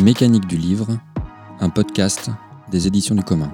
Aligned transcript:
Les 0.00 0.04
mécaniques 0.04 0.46
du 0.46 0.56
livre, 0.56 0.98
un 1.60 1.68
podcast 1.68 2.30
des 2.70 2.86
éditions 2.86 3.14
du 3.14 3.22
commun. 3.22 3.52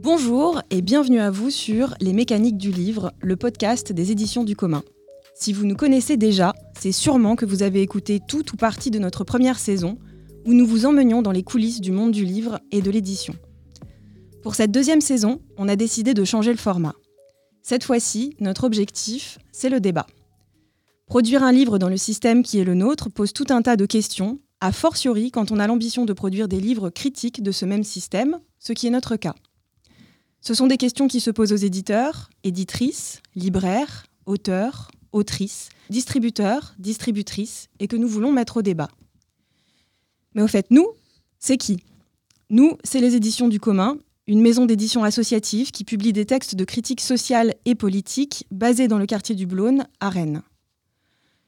Bonjour 0.00 0.60
et 0.70 0.82
bienvenue 0.82 1.20
à 1.20 1.30
vous 1.30 1.50
sur 1.50 1.94
Les 2.00 2.12
mécaniques 2.12 2.58
du 2.58 2.72
livre, 2.72 3.12
le 3.20 3.36
podcast 3.36 3.92
des 3.92 4.10
éditions 4.10 4.42
du 4.42 4.56
commun. 4.56 4.82
Si 5.36 5.52
vous 5.52 5.66
nous 5.66 5.76
connaissez 5.76 6.16
déjà, 6.16 6.52
c'est 6.76 6.90
sûrement 6.90 7.36
que 7.36 7.46
vous 7.46 7.62
avez 7.62 7.80
écouté 7.80 8.18
tout 8.26 8.52
ou 8.52 8.56
partie 8.56 8.90
de 8.90 8.98
notre 8.98 9.22
première 9.22 9.60
saison, 9.60 9.98
où 10.46 10.52
nous 10.52 10.66
vous 10.66 10.84
emmenions 10.84 11.22
dans 11.22 11.30
les 11.30 11.44
coulisses 11.44 11.80
du 11.80 11.92
monde 11.92 12.10
du 12.10 12.24
livre 12.24 12.58
et 12.72 12.82
de 12.82 12.90
l'édition. 12.90 13.36
Pour 14.42 14.56
cette 14.56 14.72
deuxième 14.72 15.00
saison, 15.00 15.40
on 15.56 15.68
a 15.68 15.76
décidé 15.76 16.14
de 16.14 16.24
changer 16.24 16.50
le 16.50 16.58
format. 16.58 16.94
Cette 17.62 17.84
fois-ci, 17.84 18.34
notre 18.40 18.64
objectif, 18.64 19.38
c'est 19.52 19.68
le 19.68 19.80
débat. 19.80 20.06
Produire 21.06 21.44
un 21.44 21.52
livre 21.52 21.78
dans 21.78 21.88
le 21.88 21.96
système 21.96 22.42
qui 22.42 22.58
est 22.58 22.64
le 22.64 22.74
nôtre 22.74 23.08
pose 23.08 23.32
tout 23.32 23.46
un 23.50 23.62
tas 23.62 23.76
de 23.76 23.86
questions, 23.86 24.40
a 24.60 24.72
fortiori 24.72 25.30
quand 25.30 25.52
on 25.52 25.60
a 25.60 25.66
l'ambition 25.68 26.04
de 26.04 26.12
produire 26.12 26.48
des 26.48 26.58
livres 26.58 26.90
critiques 26.90 27.42
de 27.42 27.52
ce 27.52 27.64
même 27.64 27.84
système, 27.84 28.40
ce 28.58 28.72
qui 28.72 28.88
est 28.88 28.90
notre 28.90 29.14
cas. 29.14 29.34
Ce 30.40 30.54
sont 30.54 30.66
des 30.66 30.76
questions 30.76 31.06
qui 31.06 31.20
se 31.20 31.30
posent 31.30 31.52
aux 31.52 31.56
éditeurs, 31.56 32.28
éditrices, 32.42 33.22
libraires, 33.36 34.06
auteurs, 34.26 34.90
autrices, 35.12 35.68
distributeurs, 35.88 36.74
distributrices, 36.80 37.68
et 37.78 37.86
que 37.86 37.96
nous 37.96 38.08
voulons 38.08 38.32
mettre 38.32 38.56
au 38.56 38.62
débat. 38.62 38.88
Mais 40.34 40.42
au 40.42 40.48
fait, 40.48 40.66
nous, 40.70 40.88
c'est 41.38 41.58
qui? 41.58 41.78
Nous, 42.50 42.76
c'est 42.82 43.00
les 43.00 43.14
éditions 43.14 43.48
du 43.48 43.60
commun, 43.60 43.98
une 44.26 44.40
maison 44.40 44.66
d'édition 44.66 45.04
associative 45.04 45.70
qui 45.70 45.84
publie 45.84 46.12
des 46.12 46.26
textes 46.26 46.54
de 46.54 46.64
critique 46.64 47.00
sociale 47.00 47.54
et 47.64 47.74
politique 47.74 48.46
basés 48.50 48.88
dans 48.88 48.98
le 48.98 49.06
quartier 49.06 49.34
du 49.34 49.46
Blône, 49.46 49.86
à 50.00 50.10
Rennes. 50.10 50.42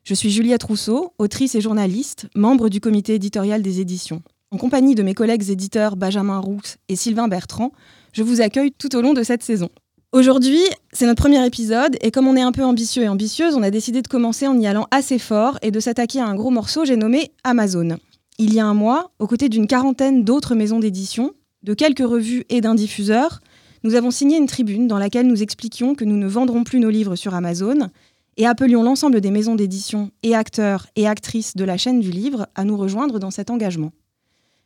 Je 0.03 0.14
suis 0.14 0.30
Juliette 0.30 0.64
Rousseau, 0.64 1.12
autrice 1.19 1.55
et 1.55 1.61
journaliste, 1.61 2.27
membre 2.34 2.69
du 2.69 2.80
comité 2.80 3.14
éditorial 3.14 3.62
des 3.62 3.80
éditions. 3.80 4.22
En 4.50 4.58
compagnie 4.58 4.95
de 4.95 5.02
mes 5.02 5.14
collègues 5.14 5.48
éditeurs 5.50 5.97
Benjamin 5.97 6.39
Roux 6.39 6.61
et 6.89 6.97
Sylvain 6.97 7.28
Bertrand, 7.28 7.72
je 8.12 8.22
vous 8.22 8.41
accueille 8.41 8.72
tout 8.72 8.95
au 8.97 9.00
long 9.00 9.14
de 9.14 9.22
cette 9.22 9.42
saison. 9.42 9.70
Aujourd'hui, 10.12 10.61
c'est 10.92 11.06
notre 11.06 11.22
premier 11.22 11.45
épisode 11.45 11.97
et 12.00 12.11
comme 12.11 12.28
on 12.28 12.36
est 12.36 12.42
un 12.42 12.52
peu 12.52 12.64
ambitieux 12.64 13.02
et 13.02 13.08
ambitieuse, 13.08 13.55
on 13.56 13.62
a 13.62 13.70
décidé 13.70 14.02
de 14.02 14.06
commencer 14.08 14.47
en 14.47 14.58
y 14.61 14.67
allant 14.67 14.86
assez 14.91 15.19
fort 15.19 15.58
et 15.62 15.70
de 15.70 15.80
s'attaquer 15.80 16.20
à 16.20 16.27
un 16.27 16.34
gros 16.34 16.50
morceau, 16.50 16.84
j'ai 16.84 16.97
nommé 16.97 17.33
Amazon. 17.42 17.97
Il 18.39 18.52
y 18.52 18.61
a 18.61 18.67
un 18.67 18.75
mois, 18.75 19.11
aux 19.19 19.27
côtés 19.27 19.48
d'une 19.48 19.67
quarantaine 19.67 20.22
d'autres 20.22 20.55
maisons 20.55 20.78
d'édition, 20.78 21.33
de 21.64 21.74
quelques 21.74 22.06
revues 22.06 22.44
et 22.50 22.60
d'un 22.60 22.74
diffuseur, 22.74 23.40
nous 23.82 23.94
avons 23.94 24.10
signé 24.10 24.36
une 24.36 24.46
tribune 24.46 24.86
dans 24.86 24.98
laquelle 24.98 25.26
nous 25.26 25.42
expliquions 25.42 25.94
que 25.94 26.04
nous 26.04 26.16
ne 26.16 26.28
vendrons 26.28 26.62
plus 26.62 26.78
nos 26.78 26.90
livres 26.90 27.16
sur 27.16 27.34
Amazon 27.34 27.90
et 28.36 28.46
appelions 28.46 28.82
l'ensemble 28.82 29.20
des 29.20 29.30
maisons 29.30 29.54
d'édition 29.54 30.10
et 30.22 30.34
acteurs 30.34 30.86
et 30.94 31.08
actrices 31.08 31.56
de 31.56 31.64
la 31.64 31.76
chaîne 31.76 32.00
du 32.00 32.10
livre 32.10 32.46
à 32.54 32.64
nous 32.64 32.76
rejoindre 32.76 33.18
dans 33.18 33.30
cet 33.30 33.50
engagement. 33.50 33.92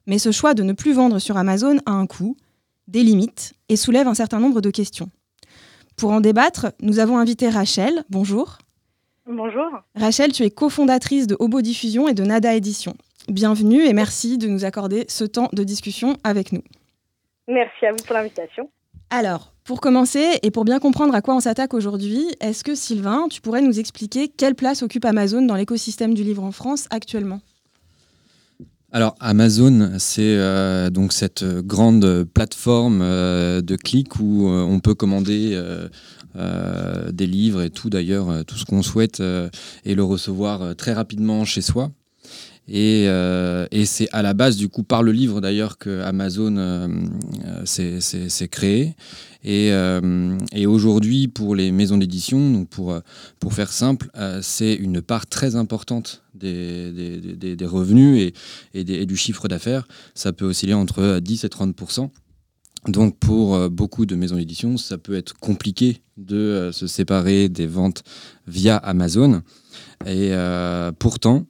Mais 0.06 0.18
ce 0.18 0.32
choix 0.32 0.54
de 0.54 0.62
ne 0.62 0.72
plus 0.72 0.92
vendre 0.92 1.18
sur 1.18 1.36
Amazon 1.36 1.78
a 1.86 1.92
un 1.92 2.06
coût, 2.06 2.36
des 2.88 3.02
limites 3.02 3.54
et 3.68 3.76
soulève 3.76 4.08
un 4.08 4.14
certain 4.14 4.40
nombre 4.40 4.60
de 4.60 4.70
questions. 4.70 5.10
Pour 5.96 6.10
en 6.10 6.20
débattre, 6.20 6.72
nous 6.80 6.98
avons 6.98 7.18
invité 7.18 7.48
Rachel. 7.48 8.04
Bonjour. 8.08 8.58
Bonjour. 9.26 9.68
Rachel, 9.94 10.32
tu 10.32 10.42
es 10.42 10.50
cofondatrice 10.50 11.26
de 11.26 11.36
Hobo 11.38 11.60
Diffusion 11.60 12.08
et 12.08 12.14
de 12.14 12.24
Nada 12.24 12.54
Édition. 12.54 12.94
Bienvenue 13.28 13.84
et 13.84 13.92
merci 13.92 14.38
de 14.38 14.48
nous 14.48 14.64
accorder 14.64 15.04
ce 15.08 15.24
temps 15.24 15.50
de 15.52 15.62
discussion 15.62 16.16
avec 16.24 16.52
nous. 16.52 16.62
Merci 17.48 17.86
à 17.86 17.92
vous 17.92 18.04
pour 18.04 18.14
l'invitation. 18.14 18.70
Alors, 19.10 19.54
pour 19.64 19.80
commencer 19.80 20.38
et 20.42 20.50
pour 20.50 20.64
bien 20.64 20.78
comprendre 20.78 21.14
à 21.14 21.22
quoi 21.22 21.34
on 21.34 21.40
s'attaque 21.40 21.72
aujourd'hui, 21.72 22.26
est-ce 22.40 22.62
que 22.62 22.74
Sylvain, 22.74 23.26
tu 23.30 23.40
pourrais 23.40 23.62
nous 23.62 23.80
expliquer 23.80 24.28
quelle 24.28 24.54
place 24.54 24.82
occupe 24.82 25.06
Amazon 25.06 25.42
dans 25.42 25.56
l'écosystème 25.56 26.12
du 26.12 26.22
livre 26.22 26.44
en 26.44 26.52
France 26.52 26.86
actuellement? 26.90 27.40
Alors 28.90 29.14
Amazon, 29.20 29.92
c'est 29.98 30.22
euh, 30.22 30.88
donc 30.88 31.12
cette 31.12 31.44
grande 31.44 32.24
plateforme 32.24 33.00
euh, 33.02 33.60
de 33.60 33.76
clics 33.76 34.18
où 34.18 34.48
euh, 34.48 34.62
on 34.62 34.80
peut 34.80 34.94
commander 34.94 35.60
des 37.10 37.26
livres 37.26 37.62
et 37.62 37.70
tout 37.70 37.90
d'ailleurs, 37.90 38.44
tout 38.44 38.54
ce 38.54 38.64
qu'on 38.64 38.82
souhaite 38.82 39.20
et 39.84 39.94
le 39.96 40.04
recevoir 40.04 40.76
très 40.76 40.92
rapidement 40.92 41.44
chez 41.44 41.62
soi. 41.62 41.90
Euh, 42.70 43.66
et, 43.70 43.86
c'est 43.86 44.08
à 44.12 44.22
la 44.22 44.34
base, 44.34 44.56
du 44.56 44.68
coup, 44.68 44.82
par 44.82 45.02
le 45.02 45.12
livre 45.12 45.40
d'ailleurs 45.40 45.78
que 45.78 46.00
Amazon 46.02 46.56
euh, 46.56 46.88
euh, 47.78 48.00
s'est 48.00 48.48
créé. 48.48 48.94
Et, 49.44 49.72
aujourd'hui, 50.66 51.28
pour 51.28 51.54
les 51.54 51.72
maisons 51.72 51.96
d'édition, 51.96 52.64
pour, 52.64 52.98
pour 53.40 53.54
faire 53.54 53.72
simple, 53.72 54.10
c'est 54.42 54.74
une 54.74 55.00
part 55.00 55.26
très 55.26 55.56
importante 55.56 56.22
des, 56.34 56.92
des, 57.56 57.66
revenus 57.66 58.32
et, 58.74 58.80
et, 58.80 59.06
du 59.06 59.16
chiffre 59.16 59.48
d'affaires. 59.48 59.88
Ça 60.14 60.32
peut 60.32 60.44
osciller 60.44 60.74
entre 60.74 61.20
10 61.20 61.44
et 61.44 61.48
30% 61.48 62.10
donc 62.86 63.18
pour 63.18 63.68
beaucoup 63.70 64.06
de 64.06 64.14
maisons 64.14 64.36
d'édition, 64.36 64.76
ça 64.76 64.98
peut 64.98 65.16
être 65.16 65.36
compliqué 65.38 66.00
de 66.16 66.70
se 66.72 66.86
séparer 66.86 67.48
des 67.48 67.66
ventes 67.66 68.04
via 68.46 68.76
Amazon. 68.76 69.42
Et 70.06 70.30
pourtant, 71.00 71.46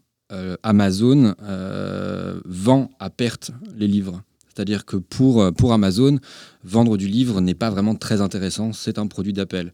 Amazon 0.63 1.35
euh, 1.43 2.41
vend 2.45 2.91
à 2.99 3.11
perte 3.11 3.51
les 3.77 3.87
livres. 3.87 4.23
C'est-à-dire 4.55 4.85
que 4.85 4.97
pour, 4.97 5.41
euh, 5.41 5.53
pour 5.53 5.73
Amazon, 5.73 6.19
vendre 6.65 6.97
du 6.97 7.07
livre 7.07 7.41
n'est 7.41 7.55
pas 7.55 7.71
vraiment 7.71 7.95
très 7.95 8.21
intéressant, 8.21 8.73
c'est 8.73 8.99
un 8.99 9.07
produit 9.07 9.33
d'appel. 9.33 9.73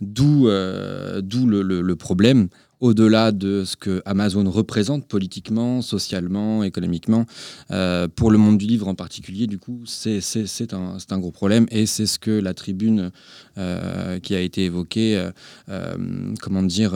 D'où 0.00 0.46
le, 0.46 1.94
problème, 1.94 2.48
au-delà 2.80 3.32
de 3.32 3.62
ce 3.64 3.76
que 3.76 4.02
Amazon 4.04 4.50
représente 4.50 5.06
politiquement, 5.06 5.80
socialement, 5.80 6.64
économiquement, 6.64 7.24
pour 8.16 8.30
le 8.30 8.36
monde 8.36 8.58
du 8.58 8.66
livre 8.66 8.88
en 8.88 8.94
particulier, 8.94 9.46
du 9.46 9.58
coup, 9.58 9.80
c'est 9.86 10.20
un, 10.74 10.98
un, 11.10 11.18
gros 11.18 11.30
problème 11.30 11.66
et 11.70 11.86
c'est 11.86 12.06
ce 12.06 12.18
que 12.18 12.32
la 12.32 12.52
tribune 12.52 13.10
qui 13.54 14.34
a 14.34 14.40
été 14.40 14.64
évoquée, 14.64 15.30
comment 16.42 16.62
dire, 16.64 16.92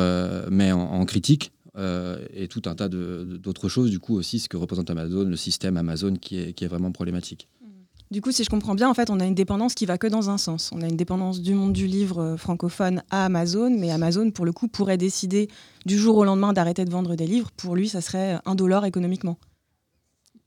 met 0.50 0.72
en 0.72 1.06
critique. 1.06 1.52
Euh, 1.76 2.24
et 2.32 2.48
tout 2.48 2.62
un 2.66 2.74
tas 2.74 2.88
d'autres 2.88 3.68
choses, 3.68 3.90
du 3.90 4.00
coup 4.00 4.16
aussi 4.16 4.38
ce 4.38 4.48
que 4.48 4.56
représente 4.56 4.90
Amazon, 4.90 5.24
le 5.24 5.36
système 5.36 5.76
Amazon 5.76 6.14
qui 6.14 6.38
est, 6.38 6.52
qui 6.52 6.64
est 6.64 6.68
vraiment 6.68 6.92
problématique. 6.92 7.48
Mmh. 7.60 7.66
Du 8.10 8.22
coup, 8.22 8.32
si 8.32 8.42
je 8.42 8.48
comprends 8.48 8.74
bien, 8.74 8.88
en 8.88 8.94
fait, 8.94 9.10
on 9.10 9.20
a 9.20 9.26
une 9.26 9.34
dépendance 9.34 9.74
qui 9.74 9.84
va 9.84 9.98
que 9.98 10.06
dans 10.06 10.30
un 10.30 10.38
sens. 10.38 10.70
On 10.72 10.80
a 10.80 10.88
une 10.88 10.96
dépendance 10.96 11.42
du 11.42 11.52
monde 11.52 11.74
du 11.74 11.86
livre 11.86 12.20
euh, 12.20 12.36
francophone 12.36 13.02
à 13.10 13.26
Amazon, 13.26 13.70
mais 13.70 13.90
Amazon, 13.90 14.30
pour 14.30 14.46
le 14.46 14.52
coup, 14.52 14.66
pourrait 14.66 14.96
décider 14.96 15.48
du 15.84 15.98
jour 15.98 16.16
au 16.16 16.24
lendemain 16.24 16.54
d'arrêter 16.54 16.84
de 16.86 16.90
vendre 16.90 17.16
des 17.16 17.26
livres. 17.26 17.50
Pour 17.50 17.76
lui, 17.76 17.88
ça 17.88 18.00
serait 18.00 18.38
indolore 18.46 18.86
économiquement. 18.86 19.38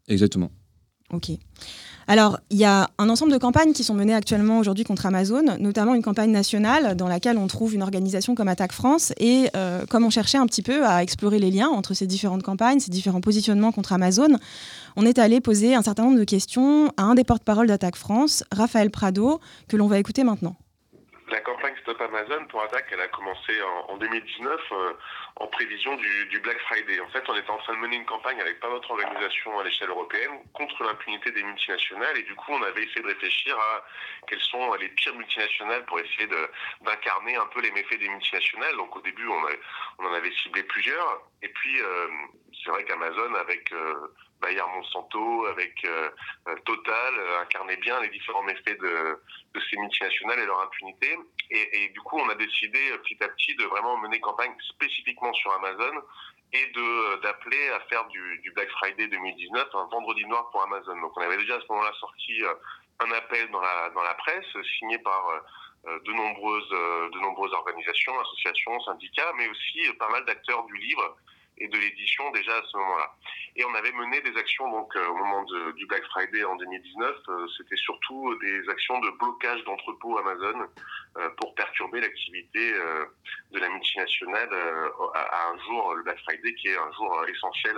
Exactement. 0.07 0.49
Ok. 1.13 1.31
Alors, 2.11 2.39
il 2.49 2.57
y 2.57 2.65
a 2.65 2.89
un 2.97 3.07
ensemble 3.07 3.31
de 3.31 3.37
campagnes 3.37 3.71
qui 3.71 3.85
sont 3.85 3.93
menées 3.93 4.13
actuellement 4.13 4.59
aujourd'hui 4.59 4.83
contre 4.83 5.05
Amazon, 5.05 5.43
notamment 5.59 5.95
une 5.95 6.03
campagne 6.03 6.29
nationale 6.29 6.97
dans 6.97 7.07
laquelle 7.07 7.37
on 7.37 7.47
trouve 7.47 7.73
une 7.73 7.81
organisation 7.81 8.35
comme 8.35 8.49
Attaque 8.49 8.73
France. 8.73 9.13
Et 9.17 9.47
euh, 9.55 9.85
comme 9.89 10.03
on 10.03 10.09
cherchait 10.09 10.37
un 10.37 10.45
petit 10.45 10.61
peu 10.61 10.85
à 10.85 11.03
explorer 11.03 11.39
les 11.39 11.51
liens 11.51 11.69
entre 11.69 11.93
ces 11.93 12.07
différentes 12.07 12.43
campagnes, 12.43 12.81
ces 12.81 12.91
différents 12.91 13.21
positionnements 13.21 13.71
contre 13.71 13.93
Amazon, 13.93 14.27
on 14.97 15.05
est 15.05 15.19
allé 15.19 15.39
poser 15.39 15.73
un 15.73 15.83
certain 15.83 16.03
nombre 16.03 16.19
de 16.19 16.25
questions 16.25 16.91
à 16.97 17.03
un 17.03 17.15
des 17.15 17.23
porte-parole 17.23 17.67
d'Attaque 17.67 17.95
France, 17.95 18.43
Raphaël 18.51 18.91
Prado, 18.91 19.39
que 19.69 19.77
l'on 19.77 19.87
va 19.87 19.97
écouter 19.97 20.25
maintenant. 20.25 20.57
La 21.31 21.39
campagne 21.39 21.75
Stop 21.81 21.95
Amazon 22.01 22.45
pour 22.49 22.61
Attaque, 22.61 22.87
elle 22.91 22.99
a 22.99 23.07
commencé 23.07 23.53
en, 23.87 23.95
2019 23.95 24.51
euh, 24.51 24.91
en 25.35 25.47
prévision 25.47 25.95
du, 25.95 26.39
Black 26.39 26.59
Friday. 26.61 26.99
En 26.99 27.07
fait, 27.09 27.23
on 27.27 27.35
était 27.35 27.49
en 27.49 27.57
train 27.57 27.73
de 27.73 27.79
mener 27.79 27.95
une 27.97 28.05
campagne 28.05 28.39
avec 28.41 28.59
pas 28.59 28.69
notre 28.69 28.89
organisation 28.91 29.59
à 29.59 29.63
l'échelle 29.63 29.89
européenne 29.89 30.31
contre 30.53 30.83
l'impunité 30.83 31.31
des 31.31 31.43
multinationales 31.43 32.17
et 32.17 32.23
du 32.23 32.35
coup, 32.35 32.51
on 32.51 32.63
avait 32.63 32.83
essayé 32.83 33.01
de 33.01 33.07
réfléchir 33.07 33.57
à 33.57 33.85
quelles 34.27 34.41
sont 34.41 34.73
les 34.75 34.89
pires 34.89 35.15
multinationales 35.15 35.85
pour 35.85 35.99
essayer 35.99 36.27
d'incarner 36.81 37.35
un 37.35 37.45
peu 37.47 37.61
les 37.61 37.71
méfaits 37.71 37.99
des 37.99 38.09
multinationales. 38.09 38.75
Donc 38.77 38.95
au 38.95 39.01
début, 39.01 39.27
on, 39.27 40.05
en 40.05 40.13
avait 40.13 40.31
ciblé 40.43 40.63
plusieurs 40.63 41.21
et 41.41 41.49
puis 41.49 41.81
euh, 41.81 42.07
c'est 42.63 42.71
vrai 42.71 42.83
qu'Amazon 42.83 43.33
avec 43.35 43.71
euh, 43.71 43.93
Bayer 44.41 44.63
Monsanto, 44.73 45.45
avec 45.45 45.73
euh, 45.85 46.09
euh, 46.47 46.55
Total, 46.65 47.13
euh, 47.17 47.41
incarnait 47.41 47.77
bien 47.77 47.99
les 48.01 48.09
différents 48.09 48.43
méfaits 48.43 48.79
de, 48.79 49.21
ces 49.69 49.77
multinationales 49.77 50.39
et 50.39 50.45
leur 50.45 50.59
impunité. 50.61 51.17
Et, 51.51 51.89
du 51.89 51.99
coup, 52.01 52.17
on 52.17 52.29
a 52.29 52.35
décidé 52.35 52.79
petit 53.03 53.21
à 53.23 53.27
petit 53.27 53.55
de 53.55 53.65
vraiment 53.65 53.97
mener 53.97 54.19
campagne 54.19 54.53
spécifiquement 54.69 55.33
sur 55.33 55.51
Amazon 55.53 56.01
et 56.53 56.71
d'appeler 57.21 57.69
à 57.69 57.79
faire 57.81 58.07
du, 58.07 58.51
Black 58.55 58.69
Friday 58.71 59.07
2019 59.07 59.67
un 59.73 59.87
vendredi 59.91 60.25
noir 60.25 60.49
pour 60.51 60.63
Amazon. 60.63 60.99
Donc 61.01 61.11
on 61.17 61.21
avait 61.21 61.37
déjà 61.37 61.55
à 61.55 61.59
ce 61.59 61.65
moment-là 61.69 61.91
sorti 61.99 62.41
un 62.99 63.11
appel 63.11 63.49
dans 63.51 63.59
la, 63.59 63.89
dans 63.89 64.03
la 64.03 64.13
presse 64.15 64.45
signé 64.79 64.97
par 64.99 65.43
de 65.85 66.11
nombreuses, 66.13 66.69
de 66.69 67.19
nombreuses 67.19 67.53
organisations, 67.53 68.17
associations, 68.21 68.79
syndicats, 68.81 69.33
mais 69.35 69.49
aussi 69.49 69.93
pas 69.99 70.09
mal 70.09 70.23
d'acteurs 70.25 70.63
du 70.65 70.77
livre 70.77 71.17
et 71.61 71.67
de 71.67 71.77
l'édition 71.77 72.29
déjà 72.31 72.57
à 72.57 72.63
ce 72.63 72.77
moment-là. 72.77 73.15
Et 73.55 73.65
on 73.65 73.73
avait 73.75 73.91
mené 73.91 74.21
des 74.21 74.35
actions 74.37 74.69
donc 74.71 74.95
au 74.95 75.15
moment 75.15 75.43
du 75.75 75.85
Black 75.85 76.03
Friday 76.05 76.43
en 76.43 76.55
2019. 76.55 77.15
C'était 77.57 77.75
surtout 77.75 78.35
des 78.39 78.69
actions 78.69 78.99
de 78.99 79.09
blocage 79.11 79.63
d'entrepôts 79.65 80.17
Amazon 80.17 80.67
pour 81.37 81.53
perturber 81.55 82.01
l'activité 82.01 82.73
de 83.51 83.59
la 83.59 83.69
multinationale 83.69 84.49
à, 85.13 85.49
un 85.49 85.57
jour, 85.65 85.95
le 85.95 86.03
Black 86.03 86.19
Friday, 86.19 86.53
qui 86.55 86.69
est 86.69 86.77
un 86.77 86.91
jour 86.93 87.25
essentiel 87.27 87.75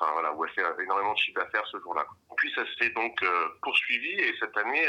Enfin, 0.00 0.12
voilà, 0.12 0.32
où 0.32 0.44
elle 0.44 0.52
fait 0.52 0.62
énormément 0.82 1.12
de 1.12 1.18
chiffre 1.18 1.40
d'affaires 1.40 1.66
ce 1.72 1.80
jour-là. 1.80 2.06
Puis 2.36 2.52
ça 2.54 2.62
s'est 2.78 2.90
donc 2.90 3.18
poursuivi 3.62 4.10
et 4.10 4.34
cette 4.38 4.56
année, 4.56 4.86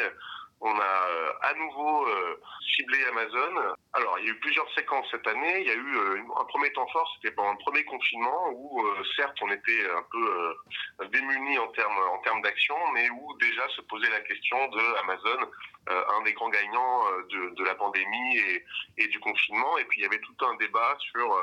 on 0.62 0.78
a 0.78 1.08
euh, 1.10 1.32
à 1.42 1.54
nouveau 1.54 2.06
euh, 2.08 2.40
ciblé 2.76 2.98
Amazon. 3.06 3.76
Alors, 3.94 4.20
il 4.20 4.26
y 4.26 4.28
a 4.28 4.32
eu 4.32 4.40
plusieurs 4.40 4.70
séquences 4.74 5.08
cette 5.10 5.26
année. 5.26 5.62
Il 5.62 5.68
y 5.68 5.72
a 5.72 5.76
eu 5.76 5.98
euh, 5.98 6.22
un 6.38 6.46
premier 6.46 6.72
temps 6.74 6.88
fort, 6.88 7.10
c'était 7.16 7.34
pendant 7.34 7.52
le 7.52 7.58
premier 7.60 7.84
confinement, 7.86 8.50
où 8.52 8.84
certes 9.16 9.38
on 9.42 9.52
était 9.52 9.90
un 9.90 10.04
peu 10.12 11.08
démunis 11.12 11.58
en 11.60 11.68
termes 11.70 11.98
en 12.12 12.18
termes 12.20 12.42
d'action, 12.42 12.76
mais 12.94 13.10
où 13.10 13.38
déjà 13.40 13.68
se 13.70 13.82
posait 13.82 14.10
la 14.10 14.20
question 14.22 14.68
de 14.68 15.00
Amazon, 15.04 15.52
un 15.88 16.22
des 16.24 16.34
grands 16.34 16.50
gagnants 16.50 17.04
de, 17.30 17.64
la 17.64 17.76
pandémie 17.76 18.38
et, 18.38 18.66
et, 18.98 19.08
du 19.08 19.20
confinement. 19.20 19.78
Et 19.78 19.86
puis 19.86 20.02
il 20.02 20.04
y 20.04 20.08
avait 20.08 20.20
tout 20.20 20.36
un 20.46 20.56
débat 20.56 20.98
sur 21.12 21.40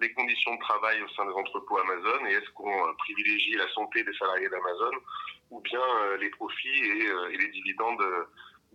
les 0.00 0.12
conditions 0.12 0.54
de 0.54 0.60
travail 0.60 1.00
au 1.02 1.08
sein 1.10 1.24
des 1.24 1.32
entrepôts 1.32 1.78
Amazon 1.78 2.26
et 2.26 2.32
est-ce 2.32 2.50
qu'on 2.50 2.94
privilégie 2.98 3.54
la 3.54 3.68
santé 3.72 4.02
des 4.02 4.12
salariés 4.14 4.48
d'Amazon 4.48 4.92
ou 5.50 5.60
bien 5.60 5.80
les 6.20 6.30
profits 6.30 6.84
et, 6.84 7.04
et 7.32 7.36
les 7.36 7.48
dividendes 7.48 8.02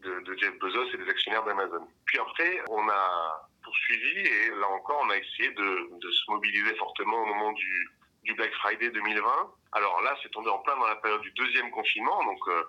de, 0.02 0.36
Jeff 0.38 0.58
Bezos 0.60 0.94
et 0.94 0.98
des 0.98 1.10
actionnaires 1.10 1.44
d'Amazon. 1.44 1.88
Puis 2.06 2.20
après, 2.20 2.62
on 2.70 2.88
a 2.90 3.50
poursuivi 3.64 4.20
et 4.20 4.50
là 4.50 4.68
encore, 4.68 5.02
on 5.06 5.10
a 5.10 5.18
essayé 5.18 5.52
de, 5.52 6.12
se 6.12 6.32
mobiliser 6.32 6.76
fortement 6.76 7.22
au 7.22 7.26
moment 7.26 7.52
du, 7.54 7.90
du 8.24 8.34
Black 8.34 8.54
Friday 8.56 8.90
2020. 8.90 9.30
Alors 9.74 10.02
là, 10.02 10.16
c'est 10.22 10.30
tombé 10.32 10.50
en 10.50 10.60
plein 10.60 10.76
dans 10.78 10.88
la 10.88 10.96
période 10.96 11.22
du 11.22 11.32
deuxième 11.32 11.72
confinement, 11.72 12.24
donc 12.24 12.40
euh, 12.48 12.64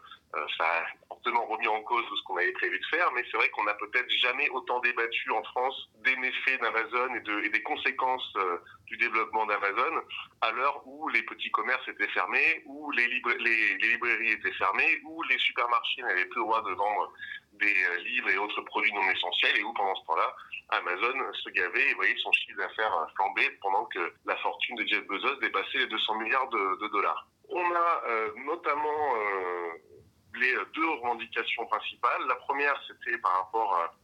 ça 0.57 0.65
a 0.65 0.85
fortement 1.09 1.45
remis 1.47 1.69
en 1.69 1.83
cause 1.83 2.05
tout 2.09 2.17
ce 2.17 2.23
qu'on 2.25 2.37
avait 2.37 2.53
prévu 2.53 2.79
de 2.79 2.87
faire, 2.87 3.11
mais 3.13 3.23
c'est 3.31 3.37
vrai 3.37 3.49
qu'on 3.51 3.65
n'a 3.65 3.75
peut-être 3.75 4.11
jamais 4.23 4.49
autant 4.51 4.81
débattu 4.81 5.31
en 5.31 5.43
France 5.45 5.91
des 6.05 6.17
méfaits 6.17 6.61
d'Amazon 6.61 7.15
et, 7.15 7.21
de, 7.21 7.41
et 7.45 7.49
des 7.51 7.63
conséquences 7.63 8.33
euh, 8.37 8.59
du 8.87 8.97
développement 8.97 9.47
d'Amazon 9.47 10.03
à 10.41 10.51
l'heure 10.53 10.83
où 10.87 11.09
les 11.09 11.23
petits 11.23 11.51
commerces 11.51 11.87
étaient 11.89 12.09
fermés, 12.09 12.63
où 12.67 12.91
les, 12.93 13.07
librairies 13.07 14.33
étaient 14.33 14.53
fermées, 14.53 15.01
où 15.05 15.23
les 15.25 15.39
supermarchés 15.39 16.03
n'avaient 16.03 16.27
plus 16.27 16.41
le 16.41 16.47
droit 16.47 16.63
de 16.63 16.73
vendre 16.73 17.13
des 17.55 17.75
livres 18.05 18.31
et 18.31 18.39
autres 18.39 18.63
produits 18.63 18.93
non 18.93 19.09
essentiels, 19.11 19.57
et 19.59 19.63
où 19.63 19.73
pendant 19.75 19.95
ce 19.95 20.07
temps-là, 20.07 20.35
Amazon 20.71 21.33
se 21.35 21.51
gavait 21.51 21.91
et 21.91 21.95
voyait 21.95 22.17
son 22.23 22.33
chiffre 22.33 22.59
d'affaires 22.59 23.07
flamber 23.15 23.51
pendant 23.61 23.85
que 23.87 24.13
la 24.25 24.37
fortune 24.37 24.77
de 24.77 24.87
Jeff 24.87 25.07
Bezos 25.07 25.37
dépassait 25.37 25.79
les 25.79 25.87
200 25.87 26.15
milliards 26.17 26.49
de, 26.49 26.89
dollars. 26.89 27.27
On 27.51 27.75
a 27.75 28.03
euh, 28.09 28.31
notamment 28.47 29.12
euh, 29.12 29.12
revendications 31.13 31.67
principales. 31.67 32.27
La 32.29 32.37
première, 32.37 32.75
c'était 32.87 33.19
par 33.19 33.33
rapport 33.33 33.95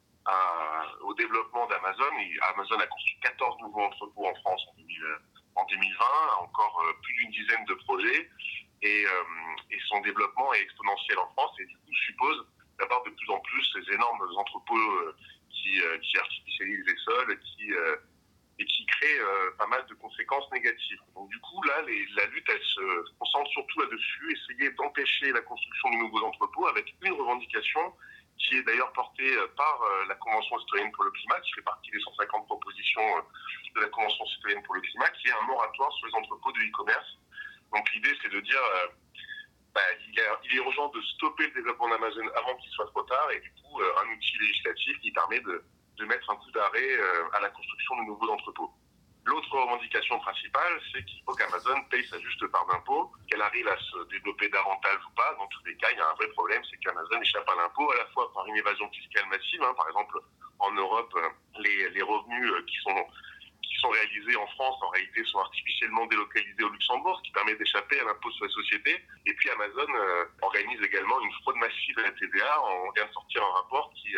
au 1.02 1.14
développement 1.14 1.66
d'Amazon. 1.66 2.12
Amazon 2.54 2.78
a 2.78 2.86
construit 2.86 3.18
14 3.22 3.60
nouveaux 3.62 3.82
entrepôts 3.82 4.26
en 4.26 4.34
France 4.36 4.62
en, 5.56 5.64
2020, 5.64 6.04
encore 6.40 6.82
euh, 6.84 6.92
plus 7.02 7.14
d'une 7.14 7.30
dizaine 7.30 7.64
de 7.64 7.74
projets. 7.74 8.30
Et, 8.82 9.04
et, 9.70 9.78
son 9.88 10.00
développement 10.02 10.52
est 10.54 10.62
exponentiel 10.62 11.18
en 11.18 11.28
France 11.30 11.50
et 11.58 11.64
du 11.64 11.76
coup 11.78 11.94
suppose 12.06 12.46
d'avoir 12.78 13.02
de 13.02 13.10
plus 13.10 13.30
en 13.30 13.40
plus 13.40 13.64
ces 13.72 13.92
énormes 13.92 14.22
entrepôts 14.36 14.76
qui, 15.50 15.80
euh, 15.82 15.98
qui 15.98 16.18
artificialise 16.18 16.84
les 16.86 16.96
sols, 17.04 17.40
qui, 17.40 17.72
euh, 17.72 17.96
et 18.58 18.64
qui 18.64 18.86
crée 18.86 19.18
euh, 19.20 19.50
pas 19.58 19.66
mal 19.66 19.84
de 19.86 19.94
conséquences 19.94 20.50
négatives. 20.52 21.00
Donc 21.14 21.28
du 21.28 21.38
coup, 21.40 21.62
là, 21.64 21.82
la 21.82 22.26
lutte, 22.26 22.46
elle 22.48 22.62
se 22.62 23.10
concentre 23.18 23.50
surtout 23.50 23.80
là-dessus, 23.80 24.36
essayer 24.36 24.70
d'empêcher 24.72 25.32
la 25.32 25.40
construction 25.42 25.90
de 25.90 25.96
nouveaux 25.96 26.24
entrepôts 26.24 26.66
avec 26.66 26.94
une 27.02 27.12
revendication 27.12 27.94
qui 28.38 28.56
est 28.56 28.62
d'ailleurs 28.62 28.92
portée 28.92 29.34
par 29.56 29.80
la 30.06 30.14
Convention 30.14 30.60
citoyenne 30.60 30.92
pour 30.92 31.02
le 31.02 31.10
climat, 31.10 31.40
qui 31.40 31.52
fait 31.54 31.62
partie 31.62 31.90
des 31.90 31.98
150 31.98 32.46
propositions 32.46 33.02
de 33.74 33.80
la 33.80 33.88
Convention 33.88 34.24
citoyenne 34.26 34.62
pour 34.62 34.76
le 34.76 34.80
climat, 34.80 35.08
qui 35.10 35.26
est 35.26 35.32
un 35.32 35.42
moratoire 35.42 35.92
sur 35.94 36.06
les 36.06 36.14
entrepôts 36.14 36.52
de 36.52 36.60
e-commerce. 36.60 37.18
Donc 37.74 37.92
l'idée, 37.92 38.16
c'est 38.22 38.30
de 38.30 38.38
dire 38.38 38.60
bah, 39.78 39.84
il, 40.08 40.18
est, 40.18 40.56
urgent 40.56 40.88
de 40.88 41.00
stopper 41.02 41.46
le 41.46 41.52
développement 41.52 41.88
d'Amazon 41.88 42.26
avant 42.34 42.56
qu'il 42.56 42.70
soit 42.72 42.86
trop 42.86 43.02
tard 43.02 43.30
et 43.30 43.38
du 43.38 43.52
coup 43.52 43.80
euh, 43.80 44.02
un 44.02 44.12
outil 44.12 44.36
législatif 44.40 44.98
qui 45.00 45.12
permet 45.12 45.38
de, 45.40 45.62
de 45.98 46.04
mettre 46.06 46.30
un 46.30 46.36
coup 46.36 46.50
d'arrêt 46.52 46.92
euh, 46.98 47.30
à 47.34 47.40
la 47.40 47.50
construction 47.50 47.96
de 47.96 48.06
nouveaux 48.06 48.30
entrepôts. 48.30 48.72
L'autre 49.24 49.50
revendication 49.50 50.18
principale, 50.20 50.80
c'est 50.92 51.04
qu'il 51.04 51.22
faut 51.24 51.34
qu'Amazon 51.34 51.82
paye 51.90 52.06
sa 52.08 52.18
juste 52.18 52.46
part 52.46 52.66
d'impôt, 52.66 53.12
qu'elle 53.28 53.42
arrive 53.42 53.68
à 53.68 53.76
se 53.76 54.08
développer 54.08 54.48
davantage 54.48 55.00
ou 55.06 55.14
pas. 55.14 55.34
Dans 55.38 55.46
tous 55.48 55.64
les 55.66 55.76
cas, 55.76 55.88
il 55.92 55.98
y 55.98 56.00
a 56.00 56.08
un 56.08 56.14
vrai 56.14 56.28
problème, 56.28 56.62
c'est 56.70 56.78
qu'Amazon 56.78 57.20
échappe 57.20 57.48
à 57.48 57.54
l'impôt, 57.56 57.90
à 57.92 57.96
la 57.96 58.06
fois 58.06 58.32
par 58.32 58.46
une 58.46 58.56
évasion 58.56 58.88
fiscale 58.90 59.26
massive. 59.28 59.62
Hein. 59.62 59.74
par 59.76 59.86
exemple, 59.88 60.18
en 60.60 60.72
Europe, 60.72 61.12
euh, 61.16 61.60
les, 61.60 62.02
revenus 62.02 62.52
qui 62.66 62.76
sont 62.78 63.06
sont 63.80 63.90
réalisés 63.90 64.36
en 64.36 64.46
France, 64.48 64.76
en 64.82 64.88
réalité, 64.88 65.22
sont 65.24 65.38
artificiellement 65.38 66.06
délocalisés 66.06 66.64
au 66.64 66.68
Luxembourg, 66.68 67.16
ce 67.18 67.22
qui 67.22 67.32
permet 67.32 67.54
d'échapper 67.54 68.00
à 68.00 68.04
l'impôt 68.04 68.30
sur 68.32 68.44
les 68.44 68.50
sociétés. 68.50 69.04
Et 69.26 69.34
puis 69.34 69.50
Amazon 69.50 69.86
euh, 69.94 70.24
organise 70.42 70.80
également 70.82 71.20
une 71.20 71.32
fraude 71.42 71.56
massive 71.56 71.98
à 71.98 72.02
la 72.02 72.10
TVA. 72.12 72.62
On 72.64 72.90
vient 72.92 73.06
de 73.06 73.12
sortir 73.12 73.42
un 73.44 73.52
rapport 73.62 73.92
qui, 73.94 74.16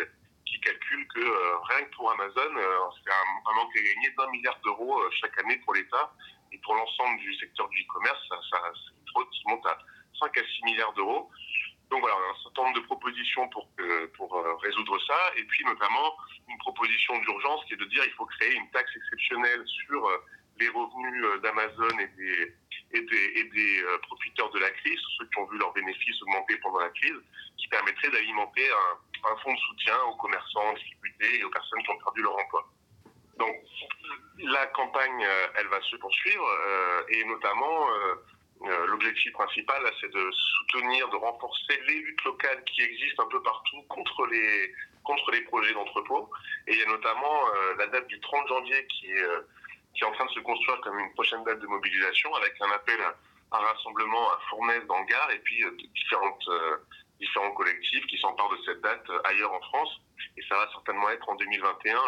qui 0.51 0.59
calcule 0.59 1.07
que 1.07 1.19
euh, 1.19 1.57
rien 1.69 1.85
que 1.85 1.95
pour 1.95 2.11
Amazon, 2.11 2.55
euh, 2.55 2.77
c'est 3.03 3.11
un, 3.11 3.53
manque 3.55 3.75
à 3.75 3.81
gagner 3.81 4.09
d'un 4.17 4.29
milliard 4.31 4.59
d'euros 4.63 5.01
chaque 5.19 5.37
année 5.39 5.57
pour 5.65 5.73
l'État. 5.73 6.13
Et 6.51 6.57
pour 6.59 6.75
l'ensemble 6.75 7.17
du 7.19 7.33
secteur 7.35 7.69
du 7.69 7.81
e-commerce, 7.81 8.19
ça, 8.27 8.35
ça, 8.51 8.61
c'est 8.75 9.49
monte 9.49 9.65
à 9.65 9.77
5 10.19 10.37
à 10.37 10.41
6 10.41 10.65
milliards 10.65 10.93
d'euros. 10.93 11.31
Donc 11.91 11.99
voilà, 11.99 12.15
un 12.15 12.43
certain 12.43 12.63
nombre 12.63 12.75
de 12.75 12.85
propositions 12.85 13.49
pour, 13.49 13.67
pour 14.15 14.37
euh, 14.37 14.55
résoudre 14.63 14.97
ça, 15.05 15.33
et 15.35 15.43
puis 15.43 15.65
notamment 15.65 16.15
une 16.47 16.57
proposition 16.59 17.17
d'urgence 17.19 17.65
qui 17.65 17.73
est 17.73 17.77
de 17.77 17.85
dire 17.85 18.03
qu'il 18.03 18.13
faut 18.13 18.25
créer 18.25 18.55
une 18.55 18.69
taxe 18.71 18.91
exceptionnelle 18.95 19.61
sur 19.65 20.07
euh, 20.07 20.23
les 20.57 20.69
revenus 20.69 21.25
euh, 21.25 21.39
d'Amazon 21.39 21.99
et 21.99 22.07
des, 22.07 22.55
et 22.93 23.01
des, 23.01 23.43
des 23.43 23.83
profiteurs 24.03 24.49
de 24.51 24.59
la 24.59 24.69
crise, 24.71 24.99
ceux 25.17 25.25
qui 25.25 25.39
ont 25.39 25.45
vu 25.45 25.57
leurs 25.57 25.73
bénéfices 25.73 26.21
augmenter 26.21 26.57
pendant 26.57 26.79
la 26.79 26.89
crise, 26.89 27.19
qui 27.57 27.67
permettrait 27.67 28.09
d'alimenter 28.09 28.67
un, 28.69 29.35
fonds 29.43 29.53
de 29.53 29.59
soutien 29.59 29.97
aux 30.03 30.15
commerçants 30.15 30.67
en 30.67 30.73
difficulté 30.73 31.39
et 31.39 31.43
aux 31.43 31.49
personnes 31.49 31.81
qui 31.83 31.89
ont 31.91 31.97
perdu 31.99 32.21
leur 32.21 32.37
emploi. 32.37 32.67
Donc 33.37 33.55
la 34.39 34.65
campagne, 34.67 35.27
elle 35.55 35.67
va 35.67 35.81
se 35.81 35.95
poursuivre, 35.95 36.45
et 37.09 37.23
notamment 37.25 37.87
euh, 38.63 38.85
l'objectif 38.87 39.31
principal, 39.33 39.81
c'est 39.99 40.11
de 40.11 40.31
soutenir, 40.31 41.09
de 41.09 41.15
renforcer 41.15 41.81
les 41.87 41.95
luttes 41.95 42.23
locales 42.23 42.63
qui 42.65 42.83
existent 42.83 43.23
un 43.23 43.29
peu 43.29 43.41
partout 43.41 43.81
contre 43.89 44.27
les, 44.27 44.71
contre 45.03 45.31
les 45.31 45.41
projets 45.41 45.73
d'entrepôt. 45.73 46.29
Et 46.67 46.73
il 46.73 46.79
y 46.79 46.83
a 46.83 46.85
notamment 46.85 47.47
euh, 47.47 47.75
la 47.79 47.87
date 47.87 48.07
du 48.07 48.19
30 48.19 48.47
janvier 48.47 48.85
qui 48.87 49.11
est, 49.11 49.23
euh, 49.23 49.41
qui 49.93 50.03
est 50.03 50.07
en 50.07 50.11
train 50.11 50.25
de 50.25 50.31
se 50.31 50.39
construire 50.39 50.79
comme 50.81 50.97
une 50.99 51.13
prochaine 51.13 51.43
date 51.43 51.59
de 51.59 51.67
mobilisation 51.67 52.33
avec 52.35 52.53
un 52.61 52.71
appel 52.71 52.99
à 53.01 53.57
un 53.57 53.59
rassemblement 53.59 54.31
à 54.31 54.39
Fournaise 54.49 54.85
dans 54.87 54.99
le 54.99 55.05
Gard 55.05 55.29
et 55.31 55.39
puis 55.39 55.63
différentes, 55.93 56.49
différents 57.19 57.51
collectifs 57.51 58.05
qui 58.07 58.17
s'emparent 58.17 58.49
de 58.49 58.59
cette 58.65 58.81
date 58.81 59.05
ailleurs 59.25 59.51
en 59.51 59.59
France. 59.59 60.01
Et 60.37 60.41
ça 60.47 60.55
va 60.55 60.69
certainement 60.71 61.09
être 61.09 61.27
en 61.27 61.35
2021 61.35 61.99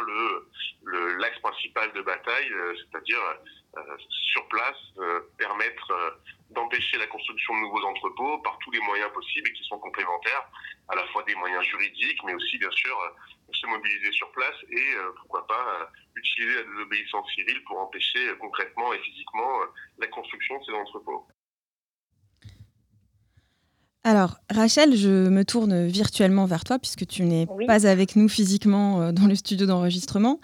le 0.86 1.16
l'axe 1.18 1.40
principal 1.40 1.92
de 1.94 2.02
bataille, 2.02 2.54
c'est-à-dire 2.78 3.20
sur 4.32 4.48
place 4.48 4.78
permettre 5.38 5.92
d'empêcher 6.54 6.98
la 6.98 7.08
construction 7.08 7.56
de 7.56 7.60
nouveaux 7.62 7.84
entrepôts 7.86 8.38
par 8.40 8.58
tous 8.60 8.72
les 8.72 8.80
moyens 8.82 9.12
possibles 9.12 9.50
et 9.50 9.54
qui 9.54 9.64
sont 9.66 9.80
complémentaires, 9.80 10.46
à 10.90 10.96
la 10.96 11.06
fois 11.08 11.24
des 11.24 11.36
moyens 11.36 11.64
juridiques, 11.66 12.24
mais 12.24 12.34
aussi 12.34 12.58
bien 12.58 12.72
sûr 12.72 12.98
euh, 13.00 13.10
se 13.56 13.68
mobiliser 13.68 14.12
sur 14.12 14.32
place 14.32 14.56
et 14.70 14.96
euh, 14.96 15.12
pourquoi 15.18 15.48
pas 15.48 15.82
euh, 15.82 15.86
utiliser 16.16 16.56
la 16.56 16.64
désobéissance 16.64 17.30
civile 17.34 17.64
pour 17.66 17.80
empêcher 17.80 18.20
concrètement 18.40 18.94
et 18.94 19.00
physiquement 19.00 19.60
la 20.00 20.08
construction 20.08 20.60
de 20.60 20.66
ces 20.66 20.74
entrepôts. 20.74 21.28
Alors, 24.06 24.36
Rachel, 24.50 24.98
je 24.98 25.30
me 25.30 25.46
tourne 25.46 25.88
virtuellement 25.88 26.46
vers 26.46 26.66
toi 26.66 26.78
puisque 26.78 27.08
tu 27.08 27.24
n'es 27.24 27.48
pas 27.68 27.88
avec 27.88 28.18
nous 28.18 28.28
physiquement 28.28 29.02
euh, 29.02 29.12
dans 29.14 29.28
le 29.28 29.36
studio 29.36 29.66
d'enregistrement. 29.66 30.42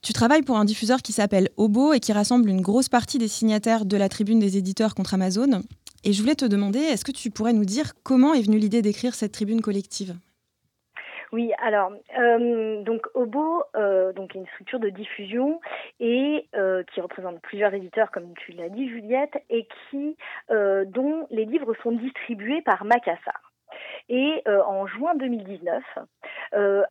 Tu 0.00 0.12
travailles 0.12 0.42
pour 0.42 0.56
un 0.58 0.64
diffuseur 0.64 1.02
qui 1.02 1.12
s'appelle 1.12 1.50
Obo 1.56 1.92
et 1.92 1.98
qui 1.98 2.12
rassemble 2.12 2.48
une 2.48 2.60
grosse 2.60 2.88
partie 2.88 3.18
des 3.18 3.26
signataires 3.26 3.84
de 3.84 3.96
la 3.96 4.08
tribune 4.08 4.38
des 4.38 4.56
éditeurs 4.56 4.94
contre 4.94 5.14
Amazon. 5.14 5.62
Et 6.04 6.12
je 6.12 6.20
voulais 6.22 6.36
te 6.36 6.44
demander, 6.44 6.78
est-ce 6.78 7.04
que 7.04 7.10
tu 7.10 7.30
pourrais 7.30 7.52
nous 7.52 7.64
dire 7.64 7.94
comment 8.04 8.32
est 8.32 8.42
venue 8.42 8.58
l'idée 8.58 8.80
d'écrire 8.80 9.14
cette 9.16 9.32
tribune 9.32 9.60
collective? 9.60 10.14
Oui, 11.32 11.52
alors 11.58 11.92
euh, 12.18 12.82
donc 12.82 13.06
Obo, 13.14 13.62
euh, 13.76 14.12
donc 14.12 14.34
une 14.34 14.46
structure 14.48 14.80
de 14.80 14.88
diffusion 14.88 15.60
et 16.00 16.48
euh, 16.56 16.82
qui 16.92 17.00
représente 17.00 17.40
plusieurs 17.40 17.72
éditeurs, 17.72 18.10
comme 18.10 18.34
tu 18.34 18.52
l'as 18.52 18.68
dit, 18.68 18.88
Juliette, 18.88 19.42
et 19.48 19.68
qui 19.90 20.16
euh, 20.50 20.84
dont 20.86 21.26
les 21.30 21.44
livres 21.44 21.74
sont 21.82 21.92
distribués 21.92 22.62
par 22.62 22.84
Macassar. 22.84 23.52
Et 24.08 24.42
euh, 24.48 24.60
en 24.64 24.86
juin 24.88 25.14
2019, 25.14 25.82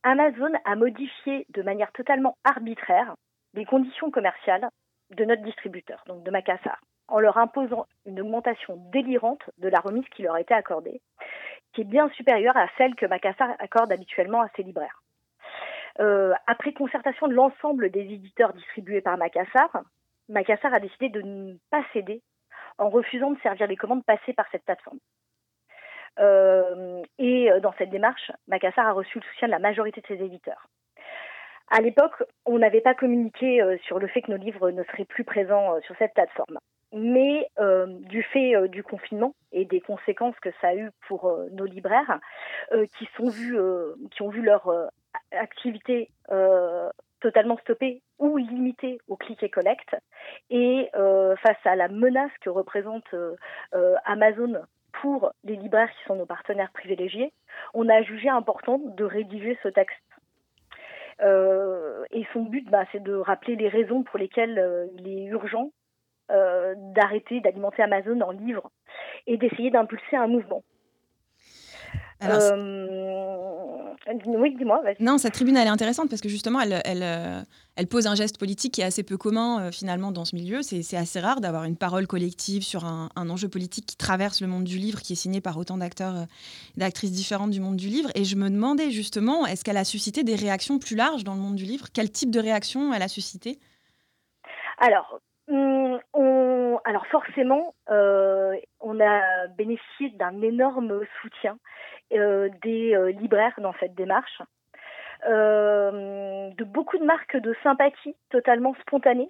Amazon 0.04 0.52
a 0.64 0.76
modifié 0.78 1.46
de 1.50 1.62
manière 1.62 1.92
totalement 1.92 2.38
arbitraire 2.46 3.16
les 3.54 3.66
conditions 3.66 4.10
commerciales 4.10 4.70
de 5.12 5.26
notre 5.26 5.42
distributeur, 5.42 6.02
donc 6.08 6.24
de 6.24 6.32
Macassar, 6.32 6.80
en 7.10 7.20
leur 7.20 7.38
imposant 7.38 7.88
une 8.06 8.22
augmentation 8.22 8.78
délirante 8.94 9.42
de 9.58 9.68
la 9.68 9.80
remise 9.80 10.08
qui 10.16 10.22
leur 10.22 10.38
était 10.38 10.54
accordée, 10.54 11.02
qui 11.74 11.82
est 11.82 11.86
bien 11.86 12.10
supérieure 12.10 12.58
à 12.58 12.68
celle 12.78 12.96
que 12.96 13.06
Macassar 13.06 13.50
accorde 13.60 13.92
habituellement 13.92 14.42
à 14.42 14.50
ses 14.56 14.64
libraires. 14.64 15.02
Euh, 16.00 16.34
après 16.48 16.74
concertation 16.74 17.28
de 17.28 17.34
l'ensemble 17.34 17.90
des 17.90 18.02
éditeurs 18.02 18.54
distribués 18.54 19.02
par 19.02 19.18
Macassar, 19.18 19.70
Macassar 20.30 20.74
a 20.74 20.80
décidé 20.80 21.10
de 21.10 21.22
ne 21.22 21.56
pas 21.72 21.84
céder 21.94 22.22
en 22.78 22.90
refusant 22.90 23.32
de 23.32 23.40
servir 23.42 23.68
les 23.68 23.76
commandes 23.76 24.06
passées 24.06 24.34
par 24.34 24.46
cette 24.52 24.64
plateforme. 24.64 25.00
Euh, 26.20 27.02
et 27.18 27.50
dans 27.62 27.74
cette 27.78 27.90
démarche, 27.90 28.32
Macassar 28.48 28.88
a 28.88 28.94
reçu 28.94 29.20
le 29.20 29.24
soutien 29.24 29.48
de 29.48 29.54
la 29.54 29.60
majorité 29.60 30.02
de 30.02 30.08
ses 30.08 30.24
éditeurs. 30.24 30.68
À 31.72 31.82
l'époque, 31.82 32.24
on 32.46 32.58
n'avait 32.58 32.82
pas 32.82 32.96
communiqué 32.96 33.62
euh, 33.62 33.78
sur 33.84 34.00
le 34.00 34.08
fait 34.08 34.22
que 34.24 34.32
nos 34.32 34.38
livres 34.38 34.72
ne 34.72 34.84
seraient 34.86 35.06
plus 35.06 35.24
présents 35.24 35.76
euh, 35.76 35.82
sur 35.82 35.96
cette 35.98 36.14
plateforme. 36.14 36.58
Mais 36.92 37.48
euh, 37.60 37.86
du 37.88 38.24
fait 38.24 38.68
du 38.70 38.84
confinement 38.84 39.36
et 39.52 39.66
des 39.66 39.80
conséquences 39.80 40.40
que 40.40 40.50
ça 40.60 40.70
a 40.70 40.76
eu 40.76 40.90
pour 41.08 41.32
nos 41.52 41.66
libraires, 41.66 42.20
qui 42.98 43.08
sont 43.16 43.30
vus, 43.30 43.58
qui 44.12 44.22
ont 44.22 44.30
vu 44.30 44.42
leur 44.42 44.90
activité 45.32 46.10
totalement 47.20 47.58
stoppée 47.58 48.02
ou 48.18 48.38
limitée 48.38 49.00
au 49.08 49.16
click 49.16 49.44
et 49.44 49.50
collect, 49.50 49.96
et 50.50 50.90
face 50.94 51.66
à 51.66 51.76
la 51.76 51.90
menace 51.90 52.32
que 52.42 52.50
représente 52.50 53.08
Amazon 54.06 54.62
pour 55.02 55.32
les 55.44 55.56
libraires 55.56 55.90
qui 55.92 56.04
sont 56.06 56.16
nos 56.16 56.26
partenaires 56.26 56.72
privilégiés, 56.72 57.32
on 57.74 57.88
a 57.90 58.02
jugé 58.02 58.30
important 58.30 58.80
de 58.80 59.04
rédiger 59.04 59.58
ce 59.64 59.70
texte. 59.70 59.98
Euh, 61.22 62.06
et 62.12 62.26
son 62.34 62.44
but, 62.44 62.70
bah, 62.70 62.86
c'est 62.92 63.04
de 63.04 63.14
rappeler 63.14 63.56
les 63.56 63.68
raisons 63.68 64.04
pour 64.04 64.20
lesquelles 64.20 64.58
euh, 64.58 64.88
il 64.98 65.08
est 65.08 65.26
urgent 65.26 65.72
euh, 66.32 66.74
d'arrêter 66.96 67.42
d'alimenter 67.42 67.84
Amazon 67.84 68.20
en 68.22 68.32
livres 68.32 68.72
et 69.28 69.38
d'essayer 69.38 69.72
d'impulser 69.72 70.16
un 70.16 70.28
mouvement. 70.28 70.64
Oui, 74.26 74.56
dis-moi. 74.56 74.82
Non, 75.00 75.18
cette 75.18 75.34
tribune, 75.34 75.56
elle 75.56 75.68
est 75.68 75.72
intéressante 75.72 76.10
parce 76.10 76.22
que 76.22 76.30
justement, 76.30 76.60
elle, 76.60 76.82
elle, 76.84 77.04
euh, 77.04 77.42
elle 77.76 77.88
pose 77.88 78.08
un 78.08 78.16
geste 78.16 78.38
politique 78.38 78.74
qui 78.74 78.82
est 78.82 78.86
assez 78.86 79.04
peu 79.04 79.18
commun 79.18 79.62
euh, 79.62 79.72
finalement 79.72 80.12
dans 80.12 80.26
ce 80.26 80.36
milieu. 80.36 80.62
C'est 80.62 80.98
assez 80.98 81.20
rare 81.20 81.42
d'avoir 81.42 81.64
une 81.64 81.78
parole 81.78 82.08
collective 82.08 82.64
sur 82.64 82.86
un, 82.86 83.10
enjeu 83.16 83.48
politique 83.48 83.86
qui 83.86 83.98
traverse 83.98 84.42
le 84.42 84.48
monde 84.48 84.64
du 84.64 84.78
livre, 84.78 85.02
qui 85.02 85.14
est 85.14 85.16
signé 85.16 85.42
par 85.42 85.58
autant 85.58 85.78
d'acteurs 85.78 86.16
et 86.16 86.20
euh, 86.20 86.26
d'actrices 86.78 87.12
différentes 87.12 87.52
du 87.52 87.62
monde 87.62 87.78
du 87.78 87.88
livre. 87.88 88.10
Et 88.16 88.24
je 88.24 88.36
me 88.36 88.50
demandais 88.50 88.92
justement, 88.92 89.46
est-ce 89.46 89.64
qu'elle 89.64 89.78
a 89.78 89.86
suscité 89.86 90.24
des 90.24 90.36
réactions 90.36 90.80
plus 90.80 90.96
larges 90.96 91.24
dans 91.24 91.36
le 91.36 91.42
monde 91.42 91.56
du 91.56 91.66
livre? 91.66 91.88
Quel 91.94 92.12
type 92.12 92.32
de 92.32 92.40
réaction 92.40 92.94
elle 92.94 93.04
a 93.04 93.08
suscité? 93.08 93.60
Alors, 94.80 95.20
hum, 95.50 95.79
alors 96.86 97.08
forcément, 97.08 97.74
on 97.88 99.00
a 99.00 99.48
bénéficié 99.48 100.10
d'un 100.12 100.42
énorme 100.42 101.02
soutien 101.22 101.58
euh, 102.12 102.50
des 102.64 102.96
euh, 102.96 103.12
libraires 103.12 103.54
dans 103.60 103.74
cette 103.80 103.94
démarche, 103.94 104.42
euh, 105.28 106.50
de 106.50 106.64
beaucoup 106.64 106.98
de 106.98 107.04
marques 107.04 107.38
de 107.38 107.56
sympathie 107.62 108.16
totalement 108.32 108.74
spontanées, 108.82 109.30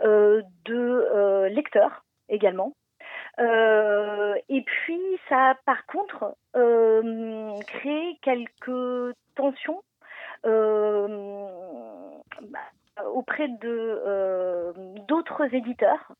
de 0.00 1.46
lecteurs 1.48 2.04
également. 2.30 2.72
et 3.38 4.62
puis, 4.62 5.00
ça 5.28 5.50
a 5.50 5.54
par 5.66 5.84
contre 5.86 6.34
créé 7.66 8.18
quelques 8.22 9.14
tensions 9.34 9.82
bah, 10.44 10.50
auprès 13.12 13.48
de 13.48 14.72
d'autres 15.08 15.54
éditeurs 15.54 16.12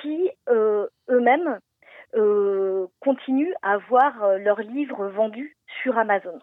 qui 0.00 0.30
eux-mêmes 0.48 1.60
euh, 2.14 2.86
continuent 3.00 3.52
à 3.62 3.76
voir 3.76 4.22
euh, 4.22 4.38
leurs 4.38 4.60
livres 4.60 5.06
vendus 5.08 5.56
sur 5.82 5.98
Amazon. 5.98 6.38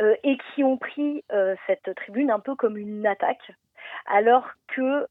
Euh, 0.00 0.14
et 0.22 0.38
qui 0.38 0.62
ont 0.62 0.76
pris 0.76 1.24
cette 1.66 1.94
tribune 1.96 2.30
un 2.30 2.38
peu 2.38 2.54
comme 2.54 2.76
une 2.76 3.06
attaque, 3.06 3.52
alors 4.06 4.48
que, 4.68 5.06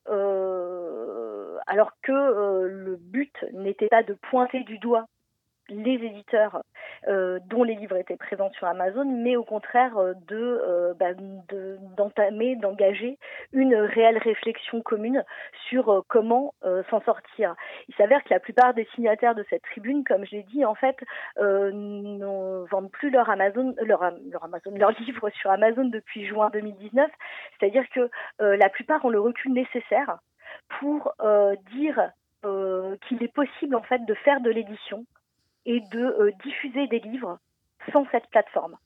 alors 1.67 1.91
que 2.01 2.63
le 2.65 2.95
but 2.95 3.33
n'était 3.53 3.89
pas 3.89 4.03
de 4.03 4.13
pointer 4.13 4.63
du 4.63 4.77
doigt 4.79 5.05
les 5.69 5.93
éditeurs 5.93 6.61
euh, 7.07 7.39
dont 7.47 7.63
les 7.63 7.75
livres 7.75 7.95
étaient 7.95 8.17
présents 8.17 8.51
sur 8.51 8.67
Amazon, 8.67 9.05
mais 9.05 9.35
au 9.35 9.43
contraire 9.43 9.97
euh, 9.97 10.13
euh, 10.31 10.93
bah, 10.93 11.13
de 11.13 11.77
d'entamer, 11.95 12.55
d'engager 12.55 13.17
une 13.53 13.75
réelle 13.75 14.17
réflexion 14.17 14.81
commune 14.81 15.23
sur 15.69 16.03
comment 16.07 16.53
s'en 16.89 17.01
sortir. 17.01 17.55
Il 17.87 17.95
s'avère 17.95 18.23
que 18.23 18.33
la 18.33 18.39
plupart 18.39 18.73
des 18.73 18.87
signataires 18.95 19.35
de 19.35 19.45
cette 19.49 19.63
tribune, 19.63 20.03
comme 20.03 20.25
je 20.25 20.31
l'ai 20.31 20.43
dit, 20.43 20.65
en 20.65 20.75
fait, 20.75 20.97
ne 21.37 22.65
vendent 22.69 22.91
plus 22.91 23.09
leur 23.09 23.29
Amazon, 23.29 23.75
Amazon, 24.41 24.71
leurs 24.75 24.91
livres 24.99 25.29
sur 25.29 25.51
Amazon 25.51 25.85
depuis 25.85 26.25
juin 26.25 26.49
2019. 26.51 27.09
C'est-à-dire 27.59 27.83
que 27.93 28.09
la 28.39 28.69
plupart 28.69 29.03
ont 29.05 29.09
le 29.09 29.19
recul 29.19 29.53
nécessaire 29.53 30.17
pour 30.79 31.13
dire 31.71 32.11
qu'il 32.43 33.23
est 33.23 33.33
possible 33.33 33.75
en 33.75 33.83
fait 33.83 34.05
de 34.05 34.13
faire 34.13 34.41
de 34.41 34.49
l'édition 34.49 35.05
et 35.65 35.81
de 35.91 35.99
euh, 35.99 36.31
diffuser 36.43 36.87
des 36.87 36.99
livres 36.99 37.39
sans 37.91 38.05
cette 38.11 38.27
plateforme. 38.27 38.77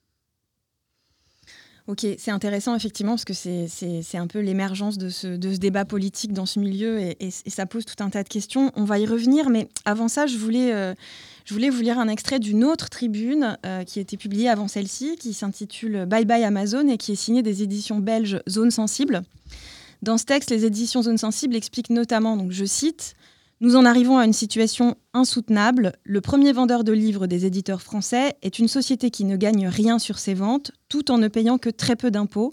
Ok, 1.86 2.06
c'est 2.18 2.32
intéressant 2.32 2.75
effectivement 2.75 3.12
parce 3.12 3.25
que 3.25 3.34
c'est 3.34 4.18
un 4.18 4.27
peu 4.27 4.39
l'émergence 4.39 4.98
de 4.98 5.10
ce, 5.10 5.27
de 5.27 5.51
ce, 5.51 5.58
débat 5.58 5.84
politique 5.84 6.32
dans 6.32 6.46
ce 6.46 6.60
milieu 6.60 7.00
et, 7.00 7.30
ça 7.30 7.65
pose 7.65 7.84
tout 7.84 8.01
un 8.01 8.10
tas 8.10 8.24
de 8.24 8.30
questions. 8.30 8.72
On 8.75 8.86
va 8.86 9.00
y 9.00 9.06
revenir, 9.06 9.50
mais 9.50 9.68
avant 9.84 10.08
ça, 10.08 10.25
je 10.25 10.38
voulais, 10.38 10.74
euh, 10.74 10.94
je 11.44 11.53
voulais 11.53 11.70
vous 11.70 11.82
lire 11.82 12.00
un 12.00 12.08
extrait 12.08 12.39
d'une 12.39 12.63
autre 12.63 12.89
tribune 12.89 13.58
euh, 13.65 13.84
qui 13.84 14.00
a 14.00 14.01
été 14.01 14.15
publiée 14.15 14.48
avant 14.48 14.70
celle-ci, 14.70 15.18
qui 15.18 15.34
s'intitule 15.34 16.06
Bye 16.06 16.24
Bye 16.24 16.46
Amazon 16.46 16.88
et 16.88 16.98
qui 16.98 17.12
est 17.12 17.18
signée 17.18 17.44
des 17.44 17.63
éditions 17.63 18.00
belges 18.00 18.39
Zone 18.48 18.72
Sensible. 18.72 19.24
Dans 20.01 20.18
ce 20.18 20.24
texte, 20.24 20.51
les 20.51 20.63
éditions 20.63 21.01
Zone 21.01 21.18
Sensible 21.18 21.53
expliquent 21.53 21.89
notamment, 21.89 22.38
donc 22.38 22.51
je 22.51 22.63
cite, 22.63 23.15
nous 23.63 23.77
en 23.77 23.86
arrivons 23.86 24.17
à 24.17 24.25
une 24.25 24.34
situation 24.34 24.98
insoutenable. 25.13 25.93
Le 26.03 26.20
premier 26.20 26.51
vendeur 26.51 26.84
de 26.84 26.91
livres 26.91 27.27
des 27.27 27.46
éditeurs 27.46 27.82
français 27.82 28.36
est 28.41 28.60
une 28.60 28.67
société 28.67 29.10
qui 29.10 29.24
ne 29.24 29.38
gagne 29.38 29.70
rien 29.70 30.00
sur 30.00 30.20
ses 30.20 30.34
ventes, 30.34 30.74
tout 30.89 31.12
en 31.12 31.17
ne 31.17 31.29
payant 31.29 31.58
que 31.58 31.70
très 31.70 31.96
peu 31.96 32.12
d'impôts 32.12 32.51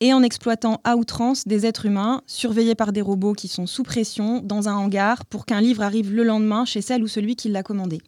et 0.00 0.14
en 0.14 0.22
exploitant 0.22 0.80
à 0.82 0.96
outrance 0.96 1.46
des 1.46 1.66
êtres 1.66 1.84
humains 1.84 2.22
surveillés 2.26 2.74
par 2.74 2.94
des 2.94 3.02
robots 3.02 3.34
qui 3.34 3.48
sont 3.48 3.66
sous 3.66 3.82
pression 3.82 4.40
dans 4.40 4.66
un 4.66 4.74
hangar 4.74 5.26
pour 5.26 5.44
qu'un 5.44 5.60
livre 5.60 5.82
arrive 5.82 6.14
le 6.14 6.24
lendemain 6.24 6.64
chez 6.64 6.80
celle 6.80 7.02
ou 7.02 7.06
celui 7.06 7.36
qui 7.36 7.50
l'a 7.50 7.62
commandé. 7.62 8.00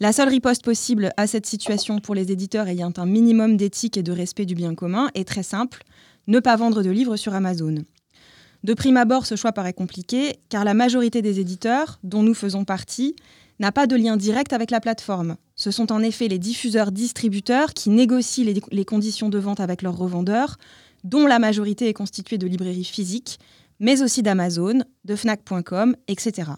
La 0.00 0.12
seule 0.12 0.30
riposte 0.30 0.64
possible 0.64 1.12
à 1.16 1.28
cette 1.28 1.46
situation 1.46 2.00
pour 2.00 2.16
les 2.16 2.32
éditeurs 2.32 2.66
ayant 2.66 2.92
un 2.96 3.06
minimum 3.06 3.56
d'éthique 3.56 3.96
et 3.96 4.02
de 4.02 4.10
respect 4.10 4.46
du 4.46 4.56
bien 4.56 4.74
commun 4.74 5.10
est 5.14 5.28
très 5.28 5.44
simple, 5.44 5.84
ne 6.26 6.40
pas 6.40 6.56
vendre 6.56 6.82
de 6.82 6.90
livres 6.90 7.16
sur 7.16 7.34
Amazon. 7.34 7.84
De 8.66 8.74
prime 8.74 8.96
abord, 8.96 9.26
ce 9.26 9.36
choix 9.36 9.52
paraît 9.52 9.72
compliqué, 9.72 10.40
car 10.48 10.64
la 10.64 10.74
majorité 10.74 11.22
des 11.22 11.38
éditeurs, 11.38 12.00
dont 12.02 12.24
nous 12.24 12.34
faisons 12.34 12.64
partie, 12.64 13.14
n'a 13.60 13.70
pas 13.70 13.86
de 13.86 13.94
lien 13.94 14.16
direct 14.16 14.52
avec 14.52 14.72
la 14.72 14.80
plateforme. 14.80 15.36
Ce 15.54 15.70
sont 15.70 15.92
en 15.92 16.02
effet 16.02 16.26
les 16.26 16.40
diffuseurs-distributeurs 16.40 17.74
qui 17.74 17.90
négocient 17.90 18.44
les, 18.72 18.84
conditions 18.84 19.28
de 19.28 19.38
vente 19.38 19.60
avec 19.60 19.82
leurs 19.82 19.96
revendeurs, 19.96 20.56
dont 21.04 21.28
la 21.28 21.38
majorité 21.38 21.86
est 21.86 21.92
constituée 21.92 22.38
de 22.38 22.48
librairies 22.48 22.82
physiques, 22.82 23.38
mais 23.78 24.02
aussi 24.02 24.24
d'Amazon, 24.24 24.80
de 25.04 25.14
Fnac.com, 25.14 25.94
etc. 26.08 26.50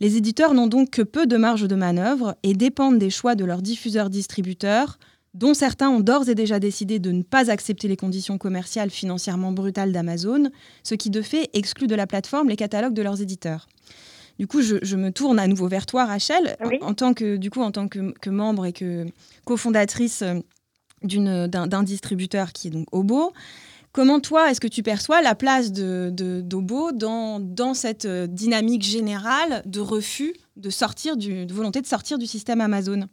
Les 0.00 0.16
éditeurs 0.16 0.54
n'ont 0.54 0.66
donc 0.66 0.88
que 0.88 1.02
peu 1.02 1.26
de 1.26 1.36
marge 1.36 1.68
de 1.68 1.76
manœuvre 1.76 2.36
et 2.42 2.54
dépendent 2.54 2.98
des 2.98 3.10
choix 3.10 3.34
de 3.34 3.44
leurs 3.44 3.60
diffuseurs-distributeurs, 3.60 4.98
dont 5.34 5.54
certains 5.54 5.90
ont 5.90 6.00
d'ores 6.00 6.28
et 6.28 6.34
déjà 6.34 6.58
décidé 6.58 6.98
de 6.98 7.12
ne 7.12 7.22
pas 7.22 7.50
accepter 7.50 7.88
les 7.88 7.96
conditions 7.96 8.38
commerciales 8.38 8.90
financièrement 8.90 9.52
brutales 9.52 9.92
d'Amazon, 9.92 10.50
ce 10.82 10.94
qui 10.94 11.10
de 11.10 11.22
fait 11.22 11.50
exclut 11.52 11.86
de 11.86 11.94
la 11.94 12.06
plateforme 12.06 12.48
les 12.48 12.56
catalogues 12.56 12.94
de 12.94 13.02
leurs 13.02 13.20
éditeurs. 13.20 13.68
Du 14.38 14.46
coup, 14.46 14.62
je, 14.62 14.96
me 14.96 15.10
tourne 15.10 15.38
à 15.40 15.48
nouveau 15.48 15.66
vers 15.66 15.84
toi, 15.84 16.04
Rachel, 16.04 16.56
en, 16.80 16.94
tant 16.94 17.12
que 17.12 17.36
du 17.36 17.50
coup 17.50 17.60
en 17.60 17.72
tant 17.72 17.88
que, 17.88 18.30
membre 18.30 18.66
et 18.66 18.72
que 18.72 19.06
cofondatrice 19.44 20.22
euh, 20.22 21.46
d'un 21.48 21.82
distributeur 21.82 22.52
qui 22.52 22.68
est 22.68 22.70
donc 22.70 22.86
Obo. 22.92 23.32
Comment 23.92 24.20
toi, 24.20 24.50
est-ce 24.50 24.60
que 24.60 24.68
tu 24.68 24.82
perçois 24.84 25.22
la 25.22 25.34
place 25.34 25.72
de, 25.72 26.12
d'Obo 26.40 26.92
dans, 26.92 27.40
dans 27.40 27.74
cette 27.74 28.04
euh, 28.04 28.26
dynamique 28.28 28.82
générale 28.82 29.62
de 29.66 29.80
refus 29.80 30.34
de 30.56 30.70
sortir 30.70 31.16
du, 31.16 31.46
de 31.46 31.54
volonté 31.54 31.80
de 31.80 31.86
sortir 31.86 32.18
du 32.18 32.26
système 32.26 32.60
Amazon? 32.60 33.08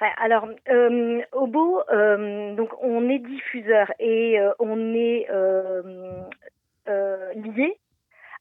Alors, 0.00 0.48
euh, 0.68 1.22
Obo, 1.32 1.82
euh, 1.90 2.54
donc 2.54 2.70
on 2.82 3.08
est 3.08 3.18
diffuseur 3.18 3.92
et 3.98 4.38
euh, 4.40 4.52
on 4.58 4.94
est 4.94 5.26
euh, 5.30 6.22
lié 7.34 7.78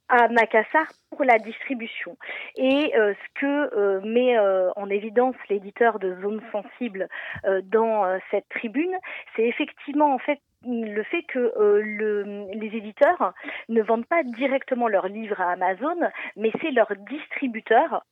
à 0.10 0.28
Macassar 0.28 0.86
pour 1.10 1.24
la 1.24 1.40
distribution. 1.40 2.18
Et 2.58 2.92
ce 2.94 3.40
que 3.40 4.00
met 4.06 4.38
en 4.76 4.90
évidence 4.90 5.36
l'éditeur 5.50 5.98
de 5.98 6.16
Zone 6.22 6.42
Sensible 6.52 7.08
dans 7.64 8.20
cette 8.30 8.48
tribune, 8.50 8.96
c'est 9.36 9.44
effectivement 9.44 10.14
en 10.14 10.20
fait 10.20 10.40
le 10.66 11.02
fait 11.04 11.24
que 11.24 11.54
le, 11.56 12.46
les 12.54 12.78
éditeurs 12.78 13.34
ne 13.70 13.82
vendent 13.82 14.06
pas 14.06 14.24
directement 14.24 14.88
leurs 14.88 15.08
livres 15.08 15.40
à 15.40 15.54
Amazon, 15.54 15.98
mais 16.36 16.52
c'est 16.62 16.72
leur 16.72 16.92
distributeur 17.10 18.04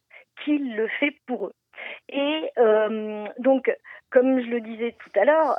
qui 0.43 0.57
le 0.57 0.87
fait 0.87 1.13
pour 1.27 1.47
eux. 1.47 1.53
Et 2.09 2.51
donc, 3.39 3.71
comme 4.09 4.41
je 4.41 4.49
le 4.49 4.61
disais 4.61 4.95
tout 4.99 5.19
à 5.19 5.25
l'heure, 5.25 5.57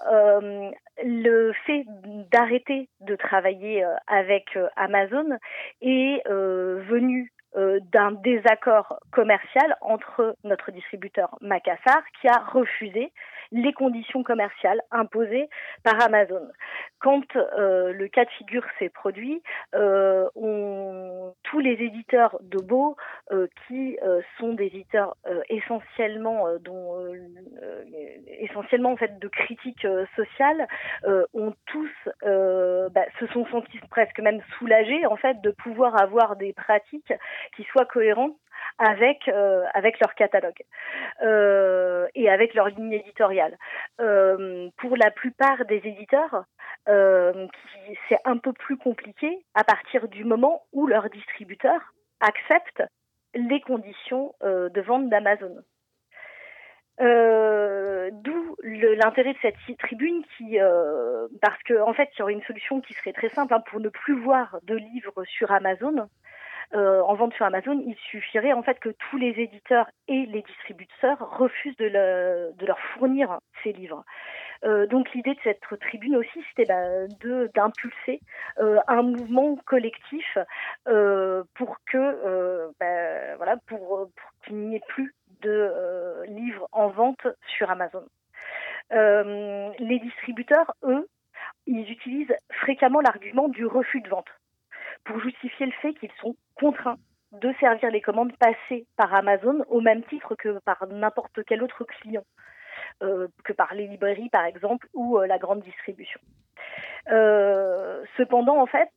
le 1.02 1.52
fait 1.66 1.84
d'arrêter 2.30 2.88
de 3.00 3.16
travailler 3.16 3.84
avec 4.06 4.58
Amazon 4.76 5.38
est 5.80 6.22
venu 6.28 7.32
euh, 7.56 7.80
d'un 7.92 8.12
désaccord 8.12 8.99
commercial 9.11 9.76
entre 9.80 10.37
notre 10.44 10.71
distributeur 10.71 11.37
Macassar 11.40 12.02
qui 12.21 12.28
a 12.28 12.38
refusé 12.38 13.12
les 13.52 13.73
conditions 13.75 14.23
commerciales 14.23 14.80
imposées 14.90 15.49
par 15.85 16.02
Amazon. 16.02 16.49
Quand 17.00 17.37
euh, 17.37 17.92
le 17.92 18.09
cas 18.09 18.25
de 18.25 18.30
figure 18.30 18.64
s'est 18.78 18.88
produit, 18.88 19.42
euh, 19.75 20.28
on, 20.35 21.35
tous 21.42 21.61
les 21.61 21.73
éditeurs 21.73 22.38
de 22.40 22.59
Beau, 22.59 22.97
euh, 23.30 23.47
qui 23.66 23.99
euh, 24.02 24.23
sont 24.38 24.54
des 24.54 24.66
éditeurs 24.66 25.16
essentiellement, 25.50 26.47
dont, 26.61 27.12
essentiellement 28.26 28.92
en 28.92 28.97
fait 28.97 29.18
de 29.18 29.28
critiques 29.28 29.87
sociales, 30.16 30.66
ont 31.35 31.54
tous 31.66 31.90
bah, 32.25 33.04
se 33.18 33.26
sont 33.28 33.44
sentis 33.47 33.78
presque 33.90 34.18
même 34.21 34.40
soulagés 34.59 35.04
en 35.06 35.16
fait 35.16 35.40
de 35.40 35.50
pouvoir 35.50 36.00
avoir 36.00 36.37
des 36.37 36.52
pratiques 36.52 37.12
qui 37.56 37.64
soient 37.64 37.87
cohérentes 37.87 38.37
avec 38.78 39.28
euh, 39.28 39.64
avec 39.75 40.00
leur 40.00 40.14
catalogue 40.14 40.62
euh, 41.22 42.06
et 42.14 42.28
avec 42.28 42.54
leur 42.54 42.68
ligne 42.68 42.92
éditoriale. 42.92 43.56
Euh, 44.00 44.68
pour 44.78 44.96
la 44.96 45.11
plupart 45.11 45.64
des 45.66 45.80
éditeurs, 45.84 46.44
c'est 46.87 48.18
un 48.25 48.38
peu 48.38 48.52
plus 48.52 48.76
compliqué 48.76 49.44
à 49.54 49.64
partir 49.64 50.08
du 50.08 50.25
moment 50.25 50.62
où 50.72 50.87
leur 50.87 51.08
distributeur 51.11 51.80
accepte 52.20 52.82
les 53.34 53.61
conditions 53.61 54.34
de 54.42 54.80
vente 54.80 55.08
d'Amazon. 55.08 55.56
D'où 56.99 58.56
l'intérêt 58.64 59.32
de 59.32 59.38
cette 59.42 59.78
tribune 59.78 60.25
qui, 60.37 60.58
parce 61.40 61.62
qu'en 61.62 61.90
en 61.90 61.94
fait, 61.94 62.11
il 62.14 62.18
y 62.18 62.22
aurait 62.22 62.32
une 62.32 62.42
solution 62.42 62.80
qui 62.80 62.94
serait 62.94 63.12
très 63.12 63.28
simple 63.28 63.54
hein, 63.54 63.62
pour 63.70 63.78
ne 63.78 63.88
plus 63.88 64.18
voir 64.20 64.58
de 64.64 64.75
livres 64.75 65.22
sur 65.25 65.52
Amazon. 65.52 66.08
Euh, 66.74 67.02
en 67.02 67.14
vente 67.14 67.34
sur 67.34 67.44
Amazon, 67.44 67.82
il 67.86 67.96
suffirait 67.96 68.52
en 68.52 68.62
fait 68.62 68.78
que 68.78 68.88
tous 68.88 69.18
les 69.18 69.30
éditeurs 69.38 69.86
et 70.08 70.24
les 70.26 70.42
distributeurs 70.42 71.18
refusent 71.38 71.76
de, 71.76 72.64
leur 72.64 72.78
fournir 72.94 73.38
ces 73.62 73.72
livres. 73.72 74.04
Euh, 74.64 74.86
donc 74.86 75.12
l'idée 75.12 75.34
de 75.34 75.40
cette 75.44 75.60
tribune 75.80 76.16
aussi, 76.16 76.42
c'était 76.48 76.64
bah, 76.64 77.06
d'impulser 77.54 78.20
euh, 78.58 78.78
un 78.88 79.02
mouvement 79.02 79.56
collectif 79.66 80.38
pour 81.54 81.76
que 81.90 82.72
bah, 82.80 83.36
voilà 83.36 83.56
pour 83.66 84.08
qu'il 84.44 84.56
n'y 84.56 84.76
ait 84.76 84.82
plus 84.88 85.14
de 85.42 86.24
livres 86.26 86.68
en 86.72 86.88
vente 86.88 87.26
sur 87.56 87.70
Amazon. 87.70 88.04
les 88.90 89.98
distributeurs, 89.98 90.74
eux, 90.84 91.06
ils 91.66 91.90
utilisent 91.90 92.34
fréquemment 92.50 93.00
l'argument 93.00 93.48
du 93.48 93.66
refus 93.66 94.00
de 94.00 94.08
vente 94.08 94.28
pour 95.04 95.20
justifier 95.20 95.66
le 95.66 95.72
fait 95.80 95.94
qu'ils 95.94 96.12
sont 96.20 96.37
contraints 96.54 96.99
de 97.32 97.52
servir 97.61 97.90
les 97.90 98.00
commandes 98.00 98.37
passées 98.37 98.87
par 98.96 99.12
Amazon 99.14 99.64
au 99.68 99.80
même 99.80 100.02
titre 100.04 100.34
que 100.34 100.58
par 100.64 100.87
n'importe 100.88 101.42
quel 101.46 101.62
autre 101.62 101.84
client, 101.84 102.25
euh, 103.02 103.28
que 103.44 103.52
par 103.52 103.75
les 103.75 103.87
librairies 103.87 104.28
par 104.28 104.44
exemple 104.44 104.87
ou 104.92 105.18
euh, 105.18 105.26
la 105.26 105.38
grande 105.38 105.62
distribution. 105.62 106.20
Euh, 107.11 108.05
cependant, 108.16 108.61
en 108.61 108.66
fait, 108.66 108.90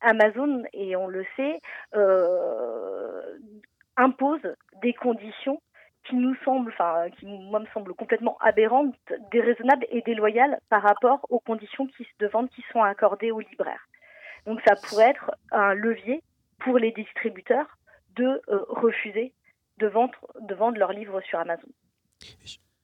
Amazon, 0.00 0.64
et 0.72 0.96
on 0.96 1.06
le 1.06 1.24
sait, 1.36 1.60
impose 3.96 4.54
des 4.82 4.94
conditions 4.94 5.60
qui 6.04 6.16
nous 6.16 6.34
semblent, 6.44 6.72
enfin, 6.72 7.10
qui 7.18 7.26
moi 7.26 7.60
me 7.60 7.66
semblent 7.66 7.94
complètement 7.94 8.38
aberrantes, 8.40 8.94
déraisonnables 9.30 9.86
et 9.90 10.00
déloyales 10.02 10.58
par 10.70 10.82
rapport 10.82 11.26
aux 11.28 11.40
conditions 11.40 11.86
de 12.18 12.26
vente 12.26 12.50
qui 12.50 12.64
sont 12.72 12.82
accordées 12.82 13.30
aux 13.30 13.40
libraires. 13.40 13.86
Donc 14.48 14.60
ça 14.66 14.76
pourrait 14.76 15.10
être 15.10 15.30
un 15.52 15.74
levier 15.74 16.22
pour 16.60 16.78
les 16.78 16.90
distributeurs 16.92 17.66
de 18.16 18.24
euh, 18.24 18.64
refuser 18.68 19.32
de 19.78 19.86
vendre, 19.86 20.14
de 20.40 20.54
vendre 20.54 20.78
leurs 20.78 20.92
livres 20.92 21.20
sur 21.28 21.38
Amazon. 21.38 21.68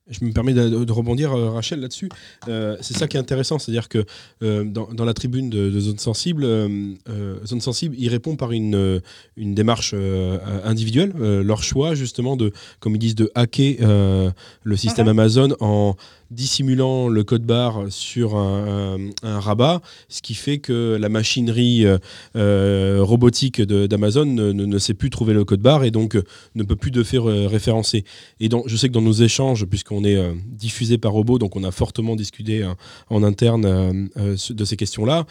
Je 0.07 0.23
me 0.23 0.33
permets 0.33 0.53
de, 0.53 0.93
rebondir, 0.93 1.33
euh, 1.33 1.49
Rachel, 1.49 1.81
là-dessus. 1.81 2.11
Euh, 2.47 2.77
c'est 2.83 2.95
ça 2.95 3.09
qui 3.09 3.17
est 3.17 3.21
intéressant, 3.21 3.59
c'est-à-dire 3.59 3.89
que 3.89 4.05
dans, 4.43 5.05
la 5.05 5.15
tribune 5.15 5.49
de, 5.49 5.81
Zone 5.81 5.99
Sensible, 5.99 6.45
Zone 6.45 7.61
Sensible, 7.63 7.97
il 7.99 8.11
répond 8.11 8.37
par 8.37 8.53
une, 8.53 9.01
une 9.39 9.55
démarche 9.55 9.95
individuelle, 9.95 11.15
leur 11.17 11.63
choix 11.63 11.95
justement 11.95 12.37
de, 12.37 12.53
comme 12.81 12.95
ils 12.95 12.99
disent, 12.99 13.15
de 13.15 13.33
hacker 13.35 14.35
le 14.63 14.77
système 14.77 15.07
uh-huh. 15.07 15.11
Amazon 15.11 15.57
en 15.61 15.97
dissimulant 16.35 17.09
le 17.09 17.25
code 17.25 17.45
barre 17.45 17.85
sur 17.89 18.37
un, 18.37 18.99
rabat, 19.23 19.81
ce 20.09 20.21
qui 20.23 20.35
fait 20.35 20.59
que 20.59 20.97
la 21.01 21.09
machinerie 21.09 21.87
euh, 21.87 21.99
euh, 22.37 22.99
robotique 23.01 23.63
d'Amazon 23.63 24.27
ne, 24.27 24.79
sait 24.79 24.95
plus 24.95 25.11
trouver 25.11 25.35
le 25.35 25.45
code 25.45 25.61
barre 25.61 25.85
et 25.85 25.91
donc 25.91 26.17
euh, 26.17 26.25
ne 26.55 26.63
peut 26.63 26.77
plus 26.77 26.91
de 26.91 27.03
faire 27.03 27.25
référencer. 27.25 28.05
Et 28.41 28.49
donc, 28.49 28.65
je 28.67 28.77
sais 28.77 28.89
que 28.89 28.93
dans 28.93 29.01
nos 29.01 29.13
échanges, 29.13 29.65
puisqu'on 29.67 30.05
est 30.05 30.21
diffusé 30.47 30.99
par 30.99 31.13
robot, 31.13 31.39
donc 31.39 31.57
on 31.57 31.65
a 31.65 31.71
fortement 31.71 32.17
discuté 32.17 32.67
en 33.09 33.23
interne 33.23 34.09
de 34.17 34.65
ces 34.65 34.77
questions-là, 34.77 35.27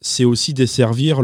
c'est 0.00 0.24
aussi 0.24 0.54
desservir 0.54 1.22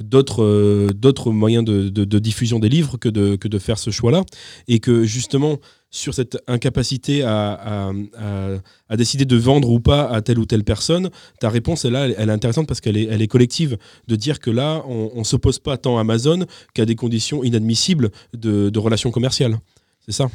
d'autres 0.00 1.30
moyens 1.30 1.64
de, 1.64 2.18
diffusion 2.18 2.58
des 2.58 2.68
livres 2.68 2.98
que 2.98 3.08
de, 3.08 3.36
que 3.36 3.48
de 3.48 3.58
faire 3.58 3.78
ce 3.78 3.90
choix-là. 3.90 4.24
Et 4.68 4.78
que 4.78 5.04
justement, 5.04 5.58
sur 5.90 6.14
cette 6.14 6.38
incapacité 6.46 7.22
à, 7.22 7.92
décider 8.96 9.24
de 9.24 9.36
vendre 9.36 9.70
ou 9.70 9.80
pas 9.80 10.08
à 10.08 10.22
telle 10.22 10.38
ou 10.38 10.46
telle 10.46 10.64
personne, 10.64 11.10
ta 11.40 11.50
réponse, 11.50 11.84
elle, 11.84 11.94
est 11.96 12.30
intéressante 12.30 12.66
parce 12.66 12.80
qu'elle 12.80 12.96
est, 12.96 13.28
collective, 13.28 13.76
de 14.08 14.16
dire 14.16 14.40
que 14.40 14.50
là, 14.50 14.82
on 14.86 15.18
ne 15.18 15.24
s'oppose 15.24 15.58
pas 15.58 15.76
tant 15.76 15.98
à 15.98 16.02
Amazon 16.02 16.46
qu'à 16.74 16.84
des 16.84 16.94
conditions 16.94 17.42
inadmissibles 17.42 18.10
de 18.34 18.78
relations 18.78 19.10
commerciales. 19.10 19.58
C'est 20.06 20.12
ça? 20.12 20.28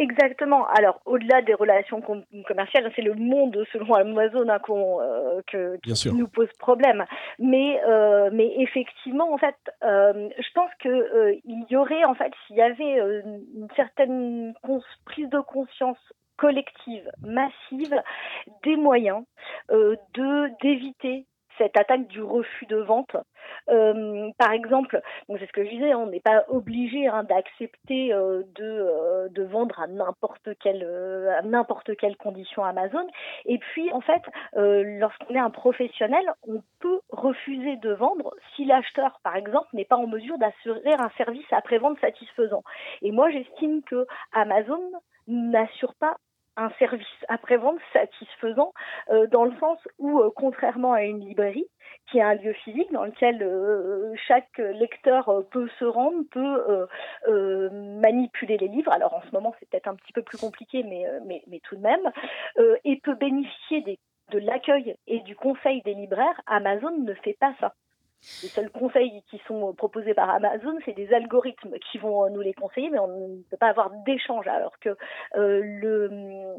Exactement. 0.00 0.66
Alors, 0.68 0.98
au-delà 1.04 1.42
des 1.42 1.52
relations 1.52 2.00
commerciales, 2.00 2.90
c'est 2.96 3.02
le 3.02 3.12
monde, 3.12 3.62
selon 3.70 3.92
Amazon, 3.92 4.48
hein, 4.48 4.58
euh, 4.70 5.76
qui 5.82 6.10
nous 6.10 6.26
pose 6.26 6.48
problème. 6.58 7.04
Mais, 7.38 7.78
euh, 7.86 8.30
mais 8.32 8.50
effectivement, 8.60 9.30
en 9.30 9.36
fait, 9.36 9.58
euh, 9.84 10.30
je 10.38 10.48
pense 10.54 10.70
que 10.82 11.38
il 11.44 11.66
y 11.68 11.76
aurait, 11.76 12.04
en 12.04 12.14
fait, 12.14 12.32
s'il 12.46 12.56
y 12.56 12.62
avait 12.62 12.96
une 12.96 13.68
certaine 13.76 14.54
prise 15.04 15.28
de 15.28 15.40
conscience 15.40 15.98
collective, 16.38 17.06
massive, 17.20 17.94
des 18.64 18.76
moyens 18.76 19.22
de 19.68 20.50
d'éviter 20.62 21.26
cette 21.60 21.76
attaque 21.76 22.06
du 22.06 22.22
refus 22.22 22.66
de 22.66 22.76
vente. 22.76 23.16
Euh, 23.68 24.30
par 24.38 24.52
exemple, 24.52 25.00
c'est 25.28 25.46
ce 25.46 25.52
que 25.52 25.64
je 25.64 25.70
disais, 25.70 25.94
on 25.94 26.06
n'est 26.06 26.20
pas 26.20 26.44
obligé 26.48 27.06
hein, 27.06 27.24
d'accepter 27.24 28.12
euh, 28.12 28.42
de, 28.54 28.64
euh, 28.64 29.28
de, 29.28 29.42
vendre 29.42 29.78
à 29.80 29.86
n'importe 29.86 30.48
quelle 30.62 30.84
à 31.38 31.42
n'importe 31.42 31.96
quelle 31.96 32.16
condition 32.16 32.64
Amazon. 32.64 33.06
Et 33.44 33.58
puis, 33.58 33.92
en 33.92 34.00
fait, 34.00 34.22
lorsqu'on 34.54 35.34
est 35.34 35.38
un 35.38 35.50
professionnel, 35.50 36.24
on 36.46 36.62
peut 36.80 37.00
refuser 37.10 37.76
de 37.76 37.92
vendre 37.92 38.34
si 38.54 38.64
l'acheteur, 38.64 39.20
par 39.22 39.36
exemple, 39.36 39.68
n'est 39.74 39.84
pas 39.84 39.96
en 39.96 40.06
mesure 40.06 40.38
d'assurer 40.38 40.94
un 40.98 41.10
service 41.16 41.46
après-vente 41.50 41.98
satisfaisant. 42.00 42.62
Et 43.02 43.10
moi, 43.10 43.30
j'estime 43.30 43.82
que 43.82 44.06
Amazon 44.32 44.80
n'assure 45.26 45.94
pas 45.94 46.16
un 46.60 46.70
service 46.78 47.06
après-vente 47.28 47.78
satisfaisant 47.92 48.72
euh, 49.10 49.26
dans 49.28 49.44
le 49.44 49.56
sens 49.58 49.78
où, 49.98 50.20
euh, 50.20 50.30
contrairement 50.34 50.92
à 50.92 51.04
une 51.04 51.20
librairie, 51.20 51.66
qui 52.10 52.18
est 52.18 52.22
un 52.22 52.34
lieu 52.34 52.52
physique 52.52 52.92
dans 52.92 53.04
lequel 53.04 53.42
euh, 53.42 54.12
chaque 54.28 54.58
lecteur 54.58 55.44
peut 55.50 55.68
se 55.78 55.84
rendre, 55.84 56.22
peut 56.30 56.86
manipuler 57.72 58.58
les 58.58 58.68
livres. 58.68 58.92
Alors 58.92 59.14
en 59.14 59.22
ce 59.22 59.30
moment, 59.32 59.54
c'est 59.58 59.68
peut-être 59.68 59.88
un 59.88 59.94
petit 59.94 60.12
peu 60.12 60.22
plus 60.22 60.38
compliqué, 60.38 60.82
mais, 60.82 61.04
mais, 61.26 61.42
mais 61.48 61.60
tout 61.60 61.76
de 61.76 61.80
même, 61.80 62.10
et 62.84 63.00
peut 63.02 63.14
bénéficier 63.14 63.82
des, 63.82 63.98
de 64.30 64.38
l'accueil 64.38 64.96
et 65.06 65.20
du 65.20 65.36
conseil 65.36 65.82
des 65.82 65.94
libraires. 65.94 66.40
Amazon 66.46 66.96
ne 66.98 67.14
fait 67.14 67.36
pas 67.38 67.54
ça. 67.60 67.74
Les 68.42 68.48
seuls 68.48 68.70
conseils 68.70 69.22
qui 69.30 69.38
sont 69.46 69.72
proposés 69.72 70.12
par 70.12 70.28
Amazon, 70.28 70.76
c'est 70.84 70.92
des 70.92 71.12
algorithmes 71.14 71.78
qui 71.78 71.96
vont 71.96 72.28
nous 72.28 72.42
les 72.42 72.52
conseiller, 72.52 72.90
mais 72.90 72.98
on 72.98 73.06
ne 73.28 73.42
peut 73.50 73.56
pas 73.56 73.68
avoir 73.68 73.90
d'échange. 74.04 74.46
Alors 74.46 74.78
que 74.78 74.90
euh, 75.36 76.56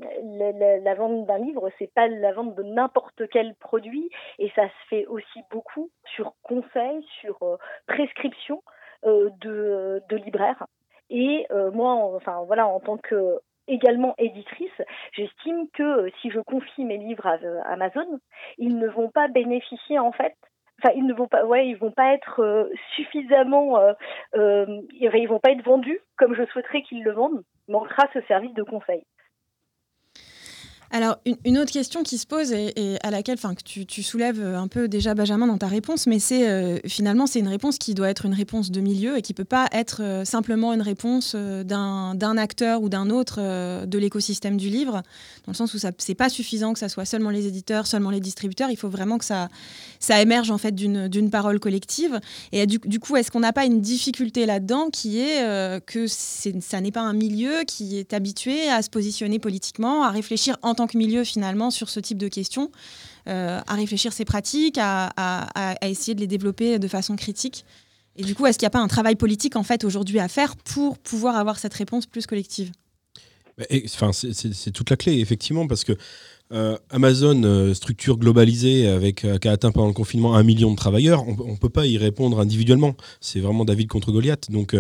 la, 0.84 0.96
vente 0.96 1.28
d'un 1.28 1.38
livre, 1.38 1.70
c'est 1.78 1.94
pas 1.94 2.08
la 2.08 2.34
vente 2.34 2.56
de 2.56 2.64
n'importe 2.64 3.30
quel 3.30 3.54
produit, 3.56 4.10
et 4.40 4.50
ça 4.56 4.68
se 4.68 4.88
fait 4.90 5.06
aussi 5.06 5.40
beaucoup 5.52 5.92
sur 6.16 6.34
conseil, 6.42 7.06
sur 7.20 7.38
euh, 7.44 7.58
prescription 7.86 8.64
euh, 9.06 9.30
de, 9.42 10.02
de 10.10 10.16
libraires. 10.16 10.66
Et 11.12 11.46
moi, 11.74 11.94
enfin 12.16 12.42
voilà, 12.48 12.68
en 12.68 12.80
tant 12.80 12.98
que 12.98 13.42
également 13.68 14.16
éditrice, 14.18 14.82
j'estime 15.12 15.68
que 15.74 16.10
si 16.22 16.32
je 16.32 16.40
confie 16.40 16.86
mes 16.86 16.98
livres 16.98 17.28
à 17.28 17.38
Amazon, 17.66 18.20
ils 18.58 18.78
ne 18.78 18.88
vont 18.88 19.10
pas 19.10 19.28
bénéficier 19.28 20.00
en 20.00 20.14
fait 20.14 20.36
enfin 20.84 20.94
ils 20.96 21.06
ne 21.06 21.14
vont 21.14 21.28
pas 21.28 21.46
ouais 21.46 21.68
ils 21.68 21.78
vont 21.78 21.92
pas 21.92 22.14
être 22.14 22.70
suffisamment 22.96 23.80
ils 24.34 25.28
vont 25.28 25.40
pas 25.40 25.52
être 25.52 25.64
vendus 25.64 26.00
comme 26.18 26.36
je 26.36 26.46
souhaiterais 26.46 26.82
qu'ils 26.82 27.04
le 27.04 27.12
vendent 27.12 27.44
manquera 27.68 28.08
ce 28.14 28.22
service 28.22 28.54
de 28.54 28.64
conseil 28.64 29.04
alors, 30.94 31.20
une, 31.46 31.58
autre 31.58 31.72
question 31.72 32.04
qui 32.04 32.18
se 32.18 32.28
pose 32.28 32.52
et, 32.52 32.98
à 33.02 33.12
laquelle 33.12 33.38
que 33.40 33.84
tu, 33.86 34.04
soulèves 34.04 34.44
un 34.44 34.68
peu 34.68 34.90
déjà, 34.90 35.14
Benjamin, 35.14 35.48
dans 35.48 35.58
ta 35.58 35.68
réponse, 35.68 36.06
mais 36.06 36.20
c'est 36.20 36.50
euh, 36.50 36.80
finalement, 36.86 37.28
c'est 37.28 37.40
une 37.40 37.48
réponse 37.48 37.78
qui 37.78 37.94
doit 37.94 38.10
être 38.10 38.26
une 38.26 38.34
réponse 38.34 38.72
de 38.72 38.82
milieu 38.82 39.18
et 39.18 39.22
qui 39.22 39.32
ne 39.32 39.38
peut 39.38 39.46
pas 39.46 39.70
être 39.72 40.02
euh, 40.04 40.26
simplement 40.26 40.74
une 40.74 40.82
réponse 40.82 41.32
euh, 41.34 41.64
d'un 41.64 42.38
acteur 42.38 42.82
ou 42.82 42.90
d'un 42.90 43.10
autre 43.10 43.40
de 43.86 43.98
l'écosystème 43.98 44.58
du 44.58 44.68
livre, 44.68 45.02
dans 45.46 45.52
le 45.52 45.54
sens 45.54 45.74
où 45.74 45.80
ce 45.80 45.88
n'est 45.88 46.16
pas 46.16 46.28
suffisant 46.28 46.74
que 46.74 46.80
ça 46.80 46.90
soit 46.90 47.06
seulement 47.06 47.30
les 47.30 47.48
éditeurs, 47.48 47.88
seulement 47.88 48.10
les 48.10 48.20
distributeurs, 48.20 48.70
il 48.70 48.76
faut 48.76 48.90
vraiment 48.90 49.18
que 49.18 49.26
ça, 49.26 49.48
ça 50.00 50.22
émerge 50.22 50.52
en 50.52 50.58
fait 50.58 50.76
d'une 50.76 51.30
parole 51.30 51.60
collective. 51.60 52.20
Et 52.52 52.68
du, 52.68 53.00
coup, 53.00 53.16
est-ce 53.16 53.32
qu'on 53.32 53.40
n'a 53.40 53.54
pas 53.54 53.66
une 53.66 53.80
difficulté 53.80 54.46
là-dedans 54.46 54.90
qui 54.90 55.20
est 55.20 55.86
que 55.86 56.08
ça 56.08 56.82
n'est 56.82 56.92
pas 56.92 57.02
un 57.02 57.14
milieu 57.14 57.64
qui 57.66 57.98
est 57.98 58.14
habitué 58.14 58.70
à 58.70 58.82
se 58.82 58.90
positionner 58.90 59.40
politiquement, 59.40 60.04
à 60.04 60.10
réfléchir 60.10 60.58
en 60.62 60.76
tant 60.76 60.81
que 60.88 60.98
milieu 60.98 61.24
finalement 61.24 61.72
sur 61.72 61.90
ce 61.90 62.00
type 62.00 62.18
de 62.18 62.28
questions, 62.28 62.72
euh, 63.28 63.60
à 63.68 63.76
réfléchir 63.76 64.14
ses 64.14 64.26
pratiques, 64.26 64.78
à, 64.80 65.76
essayer 65.82 66.16
de 66.16 66.20
les 66.20 66.28
développer 66.28 66.80
de 66.80 66.88
façon 66.88 67.16
critique. 67.16 67.66
Et 68.18 68.24
du 68.24 68.36
coup, 68.36 68.46
est-ce 68.46 68.58
qu'il 68.58 68.66
n'y 68.66 68.72
a 68.72 68.72
pas 68.72 68.80
un 68.80 68.88
travail 68.88 69.16
politique 69.16 69.56
en 69.56 69.64
fait 69.64 69.84
aujourd'hui 69.84 70.20
à 70.20 70.28
faire 70.28 70.56
pour 70.58 70.98
pouvoir 70.98 71.38
avoir 71.38 71.60
cette 71.60 71.74
réponse 71.74 72.06
plus 72.06 72.28
collective? 72.28 72.72
Enfin, 73.86 74.12
c'est 74.14 74.72
toute 74.72 74.90
la 74.90 74.98
clé 74.98 75.20
effectivement 75.20 75.68
parce 75.68 75.84
que 75.84 75.94
euh, 76.52 76.78
Amazon, 76.90 77.44
euh, 77.44 77.74
structure 77.74 78.18
globalisée 78.18 78.88
avec 78.88 79.26
qui 79.40 79.48
a 79.48 79.52
atteint 79.52 79.72
pendant 79.72 79.88
le 79.88 79.94
confinement 79.94 80.36
un 80.36 80.44
million 80.44 80.72
de 80.72 80.76
travailleurs, 80.76 81.26
on 81.28 81.52
ne 81.52 81.58
peut 81.58 81.70
pas 81.70 81.86
y 81.86 81.98
répondre 81.98 82.40
individuellement. 82.40 82.96
C'est 83.22 83.40
vraiment 83.40 83.64
David 83.64 83.88
contre 83.88 84.12
Goliath. 84.12 84.52
Donc 84.52 84.76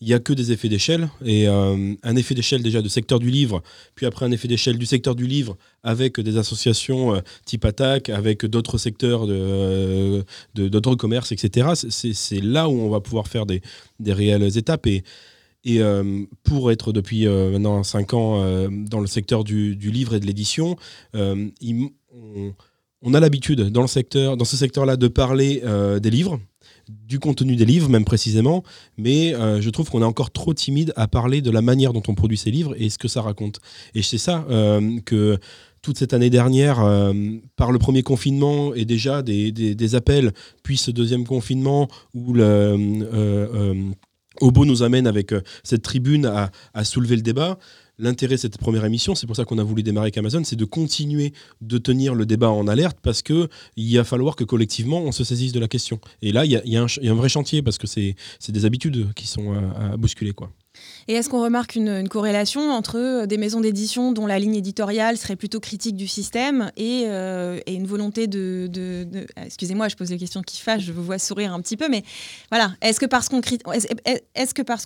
il 0.00 0.08
n'y 0.08 0.14
a 0.14 0.18
que 0.18 0.32
des 0.32 0.50
effets 0.52 0.68
d'échelle. 0.68 1.10
Et 1.24 1.46
euh, 1.48 1.94
un 2.02 2.16
effet 2.16 2.34
d'échelle 2.34 2.62
déjà 2.62 2.80
de 2.82 2.88
secteur 2.88 3.18
du 3.18 3.30
livre, 3.30 3.62
puis 3.94 4.06
après 4.06 4.24
un 4.24 4.30
effet 4.30 4.48
d'échelle 4.48 4.78
du 4.78 4.86
secteur 4.86 5.14
du 5.14 5.26
livre 5.26 5.56
avec 5.82 6.18
des 6.20 6.36
associations 6.38 7.14
euh, 7.14 7.20
type 7.44 7.64
attaque, 7.64 8.08
avec 8.08 8.46
d'autres 8.46 8.78
secteurs 8.78 9.26
de, 9.26 10.24
d'autres 10.54 10.94
commerces, 10.94 11.32
etc. 11.32 11.68
C'est, 11.74 12.40
là 12.40 12.68
où 12.68 12.72
on 12.72 12.88
va 12.88 13.00
pouvoir 13.00 13.28
faire 13.28 13.44
des, 13.46 13.60
réelles 14.06 14.56
étapes. 14.56 14.86
Et, 14.86 15.02
euh, 15.66 16.24
pour 16.42 16.72
être 16.72 16.92
depuis 16.92 17.26
maintenant 17.26 17.82
5 17.82 18.14
ans 18.14 18.68
dans 18.70 19.00
le 19.00 19.06
secteur 19.06 19.44
du, 19.44 19.76
du, 19.76 19.90
livre 19.90 20.14
et 20.14 20.20
de 20.20 20.26
l'édition, 20.26 20.76
on, 21.12 21.50
on, 23.02 23.14
a 23.14 23.20
l'habitude 23.20 23.60
dans, 23.68 23.82
le 23.82 23.86
secteur, 23.86 24.38
dans 24.38 24.46
ce 24.46 24.56
secteur-là 24.56 24.96
de 24.96 25.08
parler 25.08 25.62
des 26.00 26.10
livres 26.10 26.40
du 27.06 27.18
contenu 27.18 27.56
des 27.56 27.64
livres, 27.64 27.88
même 27.88 28.04
précisément, 28.04 28.62
mais 28.96 29.34
euh, 29.34 29.60
je 29.60 29.70
trouve 29.70 29.90
qu'on 29.90 30.02
est 30.02 30.06
encore 30.06 30.30
trop 30.30 30.54
timide 30.54 30.92
à 30.96 31.08
parler 31.08 31.40
de 31.42 31.50
la 31.50 31.62
manière 31.62 31.92
dont 31.92 32.02
on 32.08 32.14
produit 32.14 32.36
ces 32.36 32.50
livres 32.50 32.74
et 32.78 32.88
ce 32.90 32.98
que 32.98 33.08
ça 33.08 33.22
raconte. 33.22 33.60
Et 33.94 34.02
c'est 34.02 34.18
ça 34.18 34.46
euh, 34.50 34.98
que 35.04 35.38
toute 35.82 35.98
cette 35.98 36.12
année 36.12 36.30
dernière, 36.30 36.80
euh, 36.80 37.12
par 37.56 37.72
le 37.72 37.78
premier 37.78 38.02
confinement 38.02 38.74
et 38.74 38.84
déjà 38.84 39.22
des, 39.22 39.94
appels, 39.94 40.32
puis 40.62 40.76
ce 40.76 40.90
deuxième 40.90 41.26
confinement 41.26 41.88
où 42.14 42.32
le, 42.32 43.74
Obo 44.40 44.64
nous 44.64 44.82
amène 44.82 45.06
avec 45.06 45.34
cette 45.62 45.82
tribune 45.82 46.26
à 46.26 46.84
soulever 46.84 47.16
le 47.16 47.22
débat 47.22 47.58
l'intérêt 48.00 48.34
de 48.34 48.40
cette 48.40 48.58
première 48.58 48.84
émission, 48.84 49.14
c'est 49.14 49.26
pour 49.26 49.36
ça 49.36 49.44
qu'on 49.44 49.58
a 49.58 49.62
voulu 49.62 49.82
démarrer 49.82 50.06
avec 50.06 50.18
Amazon, 50.18 50.42
c'est 50.42 50.56
de 50.56 50.64
continuer 50.64 51.32
de 51.60 51.78
tenir 51.78 52.14
le 52.14 52.26
débat 52.26 52.50
en 52.50 52.66
alerte 52.66 52.98
parce 53.02 53.22
qu'il 53.22 53.46
va 53.76 54.04
falloir 54.04 54.36
que 54.36 54.44
collectivement 54.44 55.02
on 55.02 55.12
se 55.12 55.22
saisisse 55.22 55.52
de 55.52 55.60
la 55.60 55.68
question. 55.68 56.00
Et 56.22 56.32
là, 56.32 56.44
il 56.44 56.50
y, 56.50 56.76
a, 56.76 56.82
un 56.82 57.14
vrai 57.14 57.28
chantier 57.28 57.62
parce 57.62 57.78
que 57.78 57.86
c'est 57.86 58.16
des 58.48 58.64
habitudes 58.64 59.12
qui 59.14 59.26
sont 59.26 59.52
à, 59.52 59.92
à 59.92 59.96
bousculer. 59.96 60.32
quoi. 60.32 60.50
Et 61.08 61.14
est-ce 61.14 61.28
qu'on 61.28 61.42
remarque 61.42 61.74
une, 61.74 62.08
corrélation 62.08 62.70
entre 62.70 62.96
euh, 62.98 63.26
des 63.26 63.36
maisons 63.36 63.60
d'édition 63.60 64.12
dont 64.12 64.26
la 64.26 64.38
ligne 64.38 64.54
éditoriale 64.54 65.16
serait 65.16 65.36
plutôt 65.36 65.60
critique 65.60 65.96
du 65.96 66.06
système 66.06 66.70
et, 66.76 67.04
euh, 67.06 67.58
une 67.66 67.86
volonté 67.86 68.26
de... 68.26 68.70
Excusez-moi, 69.36 69.88
je 69.88 69.96
pose 69.96 70.08
des 70.08 70.18
questions 70.18 70.42
qui 70.42 70.60
fâchent, 70.60 70.84
je 70.84 70.92
vous 70.92 71.02
vois 71.02 71.18
sourire 71.18 71.52
un 71.52 71.60
petit 71.60 71.76
peu, 71.76 71.88
mais 71.88 72.04
voilà. 72.50 72.74
Est-ce 72.80 73.00
que 73.00 73.06
parce 73.06 73.28
qu'on 73.28 73.40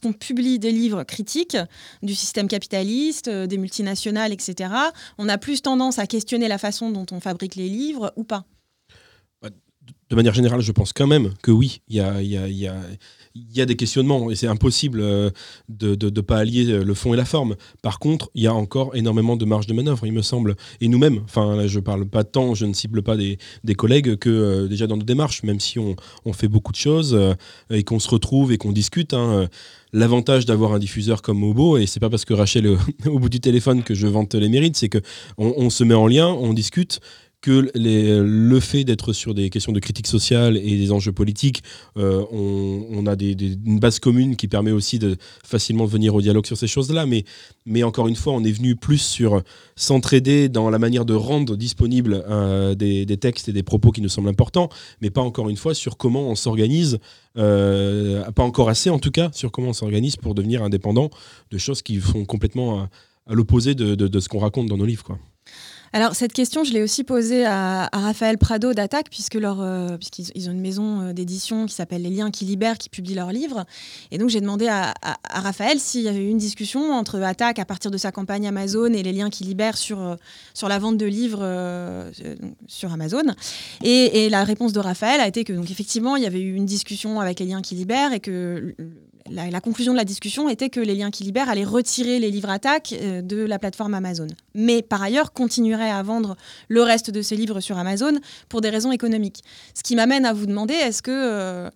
qu'on 0.00 0.12
publie 0.12 0.58
des 0.58 0.72
livres 0.72 1.04
critiques 1.04 1.56
du 2.02 2.14
système 2.14 2.48
capitaliste, 2.48 3.28
euh, 3.28 3.46
des 3.46 3.58
multinationales, 3.58 4.32
etc., 4.32 4.70
on 5.18 5.28
a 5.28 5.38
plus 5.38 5.62
tendance 5.62 5.98
à 5.98 6.06
questionner 6.06 6.48
la 6.48 6.58
façon 6.58 6.90
dont 6.90 7.06
on 7.12 7.20
fabrique 7.20 7.54
les 7.54 7.68
livres 7.68 8.12
ou 8.16 8.24
pas? 8.24 8.44
Bah, 9.42 9.50
de 10.10 10.16
manière 10.16 10.34
générale, 10.34 10.60
je 10.60 10.72
pense 10.72 10.92
quand 10.92 11.06
même 11.06 11.34
que 11.42 11.50
oui, 11.50 11.80
il 11.88 11.96
y 11.96 12.00
a, 12.00 12.74
il 13.34 13.56
y 13.56 13.60
a 13.60 13.66
des 13.66 13.74
questionnements 13.74 14.30
et 14.30 14.36
c'est 14.36 14.46
impossible 14.46 15.00
euh, 15.00 15.30
de 15.68 15.96
ne 16.08 16.20
pas 16.20 16.38
allier 16.38 16.70
euh, 16.70 16.84
le 16.84 16.94
fond 16.94 17.14
et 17.14 17.16
la 17.16 17.24
forme. 17.24 17.56
Par 17.82 17.98
contre, 17.98 18.30
il 18.34 18.42
y 18.42 18.46
a 18.46 18.54
encore 18.54 18.94
énormément 18.94 19.36
de 19.36 19.44
marge 19.44 19.66
de 19.66 19.74
manœuvre, 19.74 20.06
il 20.06 20.12
me 20.12 20.22
semble. 20.22 20.54
Et 20.80 20.86
nous-mêmes, 20.86 21.20
enfin, 21.24 21.56
là, 21.56 21.66
je 21.66 21.80
parle 21.80 22.06
pas 22.06 22.22
tant, 22.22 22.54
je 22.54 22.64
ne 22.64 22.72
cible 22.72 23.02
pas 23.02 23.16
des, 23.16 23.38
collègues 23.74 24.16
que 24.16 24.30
euh, 24.30 24.68
déjà 24.68 24.86
dans 24.86 24.96
nos 24.96 25.04
démarches, 25.04 25.42
même 25.42 25.58
si 25.58 25.78
on, 25.78 25.96
fait 26.32 26.48
beaucoup 26.48 26.72
de 26.72 26.76
choses 26.76 27.16
et 27.70 27.84
qu'on 27.84 28.00
se 28.00 28.08
retrouve 28.08 28.52
et 28.52 28.58
qu'on 28.58 28.72
discute. 28.72 29.14
Hein, 29.14 29.48
l'avantage 29.94 30.44
d'avoir 30.44 30.72
un 30.72 30.78
diffuseur 30.78 31.22
comme 31.22 31.38
Mobo, 31.38 31.78
et 31.78 31.86
c'est 31.86 32.00
pas 32.00 32.10
parce 32.10 32.24
que 32.24 32.34
Rachel 32.34 32.66
au 33.06 33.18
bout 33.18 33.28
du 33.28 33.40
téléphone 33.40 33.82
que 33.82 33.94
je 33.94 34.06
vante 34.06 34.34
les 34.34 34.48
mérites, 34.48 34.76
c'est 34.76 34.88
que 34.88 34.98
on, 35.38 35.70
se 35.70 35.84
met 35.84 35.94
en 35.94 36.08
lien, 36.08 36.26
on 36.26 36.52
discute, 36.52 37.00
que 37.44 37.70
le 37.74 38.60
fait 38.60 38.84
d'être 38.84 39.12
sur 39.12 39.34
des 39.34 39.50
questions 39.50 39.72
de 39.72 39.78
critique 39.78 40.06
sociale 40.06 40.56
et 40.56 40.78
des 40.78 40.92
enjeux 40.92 41.12
politiques, 41.12 41.62
euh, 41.98 42.24
on, 42.32 43.06
a 43.06 43.14
une 43.20 43.78
base 43.78 43.98
commune 43.98 44.34
qui 44.36 44.48
permet 44.48 44.70
aussi 44.70 44.98
de 44.98 45.18
facilement 45.44 45.84
venir 45.84 46.14
au 46.14 46.22
dialogue 46.22 46.46
sur 46.46 46.56
ces 46.56 46.66
choses-là. 46.66 47.04
Mais, 47.66 47.82
encore 47.82 48.08
une 48.08 48.16
fois, 48.16 48.32
on 48.32 48.42
est 48.44 48.50
venu 48.50 48.76
plus 48.76 48.96
sur 48.96 49.42
s'entraider 49.76 50.48
dans 50.48 50.70
la 50.70 50.78
manière 50.78 51.04
de 51.04 51.12
rendre 51.12 51.54
disponibles 51.54 52.24
euh, 52.30 52.74
des, 52.74 53.04
textes 53.18 53.50
et 53.50 53.52
des 53.52 53.62
propos 53.62 53.90
qui 53.90 54.00
nous 54.00 54.08
semblent 54.08 54.30
importants, 54.30 54.70
mais 55.02 55.10
pas 55.10 55.20
encore 55.20 55.50
une 55.50 55.58
fois 55.58 55.74
sur 55.74 55.98
comment 55.98 56.30
on 56.30 56.36
s'organise, 56.36 56.98
euh, 57.36 58.24
pas 58.30 58.42
encore 58.42 58.70
assez 58.70 58.88
en 58.88 58.98
tout 58.98 59.10
cas, 59.10 59.28
sur 59.34 59.52
comment 59.52 59.68
on 59.68 59.74
s'organise 59.74 60.16
pour 60.16 60.34
devenir 60.34 60.62
indépendant 60.62 61.10
de 61.50 61.58
choses 61.58 61.82
qui 61.82 62.00
sont 62.00 62.24
complètement 62.24 62.88
à, 63.26 63.34
l'opposé 63.34 63.74
de, 63.74 63.94
de, 63.94 64.08
de, 64.08 64.20
ce 64.20 64.30
qu'on 64.30 64.38
raconte 64.38 64.68
dans 64.68 64.78
nos 64.78 64.86
livres. 64.86 65.04
Quoi. 65.04 65.18
Alors 65.94 66.16
cette 66.16 66.32
question, 66.32 66.64
je 66.64 66.72
l'ai 66.72 66.82
aussi 66.82 67.04
posée 67.04 67.46
à, 67.46 67.88
Raphaël 67.92 68.36
Prado 68.36 68.74
d'Attaque, 68.74 69.06
puisque 69.10 69.34
leur, 69.34 69.60
euh, 69.60 69.96
puisqu'ils 69.96 70.48
ont 70.48 70.52
une 70.52 70.60
maison 70.60 71.00
euh, 71.02 71.12
d'édition 71.12 71.66
qui 71.66 71.74
s'appelle 71.74 72.02
Les 72.02 72.10
Liens 72.10 72.32
qui 72.32 72.44
libèrent, 72.44 72.78
qui 72.78 72.88
publie 72.88 73.14
leurs 73.14 73.30
livres. 73.30 73.64
Et 74.10 74.18
donc 74.18 74.28
j'ai 74.28 74.40
demandé 74.40 74.66
à, 74.66 74.92
Raphaël 75.30 75.78
s'il 75.78 76.00
y 76.00 76.08
avait 76.08 76.24
eu 76.24 76.30
une 76.30 76.38
discussion 76.38 76.90
entre 76.90 77.22
Attaque 77.22 77.60
à 77.60 77.64
partir 77.64 77.92
de 77.92 77.96
sa 77.96 78.10
campagne 78.10 78.48
Amazon 78.48 78.92
et 78.92 79.04
Les 79.04 79.12
Liens 79.12 79.30
qui 79.30 79.44
libèrent 79.44 79.76
sur, 79.76 80.02
euh, 80.02 80.16
sur 80.52 80.68
la 80.68 80.80
vente 80.80 80.96
de 80.96 81.06
livres 81.06 81.44
sur 82.66 82.92
Amazon. 82.92 83.22
Et, 83.84 84.28
la 84.30 84.42
réponse 84.42 84.72
de 84.72 84.80
Raphaël 84.80 85.20
a 85.20 85.28
été 85.28 85.44
que 85.44 85.52
donc 85.52 85.70
effectivement 85.70 86.16
il 86.16 86.24
y 86.24 86.26
avait 86.26 86.40
eu 86.40 86.54
une 86.54 86.66
discussion 86.66 87.20
avec 87.20 87.38
Les 87.38 87.46
Liens 87.46 87.62
qui 87.62 87.76
libèrent 87.76 88.12
et 88.12 88.18
que 88.18 88.74
la, 89.30 89.60
conclusion 89.60 89.92
de 89.92 89.98
la 89.98 90.04
discussion 90.04 90.48
était 90.48 90.68
que 90.68 90.80
les 90.80 90.94
liens 90.94 91.10
qui 91.10 91.24
libèrent 91.24 91.48
allaient 91.48 91.64
retirer 91.64 92.18
les 92.18 92.30
livres 92.30 92.50
attaques 92.50 92.94
de 92.94 93.44
la 93.44 93.58
plateforme 93.58 93.94
Amazon. 93.94 94.26
Mais 94.54 94.82
par 94.82 95.02
ailleurs, 95.02 95.32
continuerait 95.32 95.90
à 95.90 96.02
vendre 96.02 96.36
le 96.68 96.82
reste 96.82 97.10
de 97.10 97.22
ses 97.22 97.36
livres 97.36 97.60
sur 97.60 97.78
Amazon 97.78 98.18
pour 98.48 98.60
des 98.60 98.70
raisons 98.70 98.92
économiques. 98.92 99.42
Ce 99.74 99.82
qui 99.82 99.96
m'amène 99.96 100.26
à 100.26 100.32
vous 100.32 100.46
demander, 100.46 100.74
est-ce 100.74 101.02
que... 101.02 101.10
Euh, 101.10 101.70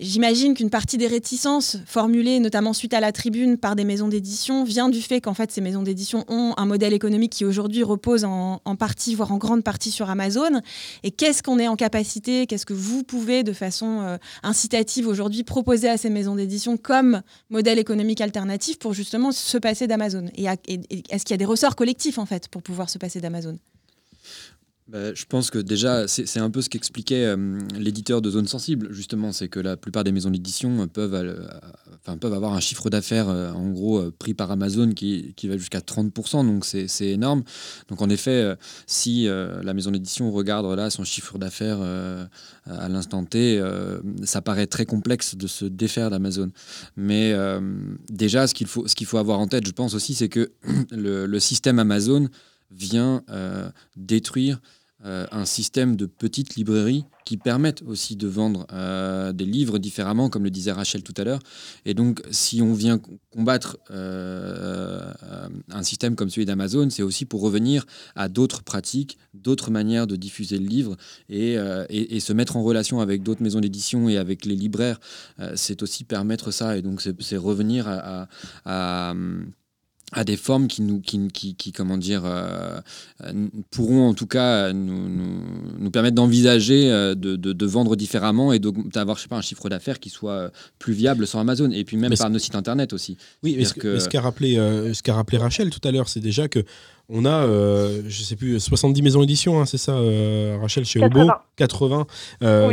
j'imagine 0.00 0.54
qu'une 0.54 0.70
partie 0.70 0.96
des 0.96 1.06
réticences 1.06 1.76
formulées, 1.86 2.40
notamment 2.40 2.72
suite 2.72 2.94
à 2.94 3.00
la 3.00 3.12
tribune 3.12 3.58
par 3.58 3.76
des 3.76 3.84
maisons 3.84 4.08
d'édition, 4.08 4.64
vient 4.64 4.88
du 4.88 5.02
fait 5.02 5.20
qu'en 5.20 5.34
fait 5.34 5.52
ces 5.52 5.60
maisons 5.60 5.82
d'édition 5.82 6.24
ont 6.28 6.54
un 6.56 6.64
modèle 6.64 6.92
économique 6.92 7.32
qui 7.32 7.44
aujourd'hui 7.44 7.82
repose 7.82 8.24
en, 8.24 8.58
partie, 8.78 9.14
voire 9.14 9.32
en 9.32 9.36
grande 9.36 9.62
partie 9.62 9.90
sur 9.90 10.08
Amazon. 10.08 10.60
Et 11.02 11.10
qu'est-ce 11.10 11.42
qu'on 11.42 11.58
est 11.58 11.68
en 11.68 11.76
capacité, 11.76 12.46
qu'est-ce 12.46 12.66
que 12.66 12.72
vous 12.72 13.02
pouvez 13.02 13.42
de 13.42 13.52
façon 13.52 14.00
euh, 14.00 14.16
incitative 14.42 15.06
aujourd'hui 15.06 15.44
proposer 15.44 15.88
à 15.88 15.98
ces 15.98 16.10
maisons 16.10 16.34
d'édition 16.34 16.76
comme 16.76 17.22
modèle 17.50 17.78
économique 17.78 18.20
alternatif 18.20 18.78
pour 18.78 18.94
justement 18.94 19.32
se 19.32 19.58
passer 19.58 19.86
d'Amazon? 19.86 20.26
Et, 20.34 20.46
est-ce 20.46 21.24
qu'il 21.24 21.32
y 21.32 21.34
a 21.34 21.38
des 21.38 21.44
ressorts 21.44 21.76
collectifs 21.76 22.18
en 22.18 22.26
fait 22.26 22.48
pour 22.48 22.62
pouvoir 22.62 22.88
se 22.88 22.98
passer 22.98 23.20
d'Amazon? 23.20 23.58
Bah, 24.92 25.14
je 25.14 25.24
pense 25.24 25.50
que 25.50 25.58
déjà, 25.58 26.06
c'est 26.06 26.38
un 26.38 26.50
peu 26.50 26.60
ce 26.60 26.68
qu'expliquait 26.68 27.24
euh, 27.24 27.58
l'éditeur 27.78 28.20
de 28.20 28.28
Zone 28.28 28.46
Sensible, 28.46 28.92
justement, 28.92 29.32
c'est 29.32 29.48
que 29.48 29.58
la 29.58 29.78
plupart 29.78 30.04
des 30.04 30.12
maisons 30.12 30.28
d'édition 30.28 30.86
peuvent, 30.86 31.14
euh, 31.14 31.48
enfin, 31.94 32.18
peuvent 32.18 32.34
avoir 32.34 32.52
un 32.52 32.60
chiffre 32.60 32.90
d'affaires, 32.90 33.30
euh, 33.30 33.52
en 33.52 33.70
gros, 33.70 34.10
pris 34.10 34.34
par 34.34 34.50
Amazon 34.50 34.92
qui, 34.92 35.34
va 35.44 35.56
jusqu'à 35.56 35.80
30%, 35.80 36.44
donc 36.44 36.66
c'est 36.66 37.06
énorme. 37.06 37.42
Donc 37.88 38.02
en 38.02 38.10
effet, 38.10 38.54
si 38.86 39.24
la 39.26 39.74
maison 39.74 39.90
d'édition 39.90 40.30
regarde 40.30 40.66
là 40.76 40.90
son 40.90 41.04
chiffre 41.04 41.38
d'affaires 41.38 41.80
à 42.66 42.88
l'instant 42.88 43.24
T, 43.24 43.62
ça 44.24 44.40
paraît 44.40 44.66
très 44.66 44.84
complexe 44.84 45.34
de 45.34 45.46
se 45.46 45.64
défaire 45.64 46.10
d'Amazon. 46.10 46.50
Mais 46.96 47.34
déjà, 48.10 48.46
ce 48.46 48.54
qu'il 48.54 48.66
faut, 48.66 49.18
avoir 49.18 49.40
en 49.40 49.48
tête, 49.48 49.66
je 49.66 49.72
pense 49.72 49.94
aussi, 49.94 50.14
c'est 50.14 50.28
que 50.28 50.52
le, 50.90 51.38
système 51.40 51.78
Amazon 51.78 52.28
vient 52.70 53.22
détruire 53.96 54.60
euh, 55.04 55.26
un 55.32 55.44
système 55.44 55.96
de 55.96 56.06
petites 56.06 56.54
librairies 56.54 57.04
qui 57.24 57.36
permettent 57.36 57.82
aussi 57.82 58.14
de 58.14 58.28
vendre 58.28 58.66
euh, 58.72 59.32
des 59.32 59.44
livres 59.44 59.78
différemment, 59.78 60.28
comme 60.28 60.44
le 60.44 60.50
disait 60.50 60.70
Rachel 60.70 61.02
tout 61.02 61.14
à 61.16 61.24
l'heure. 61.24 61.40
Et 61.84 61.94
donc, 61.94 62.22
si 62.30 62.62
on 62.62 62.72
vient 62.72 63.00
combattre 63.30 63.78
euh, 63.90 65.12
un 65.70 65.82
système 65.82 66.14
comme 66.14 66.30
celui 66.30 66.46
d'Amazon, 66.46 66.88
c'est 66.90 67.02
aussi 67.02 67.24
pour 67.24 67.40
revenir 67.40 67.84
à 68.14 68.28
d'autres 68.28 68.62
pratiques, 68.62 69.18
d'autres 69.34 69.72
manières 69.72 70.06
de 70.06 70.14
diffuser 70.14 70.58
le 70.58 70.66
livre 70.66 70.96
et, 71.28 71.56
se 72.20 72.32
mettre 72.32 72.56
en 72.56 72.62
relation 72.62 73.00
avec 73.00 73.24
d'autres 73.24 73.42
maisons 73.42 73.60
d'édition 73.60 74.08
et 74.08 74.16
avec 74.16 74.44
les 74.44 74.54
libraires. 74.54 75.00
c'est 75.56 75.82
aussi 75.82 76.04
permettre 76.04 76.52
ça. 76.52 76.76
Et 76.76 76.82
donc, 76.82 77.00
c'est 77.00 77.36
revenir 77.36 77.88
à 77.88 79.14
des 80.24 80.36
formes 80.36 80.68
qui 80.68 80.82
nous 80.82 81.00
qui, 81.00 81.28
qui, 81.28 81.54
qui 81.54 81.72
comment 81.72 81.96
dire 81.96 82.22
euh, 82.24 82.80
pourront 83.70 84.08
en 84.08 84.14
tout 84.14 84.26
cas 84.26 84.72
nous, 84.72 85.08
nous, 85.08 85.42
nous 85.78 85.90
permettre 85.90 86.14
d'envisager 86.14 86.90
euh, 86.90 87.14
de, 87.14 87.36
de, 87.36 87.52
de, 87.52 87.66
vendre 87.66 87.96
différemment 87.96 88.52
et 88.52 88.58
d'avoir 88.58 89.16
je 89.16 89.22
sais 89.22 89.28
pas 89.28 89.36
un 89.36 89.42
chiffre 89.42 89.68
d'affaires 89.68 90.00
qui 90.00 90.10
soit 90.10 90.32
euh, 90.32 90.48
plus 90.78 90.92
viable 90.92 91.26
sur 91.26 91.38
Amazon 91.38 91.70
et 91.70 91.84
puis 91.84 91.96
même 91.96 92.14
par 92.14 92.28
nos 92.28 92.38
sites 92.38 92.54
internet 92.54 92.92
aussi 92.92 93.16
oui 93.42 93.54
mais 93.56 93.64
ce, 93.64 93.74
que, 93.74 93.98
ce 93.98 94.08
qu'a 94.08 94.20
rappelé 94.20 94.56
ce 94.92 95.02
qu'a 95.02 95.14
rappelé 95.14 95.38
Rachel 95.38 95.70
tout 95.70 95.86
à 95.86 95.90
l'heure 95.90 96.08
c'est 96.08 96.20
déjà 96.20 96.48
que 96.48 96.64
on 97.08 97.26
a, 97.26 97.46
je 98.06 98.22
sais 98.22 98.36
plus, 98.36 98.58
70 98.58 99.02
maisons 99.02 99.20
d'édition, 99.20 99.60
hein, 99.60 99.66
c'est 99.66 99.76
ça, 99.76 99.94
Rachel, 100.60 100.86
chez 100.86 101.00
80. 101.00 101.24
Obo 101.24 101.32
80, 101.56 102.06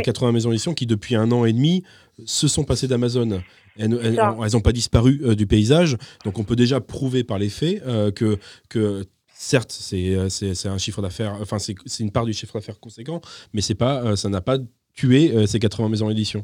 80 0.02 0.32
maisons 0.32 0.48
d'édition 0.48 0.72
qui, 0.72 0.86
depuis 0.86 1.14
un 1.14 1.30
an 1.30 1.44
et 1.44 1.52
demi, 1.52 1.82
se 2.24 2.48
sont 2.48 2.64
passées 2.64 2.88
d'Amazon. 2.88 3.42
Elles 3.78 3.88
n'ont 3.88 4.60
pas 4.60 4.72
disparu 4.72 5.20
euh, 5.22 5.34
du 5.34 5.46
paysage. 5.46 5.96
Donc 6.24 6.38
on 6.38 6.44
peut 6.44 6.56
déjà 6.56 6.80
prouver 6.80 7.24
par 7.24 7.38
les 7.38 7.48
faits 7.48 7.82
euh, 7.86 8.10
que, 8.10 8.38
que 8.68 9.04
certes, 9.28 9.76
euh, 9.92 10.28
c'est 10.28 10.68
un 10.68 10.78
chiffre 10.78 11.02
d'affaires, 11.02 11.36
enfin, 11.40 11.58
c'est 11.58 11.74
une 12.00 12.12
part 12.12 12.26
du 12.26 12.32
chiffre 12.32 12.54
d'affaires 12.54 12.80
conséquent, 12.80 13.20
mais 13.52 13.62
pas, 13.78 14.16
ça 14.16 14.28
n'a 14.28 14.40
pas 14.40 14.58
tué 14.94 15.46
ces 15.46 15.58
80 15.58 15.88
maisons 15.88 16.08
d'édition. 16.08 16.42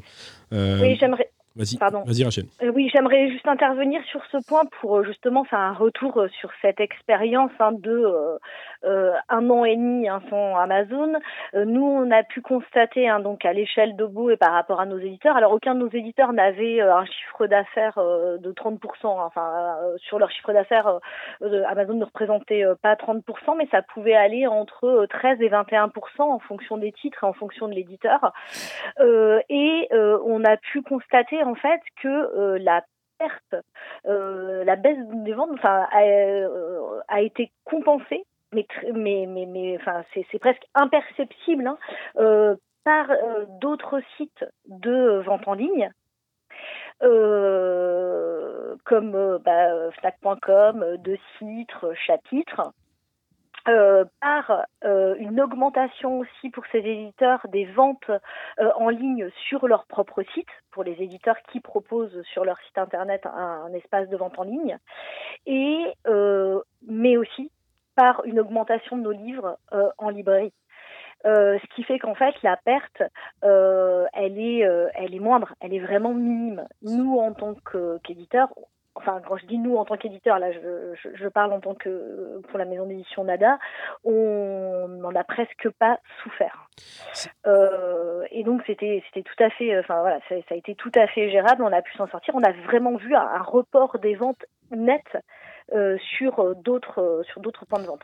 oui, 0.51 0.97
j'aimerais. 0.99 1.29
Vas-y, 1.57 1.77
vas 1.77 2.25
Rachel. 2.25 2.45
oui, 2.75 2.89
j'aimerais 2.93 3.31
juste 3.31 3.47
intervenir 3.47 3.99
sur 4.11 4.21
ce 4.31 4.37
point 4.47 4.61
pour 4.79 5.03
justement 5.03 5.43
faire 5.43 5.59
un 5.59 5.73
retour 5.73 6.23
sur 6.39 6.51
cette 6.61 6.79
expérience 6.79 7.49
hein, 7.59 7.71
de 7.71 7.89
euh, 7.89 8.37
un 8.83 9.49
an 9.49 9.65
et 9.65 9.75
demi 9.75 10.07
hein, 10.07 10.21
sans 10.29 10.55
Amazon. 10.55 11.13
Euh, 11.53 11.65
nous, 11.65 11.83
on 11.83 12.11
a 12.11 12.23
pu 12.23 12.41
constater 12.41 13.07
hein, 13.07 13.19
donc 13.19 13.45
à 13.45 13.53
l'échelle 13.53 13.95
d'Obo 13.95 14.29
et 14.29 14.37
par 14.37 14.51
rapport 14.51 14.79
à 14.79 14.85
nos 14.85 14.97
éditeurs. 14.97 15.35
Alors 15.35 15.51
aucun 15.51 15.75
de 15.75 15.79
nos 15.79 15.89
éditeurs 15.89 16.33
n'avait 16.33 16.81
euh, 16.81 16.95
un 16.95 17.05
chiffre 17.05 17.47
d'affaires 17.47 17.97
de 17.97 18.51
30%. 18.51 18.79
Enfin, 19.03 19.77
sur 19.97 20.19
leur 20.19 20.31
chiffre 20.31 20.53
d'affaires, 20.53 20.99
Amazon 21.41 21.93
ne 21.93 22.05
représentait 22.05 22.63
pas 22.81 22.95
30%, 22.95 23.57
mais 23.57 23.67
ça 23.71 23.81
pouvait 23.81 24.15
aller 24.15 24.47
entre 24.47 25.05
13 25.09 25.41
et 25.41 25.49
21% 25.49 25.89
en 26.19 26.39
fonction 26.39 26.77
des 26.77 26.91
titres 26.91 27.23
et 27.23 27.27
en 27.27 27.33
fonction 27.33 27.67
de 27.67 27.73
l'éditeur. 27.73 28.33
et 29.49 29.89
on 29.91 30.43
a 30.43 30.57
pu 30.57 30.81
constater 30.81 31.43
en 31.43 31.55
fait 31.55 31.81
que 32.01 32.57
la 32.57 32.83
perte, 33.19 33.65
la 34.05 34.75
baisse 34.75 34.97
des 35.25 35.33
ventes 35.33 35.51
enfin, 35.53 35.87
a, 35.91 36.01
a, 37.07 37.21
été 37.21 37.51
compensée 37.65 38.25
mais, 38.53 38.65
mais, 38.93 39.25
mais, 39.27 39.45
mais 39.45 39.77
enfin, 39.79 40.03
c'est 40.13 40.39
presque 40.39 40.65
imperceptible 40.73 41.67
hein, 41.67 41.77
euh, 42.17 42.55
par 42.83 43.09
euh, 43.11 43.45
d'autres 43.61 44.01
sites 44.15 44.45
de 44.67 45.21
vente 45.25 45.47
en 45.47 45.53
ligne. 45.53 45.91
Euh, 47.03 48.75
comme 48.85 49.37
bah, 49.43 49.91
Fnac.com, 49.91 50.97
de 50.97 51.17
titres, 51.37 51.93
chapitres, 51.93 52.73
par 54.21 54.65
une 54.81 55.41
augmentation 55.41 56.19
aussi 56.19 56.49
pour 56.51 56.63
ces 56.71 56.77
éditeurs 56.77 57.45
des 57.49 57.65
ventes 57.65 58.09
en 58.57 58.87
ligne 58.87 59.29
sur 59.49 59.67
leur 59.67 59.85
propre 59.87 60.23
site, 60.33 60.47
pour 60.71 60.85
les 60.85 60.93
éditeurs 60.93 61.35
qui 61.51 61.59
proposent 61.59 62.23
sur 62.31 62.45
leur 62.45 62.57
site 62.61 62.77
internet 62.77 63.25
un, 63.25 63.65
un 63.65 63.73
espace 63.73 64.07
de 64.07 64.15
vente 64.15 64.39
en 64.39 64.43
ligne, 64.43 64.77
et 65.45 65.93
mais 66.87 67.17
aussi 67.17 67.51
par 67.97 68.23
une 68.25 68.39
augmentation 68.39 68.95
de 68.95 69.01
nos 69.01 69.11
livres 69.11 69.57
euh, 69.73 69.89
en 69.97 70.09
librairie. 70.09 70.53
Euh, 71.25 71.57
ce 71.59 71.75
qui 71.75 71.83
fait 71.83 71.97
qu'en 71.97 72.13
fait 72.13 72.35
la 72.43 72.55
perte, 72.57 73.01
euh, 73.43 74.05
elle 74.13 74.39
est, 74.39 74.59
elle 74.93 75.15
est 75.15 75.19
moindre, 75.19 75.53
elle 75.59 75.73
est 75.73 75.79
vraiment 75.79 76.13
minime. 76.13 76.65
Nous 76.83 77.17
en 77.17 77.33
tant 77.33 77.55
qu'éditeurs, 78.03 78.49
enfin 78.93 79.19
quand 79.27 79.35
je 79.37 79.47
dis 79.47 79.57
nous 79.57 79.77
en 79.77 79.83
tant 79.83 79.97
qu'éditeur, 79.97 80.37
là 80.37 80.51
je, 80.51 80.93
je, 81.15 81.27
parle 81.27 81.53
en 81.53 81.59
tant 81.59 81.73
que 81.73 82.39
pour 82.47 82.59
la 82.59 82.65
maison 82.65 82.85
d'édition 82.85 83.23
Nada, 83.23 83.57
on 84.03 84.87
n'en 84.87 85.15
a 85.15 85.23
presque 85.23 85.69
pas 85.79 85.97
souffert. 86.21 86.69
et 88.29 88.43
donc 88.43 88.61
c'était 88.67 89.03
c'était 89.07 89.27
tout 89.27 89.43
à 89.43 89.49
fait, 89.49 89.79
enfin 89.79 90.01
voilà, 90.01 90.19
ça, 90.29 90.35
a 90.51 90.55
été 90.55 90.75
tout 90.75 90.91
à 90.93 91.07
fait 91.07 91.31
gérable. 91.31 91.63
On 91.63 91.73
a 91.73 91.81
pu 91.81 91.97
s'en 91.97 92.07
sortir. 92.07 92.35
On 92.35 92.43
a 92.43 92.51
vraiment 92.67 92.95
vu 92.95 93.15
un 93.15 93.41
report 93.41 93.97
des 93.97 94.13
ventes 94.13 94.45
nettes 94.69 95.17
sur 96.17 96.39
euh, 96.39 96.53
d'autres 96.63 96.99
euh, 96.99 97.23
sur 97.31 97.41
d'autres 97.41 97.65
points 97.65 97.81
de 97.81 97.87
vente. 97.87 98.01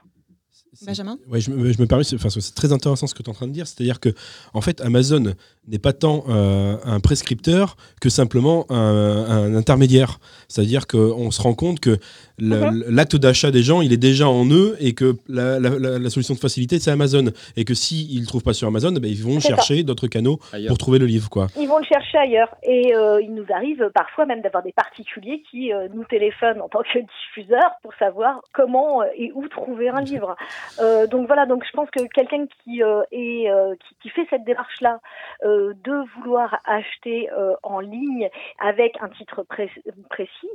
Benjamin 0.86 1.17
ouais, 1.30 1.39
je, 1.39 1.49
me, 1.49 1.71
je 1.71 1.82
me 1.82 1.88
permets, 1.88 2.04
c'est 2.04 2.17
très 2.56 2.71
intéressant 2.71 3.08
ce 3.08 3.15
que 3.15 3.23
tu 3.23 3.30
es 3.30 3.32
en 3.32 3.34
train 3.34 3.47
de 3.47 3.52
dire, 3.52 3.65
c'est-à-dire 3.65 3.99
que 3.99 4.10
en 4.54 4.62
fait 4.62 4.82
Amazon 4.82 5.34
n'est 5.67 5.80
pas 5.80 5.93
tant 5.93 6.26
un 6.28 6.99
prescripteur 6.99 7.76
que 7.99 8.10
simplement 8.10 8.67
un, 8.69 8.76
un 8.76 9.56
intermédiaire. 9.56 10.19
C'est-à-dire 10.47 10.86
qu'on 10.86 11.32
se 11.32 11.41
rend 11.41 11.56
compte 11.56 11.80
que. 11.80 11.97
L'acte 12.39 13.15
d'achat 13.15 13.52
des 13.52 13.63
gens, 13.63 13.82
il 13.82 13.93
est 13.93 13.98
déjà 13.98 14.28
en 14.28 14.46
eux 14.50 14.76
et 14.80 14.93
que 14.93 15.15
la, 15.28 16.10
solution 16.10 16.34
de 16.34 16.39
facilité, 16.39 16.80
c'est 16.80 16.91
Amazon. 16.91 17.26
Et 17.56 17.65
que 17.65 17.74
s'ils 17.74 18.15
ne 18.15 18.22
le 18.22 18.28
trouvent 18.28 18.43
pas 18.43 18.54
sur 18.54 18.67
Amazon, 18.67 18.91
ben, 18.91 19.06
ils 19.06 19.24
vont 19.24 19.39
chercher 19.39 19.84
d'autres 19.84 20.08
canaux 20.08 20.39
pour 20.67 20.78
trouver 20.78 21.00
le 21.00 21.06
livre. 21.06 21.30
Quoi. 21.30 21.48
Ils 21.58 21.67
vont 21.67 21.78
le 21.78 21.86
chercher 21.86 22.17
ailleurs. 22.17 22.56
Et 22.63 22.96
euh, 22.96 23.22
il 23.22 23.34
nous 23.34 23.46
arrive 23.54 23.89
parfois 23.93 24.26
même 24.26 24.41
d'avoir 24.41 24.63
des 24.63 24.72
particuliers 24.72 25.43
qui 25.50 25.74
euh, 25.74 25.88
nous 25.93 26.04
téléphonent 26.06 26.62
en 26.62 26.69
tant 26.69 26.82
que 26.82 27.00
diffuseurs 27.00 27.72
pour 27.82 27.93
savoir 27.96 28.41
comment 28.54 29.02
euh, 29.02 29.06
et 29.15 29.32
où 29.34 29.48
trouver 29.48 29.89
un 29.89 30.02
livre. 30.02 30.36
donc 31.10 31.28
voilà, 31.28 31.46
donc 31.46 31.63
je 31.65 31.72
pense 31.72 31.89
que 31.91 32.04
quelqu'un 32.08 32.46
qui, 32.63 32.82
est, 32.82 33.48
qui, 33.88 33.96
qui, 34.02 34.10
fait 34.10 34.26
cette 34.30 34.43
démarche-là 34.43 35.00
de 35.43 36.15
vouloir 36.15 36.60
acheter 36.65 37.30
en 37.63 37.80
ligne 37.80 38.30
avec 38.60 38.96
un 39.02 39.10
titre 39.10 39.43
précis, 39.43 40.50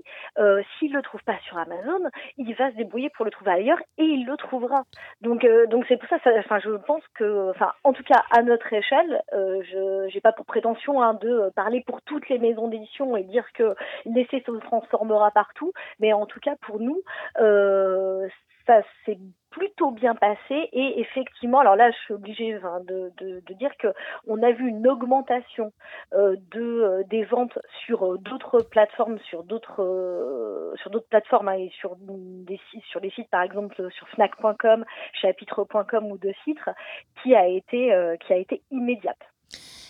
s'il 0.78 0.90
ne 0.90 0.96
le 0.96 1.02
trouve 1.02 1.22
pas 1.24 1.36
sur 1.46 1.58
Amazon, 1.58 1.67
Amazon, 1.70 2.08
il 2.36 2.54
va 2.54 2.70
se 2.70 2.76
débrouiller 2.76 3.10
pour 3.10 3.24
le 3.24 3.30
trouver 3.30 3.52
ailleurs 3.52 3.80
et 3.98 4.04
il 4.04 4.26
le 4.26 4.36
trouvera. 4.36 4.84
Donc 5.20 5.44
euh, 5.44 5.66
donc 5.66 5.84
c'est 5.88 5.96
pour 5.96 6.08
ça, 6.08 6.16
enfin 6.38 6.58
je 6.58 6.70
pense 6.70 7.02
que, 7.14 7.50
enfin 7.50 7.72
en 7.84 7.92
tout 7.92 8.02
cas 8.02 8.22
à 8.30 8.42
notre 8.42 8.72
échelle, 8.72 9.22
euh, 9.32 9.62
je 9.62 10.08
j'ai 10.08 10.20
pas 10.20 10.32
pour 10.32 10.46
prétention 10.46 11.02
hein, 11.02 11.14
de 11.14 11.50
parler 11.54 11.82
pour 11.86 12.02
toutes 12.02 12.28
les 12.28 12.38
maisons 12.38 12.68
d'édition 12.68 13.16
et 13.16 13.24
dire 13.24 13.46
que 13.54 13.74
l'essai 14.04 14.42
se 14.46 14.50
transformera 14.60 15.30
partout, 15.30 15.72
mais 16.00 16.12
en 16.12 16.26
tout 16.26 16.40
cas 16.40 16.56
pour 16.62 16.80
nous, 16.80 17.00
euh, 17.40 18.28
ça 18.66 18.82
c'est 19.04 19.18
plutôt 19.58 19.90
bien 19.90 20.14
passé 20.14 20.68
et 20.72 21.00
effectivement, 21.00 21.60
alors 21.60 21.76
là, 21.76 21.90
je 21.90 21.96
suis 21.98 22.14
obligée 22.14 22.52
de, 22.52 23.54
dire 23.54 23.76
que 23.78 23.88
on 24.26 24.42
a 24.42 24.52
vu 24.52 24.68
une 24.68 24.86
augmentation 24.86 25.72
euh, 26.14 26.36
de 26.52 26.62
euh, 26.62 27.02
des 27.08 27.24
ventes 27.24 27.58
sur 27.84 28.06
euh, 28.06 28.18
d'autres 28.18 28.60
plateformes, 28.60 29.18
sur 29.28 29.42
d'autres 29.42 30.74
sur 30.76 30.90
d'autres 30.90 31.08
plateformes 31.08 31.48
hein, 31.48 31.58
et 31.58 31.70
sur 31.80 31.96
des 31.98 32.60
sites, 32.70 32.84
sur 32.84 33.00
les 33.00 33.10
sites 33.10 33.30
par 33.30 33.42
exemple 33.42 33.90
sur 33.90 34.08
Fnac.com, 34.10 34.84
Chapitre.com 35.14 36.06
ou 36.06 36.18
de 36.18 36.32
Citre, 36.44 36.70
qui 37.22 37.34
a 37.34 37.46
été 37.46 38.16
qui 38.20 38.32
a 38.32 38.36
été 38.36 38.62
immédiate. 38.70 39.18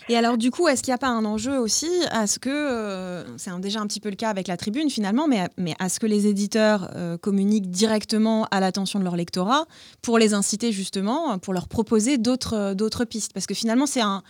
Et 0.09 0.17
alors, 0.17 0.39
du 0.39 0.49
coup, 0.49 0.67
est-ce 0.67 0.81
qu'il 0.81 0.89
n'y 0.89 0.95
a 0.95 0.99
pas 0.99 1.07
un 1.07 1.23
enjeu 1.23 1.59
aussi 1.59 1.89
à 2.09 2.25
ce 2.25 2.39
que, 2.39 2.49
euh, 2.49 3.37
c'est 3.37 3.51
déjà 3.59 3.79
un 3.79 3.85
petit 3.85 3.99
peu 3.99 4.09
le 4.09 4.15
cas 4.15 4.29
avec 4.29 4.47
la 4.47 4.57
tribune 4.57 4.89
finalement, 4.89 5.27
mais, 5.27 5.47
mais 5.57 5.75
à 5.77 5.87
ce 5.87 5.99
que 5.99 6.07
les 6.07 6.25
éditeurs 6.25 6.89
euh, 6.95 7.15
communiquent 7.15 7.69
directement 7.69 8.47
à 8.49 8.59
l'attention 8.59 8.97
de 8.97 9.03
leur 9.03 9.15
lectorat 9.15 9.67
pour 10.01 10.17
les 10.17 10.33
inciter 10.33 10.71
justement, 10.71 11.37
pour 11.37 11.53
leur 11.53 11.67
proposer 11.67 12.17
d'autres 12.17 12.55
euh, 12.55 13.05
pistes? 13.05 13.33
Parce 13.33 13.45
que 13.45 13.53
finalement, 13.53 13.85
c'est 13.85 14.01
un, 14.01 14.23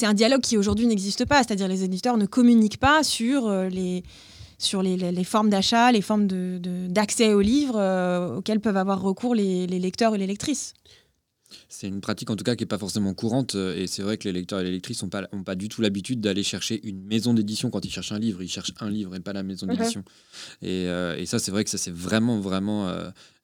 un 0.00 0.14
dialogue 0.14 0.40
qui 0.40 0.56
aujourd'hui 0.56 0.86
n'existe 0.86 1.26
pas, 1.26 1.42
c'est-à-dire 1.42 1.68
les 1.68 1.84
éditeurs 1.84 2.16
ne 2.16 2.24
communiquent 2.24 2.80
pas 2.80 3.02
sur 3.02 3.50
les 3.50 4.04
sur 4.60 4.82
les, 4.82 4.96
les, 4.96 5.24
formes 5.24 5.50
d'achat, 5.50 5.92
les 5.92 6.02
formes 6.02 6.26
d'accès 6.26 7.28
de, 7.28 7.34
aux 7.34 7.40
livres 7.40 8.38
auxquels 8.38 8.58
peuvent 8.58 8.76
avoir 8.76 9.00
recours 9.00 9.36
les, 9.36 9.68
les 9.68 9.78
lecteurs 9.78 10.16
et 10.16 10.18
les 10.18 10.26
lectrices. 10.26 10.74
C'est 11.68 11.88
une 11.88 12.00
pratique 12.00 12.30
en 12.30 12.36
tout 12.36 12.44
cas 12.44 12.56
qui 12.56 12.64
n'est 12.64 12.68
pas 12.68 12.78
forcément 12.78 13.14
courante 13.14 13.54
et 13.54 13.86
c'est 13.86 14.02
vrai 14.02 14.18
que 14.18 14.24
les 14.24 14.32
lecteurs 14.32 14.60
et 14.60 14.64
les 14.64 14.70
lectrices 14.70 15.02
n'ont 15.02 15.08
pas, 15.08 15.28
ont 15.32 15.42
pas 15.42 15.54
du 15.54 15.68
tout 15.68 15.80
l'habitude 15.80 16.20
d'aller 16.20 16.42
chercher 16.42 16.80
une 16.86 17.02
maison 17.04 17.34
d'édition 17.34 17.70
quand 17.70 17.84
ils 17.84 17.90
cherchent 17.90 18.12
un 18.12 18.18
livre. 18.18 18.42
Ils 18.42 18.48
cherchent 18.48 18.74
un 18.80 18.90
livre 18.90 19.14
et 19.14 19.20
pas 19.20 19.32
la 19.32 19.42
maison 19.42 19.66
mhm. 19.66 19.76
d'édition. 19.76 20.04
Et, 20.62 20.84
et, 20.84 21.26
ça, 21.26 21.38
c'est 21.38 21.50
vrai 21.50 21.64
que 21.64 21.70
ça 21.70 21.78
c'est 21.78 21.94
vraiment, 21.94 22.40
vraiment 22.40 22.88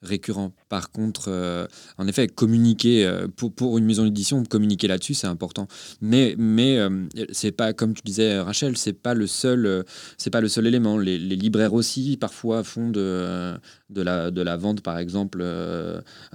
récurrent. 0.05 0.53
Par 0.69 0.91
contre, 0.91 1.27
euh, 1.29 1.67
en 1.99 2.07
effet, 2.07 2.27
communiquer 2.29 3.07
euh, 3.07 3.27
pour, 3.29 3.53
pour, 3.53 3.79
une 3.79 3.85
maison 3.85 4.05
d'édition, 4.05 4.43
communiquer 4.45 4.87
là-dessus, 4.89 5.15
c'est 5.15 5.27
important. 5.27 5.67
Mais 6.01 6.35
mais 6.39 6.79
euh, 6.79 7.07
c'est 7.33 7.53
pas 7.53 7.73
comme 7.73 7.95
tu 7.95 8.03
disais, 8.05 8.41
Rachel, 8.41 8.77
c'est 8.77 8.93
pas 8.93 9.15
le 9.15 9.27
seul, 9.27 9.85
c'est 10.19 10.31
pas 10.31 10.41
le 10.41 10.49
seul 10.49 10.67
élément. 10.67 10.99
Les, 10.99 11.19
libraires 11.19 11.75
aussi 11.75 12.17
parfois 12.17 12.63
font 12.65 12.91
de 12.91 13.55
de 13.91 14.03
la 14.03 14.31
de 14.31 14.43
la 14.43 14.57
vente, 14.57 14.83
par 14.83 14.99
exemple, 14.99 15.45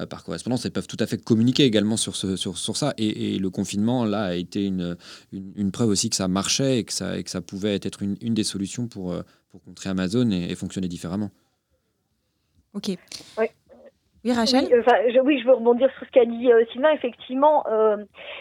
par 0.10 0.24
correspondance. 0.24 0.65
Ils 0.65 0.72
peuvent 0.72 0.88
tout 0.88 0.98
à 1.00 1.08
fait 1.08 1.24
communiquer 1.24 1.63
également 1.63 1.98
sur 1.98 2.15
sur, 2.15 2.58
sur 2.58 2.78
ça. 2.78 2.93
Et, 2.98 3.38
le 3.39 3.50
confinement 3.50 4.06
là 4.06 4.24
a 4.24 4.34
été 4.34 4.65
une, 4.65 4.98
une, 5.32 5.72
preuve 5.72 5.89
aussi 5.89 6.10
que 6.10 6.15
ça 6.15 6.28
marchait 6.28 6.80
et 6.80 6.84
que 6.84 6.93
ça 6.93 7.17
et 7.17 7.24
que 7.24 7.30
ça 7.30 7.41
pouvait 7.41 7.76
être 7.76 8.02
une, 8.02 8.17
une 8.22 8.34
des 8.34 8.43
solutions 8.43 8.88
pour 8.88 9.15
pour 9.50 9.62
contrer 9.63 9.89
Amazon 9.89 10.30
et, 10.32 10.52
et 10.52 10.56
fonctionner 10.56 10.88
différemment. 10.88 11.32
Ok. 12.74 12.90
Oui. 13.38 13.46
Oui, 14.26 14.34
Rachel 14.34 14.66
oui, 14.66 15.14
je, 15.14 15.20
oui, 15.22 15.40
je 15.40 15.48
veux 15.48 15.54
rebondir 15.54 15.90
sur 15.94 16.06
ce 16.06 16.12
qu'a 16.12 16.26
dit 16.26 16.52
euh, 16.52 16.66
Sylvain. 16.72 16.92
Effectivement, 16.92 17.66
euh, 17.68 17.98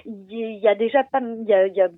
il 0.07 0.59
y, 0.59 0.67
a 0.67 0.75
déjà 0.75 1.05
pas, 1.05 1.21
il 1.21 1.47
y 1.47 1.53
a, 1.55 1.89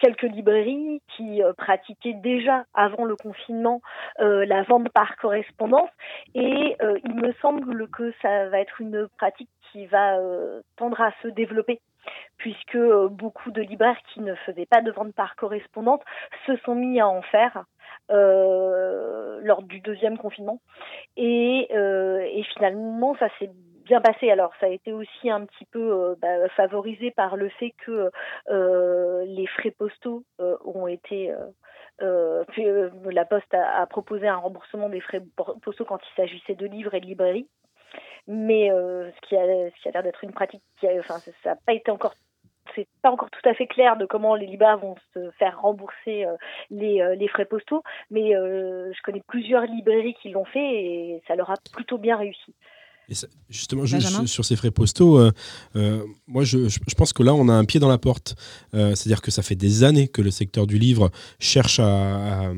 quelques 0.00 0.22
librairies 0.22 1.00
qui 1.16 1.40
euh, 1.40 1.52
pratiquaient 1.52 2.14
déjà 2.14 2.64
avant 2.74 3.04
le 3.04 3.14
confinement 3.14 3.80
la 4.18 4.64
vente 4.64 4.88
par 4.88 5.16
correspondance 5.16 5.90
et 6.34 6.76
il 7.04 7.14
me 7.14 7.32
semble 7.40 7.88
que 7.88 8.12
ça 8.20 8.48
va 8.48 8.58
être 8.58 8.80
une 8.80 9.08
pratique 9.16 9.48
qui 9.70 9.86
va 9.86 10.18
tendre 10.76 11.00
à 11.00 11.12
se 11.22 11.28
développer 11.28 11.80
puisque 12.36 12.78
beaucoup 13.10 13.52
de 13.52 13.62
libraires 13.62 13.98
qui 14.12 14.20
ne 14.20 14.34
faisaient 14.34 14.66
pas 14.66 14.82
de 14.82 14.90
vente 14.90 15.14
par 15.14 15.36
correspondance 15.36 16.00
se 16.46 16.56
sont 16.64 16.74
mis 16.74 17.00
à 17.00 17.08
en 17.08 17.22
faire 17.22 17.64
lors 18.08 19.62
du 19.62 19.80
deuxième 19.80 20.18
confinement. 20.18 20.60
Et, 21.16 21.68
euh, 21.72 22.20
et 22.20 22.42
finalement, 22.54 23.16
ça 23.16 23.28
s'est 23.38 23.50
bien 23.84 24.00
passé. 24.00 24.30
Alors, 24.30 24.52
ça 24.60 24.66
a 24.66 24.70
été 24.70 24.92
aussi 24.92 25.30
un 25.30 25.44
petit 25.44 25.64
peu 25.66 25.92
euh, 25.92 26.14
bah, 26.20 26.48
favorisé 26.50 27.10
par 27.10 27.36
le 27.36 27.48
fait 27.48 27.74
que 27.84 28.10
les 29.26 29.46
frais 29.46 29.72
postaux 29.72 30.24
ont 30.38 30.86
été 30.86 31.32
euh, 32.00 32.44
la 33.10 33.24
Poste 33.24 33.54
a, 33.54 33.86
proposé 33.86 34.26
un 34.26 34.36
remboursement 34.36 34.88
des 34.88 35.00
frais 35.00 35.22
postaux 35.62 35.84
quand 35.84 36.00
il 36.00 36.16
s'agissait 36.16 36.54
de 36.54 36.66
livres 36.66 36.94
et 36.94 37.00
de 37.00 37.06
librairies. 37.06 37.48
Mais 38.26 38.68
ce 38.70 39.20
qui 39.28 39.36
a, 39.36 39.44
l'air 39.46 40.02
d'être 40.02 40.24
une 40.24 40.32
pratique 40.32 40.62
qui 40.78 40.88
enfin, 40.98 41.18
ça 41.18 41.50
n'a 41.50 41.56
pas 41.56 41.72
été 41.72 41.90
encore 41.90 42.14
c'est 42.74 42.86
pas 43.02 43.10
encore 43.10 43.30
tout 43.30 43.48
à 43.48 43.54
fait 43.54 43.66
clair 43.66 43.96
de 43.96 44.06
comment 44.06 44.34
les 44.34 44.46
Libas 44.46 44.76
vont 44.76 44.96
se 45.14 45.30
faire 45.32 45.60
rembourser 45.60 46.24
euh, 46.24 46.36
les, 46.70 47.00
euh, 47.00 47.14
les, 47.14 47.28
frais 47.28 47.44
postaux, 47.44 47.82
mais 48.10 48.34
euh, 48.36 48.92
je 48.92 49.02
connais 49.02 49.22
plusieurs 49.26 49.62
librairies 49.62 50.14
qui 50.14 50.30
l'ont 50.30 50.44
fait 50.44 50.60
et 50.60 51.22
ça 51.26 51.34
leur 51.34 51.50
a 51.50 51.54
plutôt 51.72 51.98
bien 51.98 52.16
réussi 52.16 52.54
justement, 53.48 53.84
juste 53.84 54.26
sur 54.26 54.44
ces 54.44 54.56
frais 54.56 54.70
postaux, 54.70 55.18
euh, 55.18 55.32
euh, 55.76 56.02
moi 56.26 56.44
je, 56.44 56.58
pense 56.96 57.12
que 57.12 57.22
là 57.22 57.34
on 57.34 57.48
a 57.48 57.52
un 57.52 57.64
pied 57.64 57.80
dans 57.80 57.88
la 57.88 57.98
porte. 57.98 58.36
Euh, 58.74 58.94
c'est-à-dire 58.94 59.22
que 59.22 59.30
ça 59.30 59.42
fait 59.42 59.54
des 59.54 59.84
années 59.84 60.08
que 60.08 60.22
le 60.22 60.30
secteur 60.30 60.66
du 60.66 60.78
livre 60.78 61.10
cherche 61.38 61.78
à, 61.80 62.52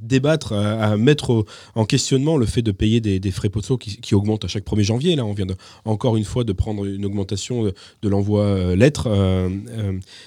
débattre, 0.00 0.52
à, 0.52 0.96
mettre 0.96 1.44
en 1.74 1.84
questionnement 1.84 2.36
le 2.36 2.46
fait 2.46 2.62
de 2.62 2.72
payer 2.72 3.00
des, 3.00 3.30
frais 3.30 3.50
postaux 3.50 3.78
qui, 3.78 4.14
augmentent 4.14 4.44
à 4.44 4.48
chaque 4.48 4.64
1er 4.64 4.82
janvier. 4.82 5.16
Là, 5.16 5.24
on 5.24 5.34
vient 5.34 5.46
encore 5.84 6.16
une 6.16 6.24
fois 6.24 6.44
de 6.44 6.52
prendre 6.52 6.84
une 6.84 7.04
augmentation 7.04 7.64
de, 7.64 8.08
l'envoi 8.08 8.74
lettre. 8.74 9.08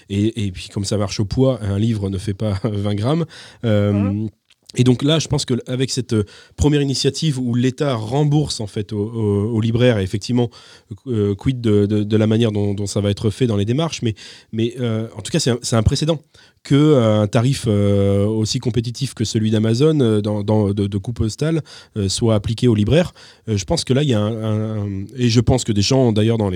Et, 0.09 0.45
et, 0.45 0.51
puis 0.51 0.69
comme 0.69 0.85
ça 0.85 0.97
marche 0.97 1.19
au 1.19 1.25
poids, 1.25 1.59
un 1.61 1.79
livre 1.79 2.09
ne 2.09 2.17
fait 2.17 2.33
pas 2.33 2.59
20 2.63 2.95
grammes. 2.95 3.25
Mmh. 3.63 4.27
Et 4.75 4.83
donc 4.83 5.03
là, 5.03 5.19
je 5.19 5.27
pense 5.27 5.45
qu'avec 5.45 5.91
cette 5.91 6.13
euh, 6.13 6.23
première 6.55 6.81
initiative 6.81 7.39
où 7.39 7.55
l'État 7.55 7.95
rembourse 7.95 8.61
en 8.61 8.67
fait 8.67 8.93
aux, 8.93 9.59
libraires, 9.59 9.99
et 9.99 10.03
effectivement, 10.03 10.49
euh, 11.07 11.35
quid 11.35 11.59
de, 11.59 12.17
la 12.17 12.27
manière 12.27 12.51
dont, 12.51 12.87
ça 12.87 13.01
va 13.01 13.09
être 13.09 13.29
fait 13.29 13.47
dans 13.47 13.57
les 13.57 13.65
démarches, 13.65 14.01
mais, 14.01 14.73
euh, 14.79 15.07
en 15.15 15.21
tout 15.21 15.31
cas, 15.31 15.39
c'est 15.39 15.75
un, 15.75 15.83
précédent 15.83 16.21
que 16.63 16.95
un 16.95 17.27
tarif 17.27 17.67
aussi 17.67 18.59
compétitif 18.59 19.13
que 19.13 19.25
celui 19.25 19.49
d'Amazon 19.49 19.95
de, 19.95 20.87
de 20.87 20.97
coût 20.97 21.11
postal 21.11 21.61
soit 22.07 22.35
appliqué 22.35 22.67
aux 22.67 22.75
libraires. 22.75 23.13
je 23.47 23.63
pense 23.65 23.83
que 23.83 23.93
là, 23.93 24.03
il 24.03 24.09
y 24.09 24.13
a 24.13 24.21
un, 24.21 25.05
et 25.15 25.29
je 25.29 25.41
pense 25.41 25.63
que 25.63 25.71
des 25.71 25.81
gens, 25.81 26.11
d'ailleurs, 26.11 26.37
dans 26.37 26.49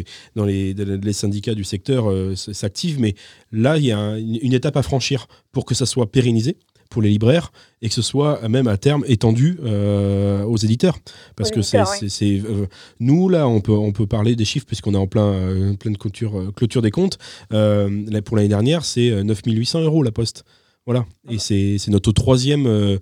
les 0.45 1.13
syndicats 1.13 1.55
du 1.55 1.63
secteur 1.63 2.11
s'activent, 2.35 2.99
mais 2.99 3.15
là, 3.51 3.77
il 3.77 3.85
y 3.85 3.91
a 3.91 4.17
une 4.17 4.53
étape 4.53 4.77
à 4.77 4.83
franchir 4.83 5.27
pour 5.51 5.65
que 5.65 5.73
ça 5.73 5.85
soit 5.85 6.11
pérennisé 6.11 6.57
pour 6.95 7.01
les 7.01 7.09
libraires 7.09 7.51
et 7.81 7.89
que 7.89 7.93
ce 7.93 8.01
soit 8.01 8.47
même 8.47 8.67
à 8.67 8.77
terme 8.77 9.03
étendu 9.05 9.59
euh, 9.65 10.43
aux 10.43 10.55
éditeurs. 10.55 10.97
Parce 11.35 11.51
que 11.51 11.61
c'est, 11.61 11.77
euh, 11.77 12.67
nous, 13.01 13.27
là, 13.27 13.49
on 13.49 13.59
peut, 13.59 13.73
on 13.73 13.91
peut 13.91 14.07
parler 14.07 14.37
des 14.37 14.45
chiffres 14.45 14.65
puisqu'on 14.65 14.93
est 14.93 14.97
en 14.97 15.05
plein, 15.05 15.33
euh, 15.33 15.73
pleine 15.73 15.97
clôture, 15.97 16.53
clôture 16.55 16.81
des 16.81 16.91
comptes. 16.91 17.17
pour 17.49 18.37
l'année 18.37 18.47
dernière, 18.47 18.85
c'est 18.85 19.11
9800 19.11 19.81
euros 19.81 20.03
la 20.03 20.13
poste. 20.13 20.45
Voilà, 20.85 21.05
et 21.29 21.37
c'est, 21.37 21.77
notre 21.89 22.13
troisième 22.13 22.97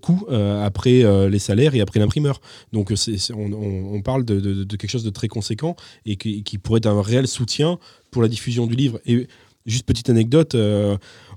coût 0.00 0.26
après 0.30 1.28
les 1.28 1.38
salaires 1.40 1.74
et 1.74 1.80
après 1.80 1.98
l'imprimeur. 1.98 2.40
Donc 2.72 2.92
on, 3.34 4.00
parle 4.02 4.24
de, 4.24 4.76
quelque 4.76 4.90
chose 4.90 5.04
de 5.04 5.10
très 5.10 5.26
conséquent 5.26 5.74
et 6.06 6.14
qui, 6.14 6.44
qui, 6.44 6.58
pourrait 6.58 6.78
être 6.78 6.86
un 6.86 7.02
réel 7.02 7.26
soutien 7.26 7.80
pour 8.12 8.22
la 8.22 8.28
diffusion 8.28 8.68
du 8.68 8.76
livre. 8.76 9.00
Et 9.06 9.26
juste 9.66 9.86
petite 9.86 10.08
anecdote, 10.10 10.54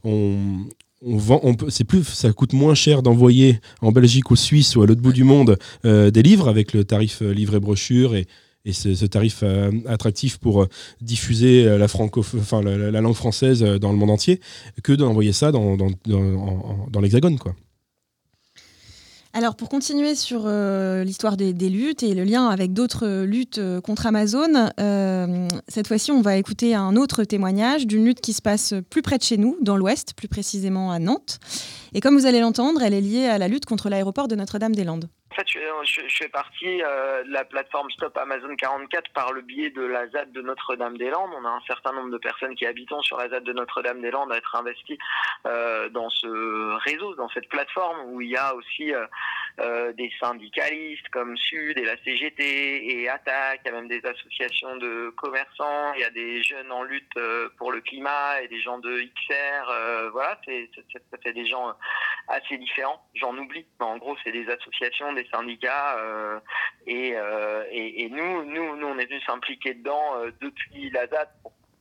on, 0.04 0.68
on 1.02 1.18
vend, 1.18 1.54
peut, 1.56 1.70
c'est 1.70 1.84
plus, 1.84 2.04
ça 2.04 2.32
coûte 2.32 2.54
moins 2.54 2.76
cher 2.76 3.02
d'envoyer 3.02 3.60
en 3.82 3.92
Belgique 3.92 4.30
ou 4.32 4.36
Suisse 4.36 4.76
ou 4.76 4.84
à 4.84 4.88
l'autre 4.88 5.02
bout 5.02 5.14
du 5.14 5.24
monde 5.24 5.58
euh, 5.86 6.12
des 6.12 6.22
livres 6.22 6.48
avec 6.48 6.74
le 6.74 6.84
tarif 6.84 7.22
euh, 7.22 7.34
livret 7.34 7.60
brochure 7.60 8.16
et, 8.16 8.28
et 8.66 8.74
ce, 8.74 9.06
tarif 9.06 9.40
euh, 9.44 9.72
attractif 9.88 10.38
pour 10.38 10.68
diffuser 11.02 11.66
la, 11.66 11.88
langue 11.88 13.16
française 13.16 13.62
dans 13.64 13.92
le 13.92 13.98
monde 13.98 14.12
entier 14.12 14.40
que 14.84 14.94
d'envoyer 14.94 15.34
ça 15.34 15.52
dans, 15.52 15.76
dans, 15.76 15.90
dans, 16.06 16.88
dans 16.92 17.02
l'hexagone. 17.02 17.40
quoi. 17.40 17.56
Alors 19.34 19.56
pour 19.56 19.70
continuer 19.70 20.16
sur 20.16 20.44
euh, 20.46 21.06
l'histoire 21.06 21.38
des, 21.38 21.54
luttes 21.54 22.04
et 22.04 22.14
le 22.14 22.26
lien 22.26 22.50
avec 22.50 22.74
d'autres 22.74 23.08
euh, 23.08 23.26
luttes 23.26 23.60
euh, 23.60 23.80
contre 23.80 24.06
Amazon, 24.06 24.70
cette 25.70 25.88
fois-ci 25.88 26.12
on 26.12 26.22
va 26.22 26.36
écouter 26.36 26.76
un 26.76 26.98
autre 26.98 27.24
témoignage 27.24 27.88
d'une 27.88 28.04
lutte 28.04 28.20
qui 28.20 28.34
se 28.34 28.42
passe 28.42 28.74
plus 28.90 29.02
près 29.02 29.18
de 29.18 29.24
chez 29.24 29.38
nous, 29.38 29.58
dans 29.62 29.78
l'Ouest, 29.78 30.14
plus 30.16 30.28
précisément 30.28 30.92
à 30.92 31.00
Nantes. 31.00 31.40
Et 31.94 32.02
comme 32.02 32.18
vous 32.18 32.26
allez 32.26 32.42
l'entendre, 32.42 32.82
elle 32.82 32.94
est 32.94 33.02
liée 33.02 33.26
à 33.26 33.38
la 33.38 33.48
lutte 33.48 33.66
contre 33.66 33.90
l'aéroport 33.90 34.28
de 34.28 34.36
Notre-Dame-des-Landes. 34.36 35.08
En 35.32 35.34
fait, 35.34 35.48
je, 35.48 36.02
fais 36.10 36.28
partie 36.28 36.84
euh, 36.84 37.24
de 37.24 37.32
la 37.32 37.46
plateforme 37.46 37.90
Stop 37.92 38.18
Amazon 38.18 38.54
44 38.54 39.14
par 39.14 39.32
le 39.32 39.42
biais 39.42 39.70
de 39.70 39.82
la 39.82 40.06
ZAD 40.10 40.34
de 40.34 40.42
Notre-Dame-des-Landes. 40.42 41.32
On 41.38 41.46
a 41.46 41.50
un 41.50 41.62
certain 41.68 41.94
nombre 41.94 42.12
de 42.12 42.18
personnes 42.18 42.54
qui 42.54 42.66
habitent 42.66 42.92
sur 43.00 43.16
la 43.16 43.30
ZAD 43.30 43.46
de 43.46 43.54
Notre-Dame-des-Landes 43.54 44.34
à 44.34 44.36
être 44.36 44.54
investies 44.58 44.98
euh, 45.48 45.88
dans 45.88 46.10
ce 46.10 46.76
réseau, 46.84 47.16
dans 47.16 47.30
cette 47.30 47.48
plateforme 47.48 48.12
où 48.12 48.20
il 48.20 48.32
y 48.32 48.36
a 48.36 48.54
aussi 48.56 48.92
euh, 48.94 49.94
des 49.94 50.12
syndicalistes 50.20 51.08
comme 51.14 51.38
Sud 51.38 51.78
et 51.78 51.86
la 51.86 51.96
CGT 52.04 53.00
et 53.00 53.08
Attaque. 53.08 53.62
Il 53.64 53.72
y 53.72 53.72
a 53.72 53.76
même 53.76 53.88
des 53.88 54.06
associations 54.06 54.76
de 54.78 55.14
commerçants. 55.16 55.94
Il 55.94 56.02
y 56.02 56.06
a 56.06 56.10
des 56.10 56.44
jeunes 56.44 56.74
en 56.74 56.84
lutte 56.84 57.18
pour 57.58 57.72
le 57.72 57.80
climat 57.80 58.42
et 58.42 58.50
des 58.50 58.60
gens 58.60 58.80
de 58.80 59.00
XR. 59.00 60.12
voilà, 60.12 60.38
ça 60.46 61.18
fait 61.24 61.34
des 61.34 61.46
gens 61.46 61.74
assez 62.28 62.58
différents. 62.58 63.02
J'en 63.16 63.38
oublie, 63.38 63.66
mais 63.80 63.86
en 63.86 63.98
gros, 63.98 64.18
c'est 64.24 64.32
des 64.32 64.50
associations, 64.50 65.14
des 65.14 65.21
syndicats, 65.30 65.98
euh, 65.98 66.40
euh, 66.88 67.64
et, 67.70 68.04
et, 68.04 68.10
nous, 68.10 68.44
nous, 68.46 68.76
nous, 68.76 68.88
on 68.88 68.98
est 68.98 69.06
venu 69.06 69.22
s'impliquer 69.22 69.74
dedans 69.74 70.16
euh, 70.18 70.32
depuis 70.42 70.90
la 70.92 71.08
date 71.08 71.34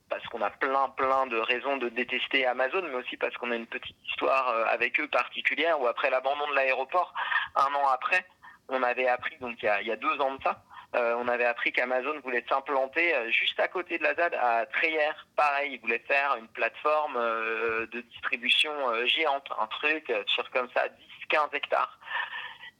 parce 0.09 0.25
qu'on 0.27 0.41
a 0.41 0.49
plein 0.49 0.89
plein 0.89 1.25
de 1.27 1.37
raisons 1.37 1.77
de 1.77 1.87
détester 1.87 2.45
Amazon, 2.45 2.81
mais 2.83 2.95
aussi 2.95 3.15
parce 3.15 3.35
qu'on 3.37 3.51
a 3.51 3.55
une 3.55 3.67
petite 3.67 3.95
histoire 4.09 4.67
avec 4.67 4.99
eux 4.99 5.07
particulière 5.07 5.79
où 5.79 5.87
après 5.87 6.09
l'abandon 6.09 6.47
de 6.49 6.55
l'aéroport, 6.55 7.13
un 7.55 7.73
an 7.73 7.87
après, 7.87 8.25
on 8.67 8.83
avait 8.83 9.07
appris, 9.07 9.37
donc 9.37 9.55
il 9.61 9.65
y 9.65 9.69
a, 9.69 9.81
il 9.81 9.87
y 9.87 9.91
a 9.91 9.95
deux 9.95 10.19
ans 10.19 10.35
de 10.35 10.43
ça, 10.43 10.61
on 10.93 11.29
avait 11.29 11.45
appris 11.45 11.71
qu'Amazon 11.71 12.19
voulait 12.25 12.43
s'implanter 12.49 13.13
juste 13.31 13.57
à 13.61 13.69
côté 13.69 13.99
de 13.99 14.03
la 14.03 14.13
ZAD 14.15 14.33
à 14.33 14.65
Treyer. 14.65 15.11
Pareil, 15.37 15.75
ils 15.75 15.79
voulaient 15.79 16.03
faire 16.05 16.35
une 16.37 16.49
plateforme 16.49 17.15
de 17.15 18.01
distribution 18.01 18.73
géante, 19.05 19.47
un 19.57 19.67
truc 19.67 20.11
sur 20.27 20.51
comme 20.51 20.67
ça 20.75 20.89
10-15 21.31 21.55
hectares. 21.55 22.00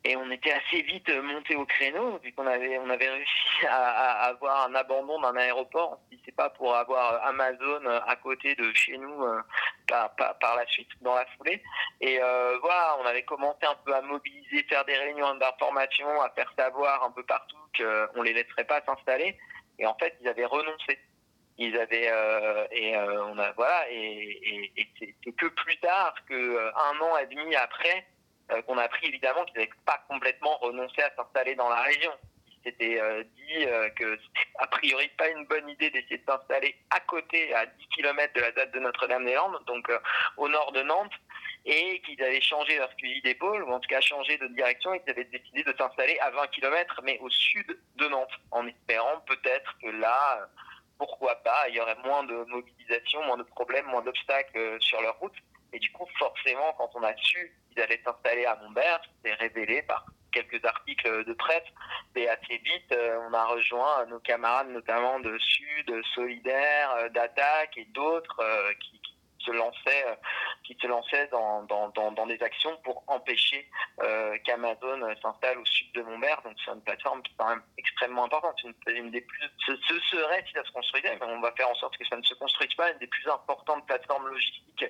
Et 0.03 0.15
on 0.15 0.31
était 0.31 0.51
assez 0.51 0.81
vite 0.81 1.09
monté 1.09 1.55
au 1.55 1.65
créneau, 1.65 2.17
vu 2.23 2.33
qu'on 2.33 2.47
avait, 2.47 2.79
on 2.79 2.89
avait 2.89 3.09
réussi 3.09 3.65
à, 3.69 4.29
avoir 4.29 4.67
un 4.67 4.73
abandon 4.73 5.21
d'un 5.21 5.35
aéroport. 5.35 5.99
Si 6.09 6.19
c'est 6.25 6.35
pas 6.35 6.49
pour 6.49 6.75
avoir 6.75 7.23
Amazon 7.25 7.85
à 7.85 8.15
côté 8.15 8.55
de 8.55 8.73
chez 8.73 8.97
nous 8.97 9.23
par, 9.87 10.15
par, 10.15 10.55
la 10.55 10.65
suite, 10.67 10.89
dans 11.01 11.13
la 11.13 11.25
foulée. 11.37 11.61
Et 11.99 12.17
voilà, 12.17 12.97
on 12.99 13.05
avait 13.05 13.23
commencé 13.23 13.63
un 13.63 13.75
peu 13.85 13.93
à 13.93 14.01
mobiliser, 14.01 14.63
faire 14.63 14.85
des 14.85 14.97
réunions 14.97 15.35
d'information, 15.35 16.21
à 16.21 16.29
faire 16.31 16.51
savoir 16.57 17.03
un 17.03 17.11
peu 17.11 17.23
partout 17.23 17.57
qu'on 17.77 18.23
les 18.23 18.33
laisserait 18.33 18.65
pas 18.65 18.81
s'installer. 18.81 19.37
Et 19.77 19.85
en 19.85 19.95
fait, 19.95 20.15
ils 20.21 20.27
avaient 20.27 20.45
renoncé. 20.45 20.99
Ils 21.57 21.77
avaient 21.77 22.11
et 22.71 22.97
on 22.97 23.37
a 23.37 23.51
voilà 23.51 23.85
et, 23.91 24.71
et, 24.75 24.89
c'est 24.97 25.31
que 25.33 25.45
plus 25.47 25.77
tard 25.77 26.15
que 26.27 26.57
un 26.57 26.99
an 27.01 27.17
et 27.17 27.27
demi 27.27 27.55
après 27.55 28.07
qu'on 28.65 28.77
a 28.77 28.83
appris 28.83 29.07
évidemment 29.07 29.45
qu'ils 29.45 29.59
n'avaient 29.59 29.71
pas 29.85 30.03
complètement 30.07 30.57
renoncé 30.57 31.01
à 31.01 31.11
s'installer 31.15 31.55
dans 31.55 31.69
la 31.69 31.81
région 31.81 32.11
s'était 32.63 32.99
euh, 32.99 33.23
dit 33.23 33.65
euh, 33.65 33.89
que 33.91 34.17
c'était 34.17 34.49
a 34.59 34.67
priori 34.67 35.07
pas 35.17 35.29
une 35.29 35.45
bonne 35.45 35.67
idée 35.69 35.89
d'essayer 35.89 36.17
de 36.17 36.25
s'installer 36.25 36.75
à 36.89 36.99
côté, 37.01 37.53
à 37.53 37.65
10 37.65 37.87
km 37.87 38.33
de 38.33 38.41
la 38.41 38.51
date 38.51 38.71
de 38.71 38.79
Notre-Dame-des-Landes, 38.79 39.63
donc 39.65 39.89
euh, 39.89 39.99
au 40.37 40.47
nord 40.47 40.71
de 40.71 40.81
Nantes, 40.81 41.13
et 41.65 42.01
qu'ils 42.01 42.21
avaient 42.23 42.41
changé 42.41 42.77
leur 42.77 42.91
fusil 42.99 43.21
d'épaule, 43.21 43.63
ou 43.63 43.71
en 43.71 43.79
tout 43.79 43.89
cas 43.89 44.01
changé 44.01 44.37
de 44.37 44.47
direction, 44.47 44.93
et 44.93 45.01
qu'ils 45.01 45.11
avaient 45.11 45.25
décidé 45.25 45.63
de 45.63 45.73
s'installer 45.77 46.17
à 46.19 46.29
20 46.31 46.47
km, 46.47 47.01
mais 47.03 47.19
au 47.19 47.29
sud 47.29 47.79
de 47.95 48.07
Nantes, 48.07 48.39
en 48.51 48.67
espérant 48.67 49.19
peut-être 49.21 49.77
que 49.81 49.89
là, 49.89 50.47
pourquoi 50.97 51.35
pas, 51.35 51.69
il 51.69 51.75
y 51.75 51.79
aurait 51.79 51.97
moins 52.03 52.23
de 52.23 52.43
mobilisation, 52.45 53.23
moins 53.23 53.37
de 53.37 53.43
problèmes, 53.43 53.85
moins 53.87 54.01
d'obstacles 54.01 54.77
sur 54.79 55.01
leur 55.01 55.17
route. 55.19 55.35
Et 55.73 55.79
du 55.79 55.91
coup, 55.91 56.07
forcément, 56.19 56.73
quand 56.77 56.91
on 56.95 57.03
a 57.03 57.15
su 57.15 57.55
qu'ils 57.71 57.81
allaient 57.81 58.01
s'installer 58.03 58.45
à 58.45 58.55
Montbert, 58.57 59.01
c'est 59.23 59.33
révélé 59.33 59.81
par 59.83 60.05
quelques 60.31 60.63
articles 60.63 61.25
de 61.25 61.33
presse, 61.33 61.63
et 62.15 62.27
assez 62.27 62.57
vite, 62.57 62.91
euh, 62.91 63.19
on 63.29 63.33
a 63.33 63.45
rejoint 63.45 64.05
nos 64.07 64.19
camarades, 64.19 64.69
notamment 64.69 65.19
de 65.19 65.37
Sud, 65.39 66.01
Solidaire, 66.13 66.91
euh, 66.97 67.09
d'Attaque 67.09 67.77
et 67.77 67.85
d'autres 67.85 68.39
euh, 68.39 68.73
qui, 68.79 68.99
se 69.39 69.51
lançaient, 69.51 70.05
qui 70.63 70.77
se 70.79 70.85
lançaient 70.85 71.27
dans, 71.29 72.27
des 72.27 72.43
actions 72.43 72.77
pour 72.83 73.03
empêcher 73.07 73.67
qu'Amazon 74.45 75.01
s'installe 75.19 75.57
au 75.57 75.65
sud 75.65 75.91
de 75.93 76.03
Montbert. 76.03 76.43
Donc 76.43 76.53
c'est 76.63 76.69
une 76.69 76.83
plateforme 76.83 77.23
qui 77.23 77.31
est 77.31 77.35
quand 77.39 77.49
même 77.49 77.63
extrêmement 77.75 78.25
importante. 78.25 78.61
Une, 78.85 79.09
des 79.09 79.21
plus, 79.21 79.49
ce, 79.65 79.99
serait, 80.11 80.43
si 80.45 80.53
ça 80.53 80.63
se 80.63 80.71
construisait, 80.71 81.17
mais 81.19 81.25
on 81.25 81.41
va 81.41 81.51
faire 81.53 81.69
en 81.69 81.73
sorte 81.73 81.97
que 81.97 82.05
ça 82.05 82.17
ne 82.17 82.21
se 82.21 82.35
construise 82.35 82.71
pas, 82.75 82.91
une 82.91 82.99
des 82.99 83.07
plus 83.07 83.27
importantes 83.27 83.83
plateformes 83.87 84.27
logistiques 84.27 84.85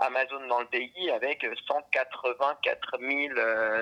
Amazon 0.00 0.46
dans 0.48 0.60
le 0.60 0.66
pays 0.66 1.10
avec 1.10 1.44
184 1.66 2.98
000 3.00 3.10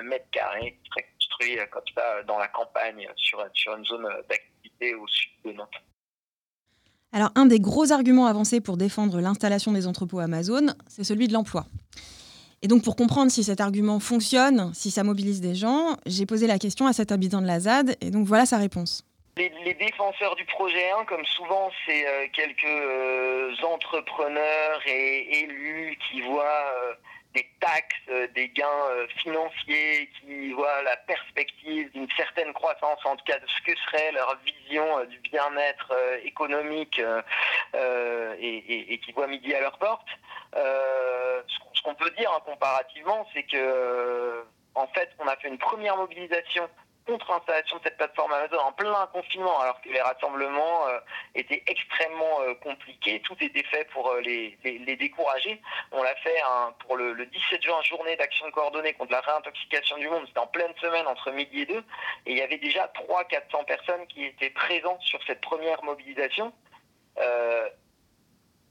mètres 0.03 0.29
carrés 0.31 0.77
construits 1.19 1.57
comme 1.71 1.83
ça 1.95 2.23
dans 2.23 2.37
la 2.37 2.47
campagne 2.47 3.07
sur, 3.15 3.43
sur 3.53 3.75
une 3.75 3.85
zone 3.85 4.07
d'activité 4.29 4.95
au 4.95 5.07
sud 5.07 5.31
de 5.45 5.51
Nantes. 5.53 5.69
Alors, 7.13 7.31
un 7.35 7.45
des 7.45 7.59
gros 7.59 7.91
arguments 7.91 8.25
avancés 8.27 8.59
pour 8.59 8.77
défendre 8.77 9.19
l'installation 9.21 9.71
des 9.71 9.87
entrepôts 9.87 10.19
Amazon, 10.19 10.67
c'est 10.87 11.03
celui 11.03 11.27
de 11.27 11.33
l'emploi. 11.33 11.65
Et 12.61 12.67
donc, 12.67 12.83
pour 12.83 12.95
comprendre 12.95 13.31
si 13.31 13.43
cet 13.43 13.61
argument 13.61 13.99
fonctionne, 13.99 14.71
si 14.73 14.91
ça 14.91 15.03
mobilise 15.03 15.41
des 15.41 15.55
gens, 15.55 15.97
j'ai 16.05 16.25
posé 16.25 16.47
la 16.47 16.59
question 16.59 16.87
à 16.87 16.93
cet 16.93 17.11
habitant 17.11 17.41
de 17.41 17.47
la 17.47 17.59
ZAD, 17.59 17.95
et 18.01 18.11
donc 18.11 18.25
voilà 18.25 18.45
sa 18.45 18.57
réponse. 18.57 19.06
Les, 19.37 19.75
défenseurs 19.75 20.35
du 20.35 20.45
projet 20.45 20.89
1, 20.89 21.05
comme 21.05 21.25
souvent, 21.25 21.69
c'est 21.85 22.07
euh, 22.07 22.27
quelques 22.33 22.63
euh, 22.65 23.53
entrepreneurs 23.61 24.81
et 24.87 25.41
élus 25.41 25.95
qui 26.09 26.21
voient 26.21 26.73
euh, 26.73 26.95
des 27.35 27.47
taxes, 27.59 28.31
des 28.33 28.49
gains 28.49 29.05
financiers, 29.21 30.09
qui 30.19 30.53
voient 30.53 30.81
la 30.81 30.97
perspective 30.97 31.91
d'une 31.91 32.07
certaine 32.17 32.51
croissance, 32.53 32.97
en 33.05 33.15
tout 33.15 33.25
cas 33.25 33.37
de 33.37 33.45
ce 33.45 33.61
que 33.61 33.77
serait 33.81 34.11
leur 34.13 34.39
vision 34.43 35.05
du 35.05 35.19
bien-être 35.19 35.93
économique 36.23 36.99
et, 37.75 38.99
qui 39.05 39.11
voient 39.11 39.27
midi 39.27 39.53
à 39.53 39.59
leur 39.59 39.77
porte. 39.77 40.07
ce 40.55 41.81
qu'on 41.83 41.93
peut 41.93 42.09
dire 42.17 42.31
hein, 42.31 42.41
comparativement, 42.43 43.27
c'est 43.35 43.43
que 43.43 44.43
en 44.73 44.87
fait, 44.87 45.09
on 45.19 45.27
a 45.27 45.35
fait 45.35 45.49
une 45.49 45.59
première 45.59 45.97
mobilisation 45.97 46.67
contre 47.07 47.31
l'installation 47.31 47.77
de 47.77 47.83
cette 47.83 47.97
plateforme 47.97 48.33
Amazon 48.33 48.59
en 48.59 48.71
plein 48.73 49.07
confinement, 49.07 49.59
alors 49.61 49.81
que 49.81 49.89
les 49.89 50.01
rassemblements 50.01 50.87
euh, 50.87 50.99
étaient 51.33 51.63
extrêmement 51.65 52.41
euh, 52.41 52.53
compliqués. 52.55 53.21
Tout 53.21 53.37
était 53.39 53.63
fait 53.63 53.85
pour 53.85 54.09
euh, 54.11 54.21
les, 54.21 54.57
décourager. 54.97 55.61
On 55.91 56.03
l'a 56.03 56.15
fait 56.15 56.39
hein, 56.45 56.73
pour 56.79 56.97
le, 56.97 57.25
17 57.25 57.63
juin, 57.63 57.81
journée 57.83 58.15
d'action 58.17 58.49
coordonnée 58.51 58.93
contre 58.93 59.13
la 59.13 59.21
réintoxication 59.21 59.97
du 59.97 60.09
monde. 60.09 60.23
C'était 60.27 60.39
en 60.39 60.47
pleine 60.47 60.73
semaine 60.81 61.07
entre 61.07 61.31
midi 61.31 61.61
et 61.61 61.65
deux. 61.65 61.83
Et 62.25 62.33
il 62.33 62.37
y 62.37 62.41
avait 62.41 62.57
déjà 62.57 62.91
300-400 63.09 63.65
personnes 63.65 64.05
qui 64.07 64.25
étaient 64.25 64.49
présentes 64.49 65.01
sur 65.01 65.19
cette 65.25 65.41
première 65.41 65.83
mobilisation. 65.83 66.51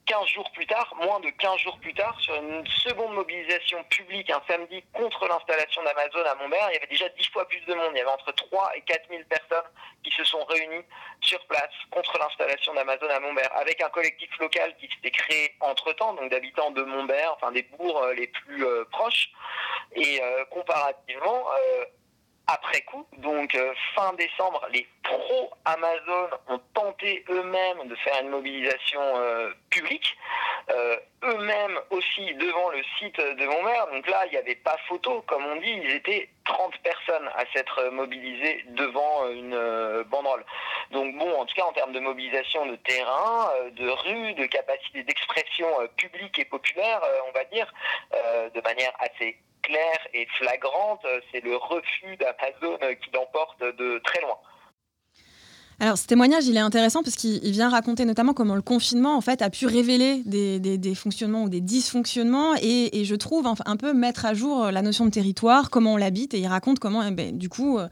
15 0.06 0.26
jours 0.28 0.50
plus 0.52 0.66
tard, 0.66 0.94
moins 1.02 1.20
de 1.20 1.30
15 1.30 1.58
jours 1.58 1.78
plus 1.78 1.92
tard, 1.92 2.18
sur 2.20 2.34
une 2.36 2.66
seconde 2.66 3.14
mobilisation 3.14 3.82
publique 3.84 4.30
un 4.30 4.40
samedi 4.48 4.82
contre 4.92 5.26
l'installation 5.26 5.82
d'Amazon 5.82 6.24
à 6.24 6.34
Montbert, 6.36 6.68
il 6.70 6.74
y 6.74 6.76
avait 6.78 6.86
déjà 6.86 7.08
10 7.08 7.26
fois 7.30 7.46
plus 7.48 7.60
de 7.66 7.74
monde. 7.74 7.90
Il 7.92 7.98
y 7.98 8.00
avait 8.00 8.10
entre 8.10 8.32
3 8.32 8.76
et 8.76 8.82
4 8.82 9.08
000 9.10 9.22
personnes 9.28 9.70
qui 10.04 10.10
se 10.12 10.24
sont 10.24 10.44
réunies 10.44 10.84
sur 11.20 11.44
place 11.46 11.70
contre 11.90 12.18
l'installation 12.18 12.72
d'Amazon 12.74 13.08
à 13.10 13.20
Montbert, 13.20 13.50
avec 13.56 13.82
un 13.82 13.88
collectif 13.88 14.30
local 14.38 14.74
qui 14.80 14.88
s'était 14.88 15.10
créé 15.10 15.54
entre-temps, 15.60 16.14
donc 16.14 16.30
d'habitants 16.30 16.70
de 16.70 16.82
Montbert, 16.82 17.32
enfin 17.34 17.50
des 17.50 17.62
bourgs 17.62 18.02
euh, 18.04 18.14
les 18.14 18.28
plus 18.28 18.64
euh, 18.64 18.84
proches. 18.92 19.30
Et 19.94 20.20
euh, 20.22 20.44
comparativement, 20.46 21.46
après 22.46 22.80
coup. 22.82 23.06
Donc 23.18 23.54
euh, 23.54 23.72
fin 23.94 24.12
décembre, 24.14 24.66
les 24.72 24.86
pros 25.02 25.50
Amazon 25.64 26.28
ont 26.48 26.60
tenté 26.74 27.24
eux-mêmes 27.28 27.88
de 27.88 27.94
faire 27.96 28.20
une 28.22 28.28
mobilisation 28.28 29.00
euh, 29.02 29.50
publique, 29.70 30.16
euh, 30.70 30.96
eux-mêmes 31.24 31.78
aussi 31.90 32.34
devant 32.34 32.70
le 32.70 32.82
site 32.98 33.18
de 33.18 33.46
mon 33.46 33.62
maire. 33.62 33.86
Donc 33.92 34.08
là, 34.08 34.26
il 34.26 34.32
n'y 34.32 34.38
avait 34.38 34.54
pas 34.54 34.76
photo, 34.88 35.22
comme 35.26 35.44
on 35.44 35.56
dit, 35.56 35.80
ils 35.84 35.90
étaient 35.90 36.28
30 36.44 36.76
personnes 36.78 37.28
à 37.34 37.44
s'être 37.52 37.90
mobilisées 37.90 38.64
devant 38.68 39.28
une 39.30 40.04
banderole. 40.04 40.44
Donc 40.92 41.16
bon, 41.18 41.40
en 41.40 41.46
tout 41.46 41.54
cas 41.54 41.64
en 41.64 41.72
termes 41.72 41.92
de 41.92 42.00
mobilisation 42.00 42.66
de 42.66 42.76
terrain, 42.76 43.50
de 43.72 43.88
rue, 43.88 44.34
de 44.34 44.46
capacité 44.46 45.02
d'expression 45.02 45.66
publique 45.96 46.38
et 46.38 46.44
populaire, 46.44 47.00
on 47.28 47.32
va 47.32 47.44
dire, 47.46 47.72
de 48.54 48.60
manière 48.60 48.92
assez 49.00 49.38
claire 49.66 50.08
et 50.14 50.26
flagrante, 50.38 51.06
c'est 51.30 51.44
le 51.44 51.56
refus 51.56 52.16
d'Amazon 52.16 52.78
qui 53.02 53.10
l'emporte 53.12 53.60
de 53.60 54.00
très 54.04 54.20
loin. 54.22 54.38
Alors, 55.78 55.98
ce 55.98 56.06
témoignage, 56.06 56.46
il 56.46 56.56
est 56.56 56.60
intéressant 56.60 57.02
parce 57.02 57.16
qu'il 57.16 57.50
vient 57.50 57.68
raconter 57.68 58.06
notamment 58.06 58.32
comment 58.32 58.54
le 58.54 58.62
confinement, 58.62 59.14
en 59.14 59.20
fait, 59.20 59.42
a 59.42 59.50
pu 59.50 59.66
révéler 59.66 60.22
des, 60.24 60.94
fonctionnements 60.94 61.44
ou 61.44 61.48
des 61.50 61.60
dysfonctionnements 61.60 62.54
et, 62.62 63.04
je 63.04 63.14
trouve 63.14 63.46
un 63.46 63.76
peu 63.76 63.92
mettre 63.92 64.24
à 64.24 64.32
jour 64.32 64.70
la 64.70 64.80
notion 64.80 65.04
de 65.04 65.10
territoire, 65.10 65.68
comment 65.68 65.92
on 65.92 65.96
l'habite 65.98 66.32
et 66.32 66.38
il 66.38 66.46
raconte 66.46 66.78
comment, 66.78 67.02
eh 67.02 67.10
ben, 67.10 67.36
du 67.36 67.50
coup, 67.50 67.78
euh, 67.78 67.88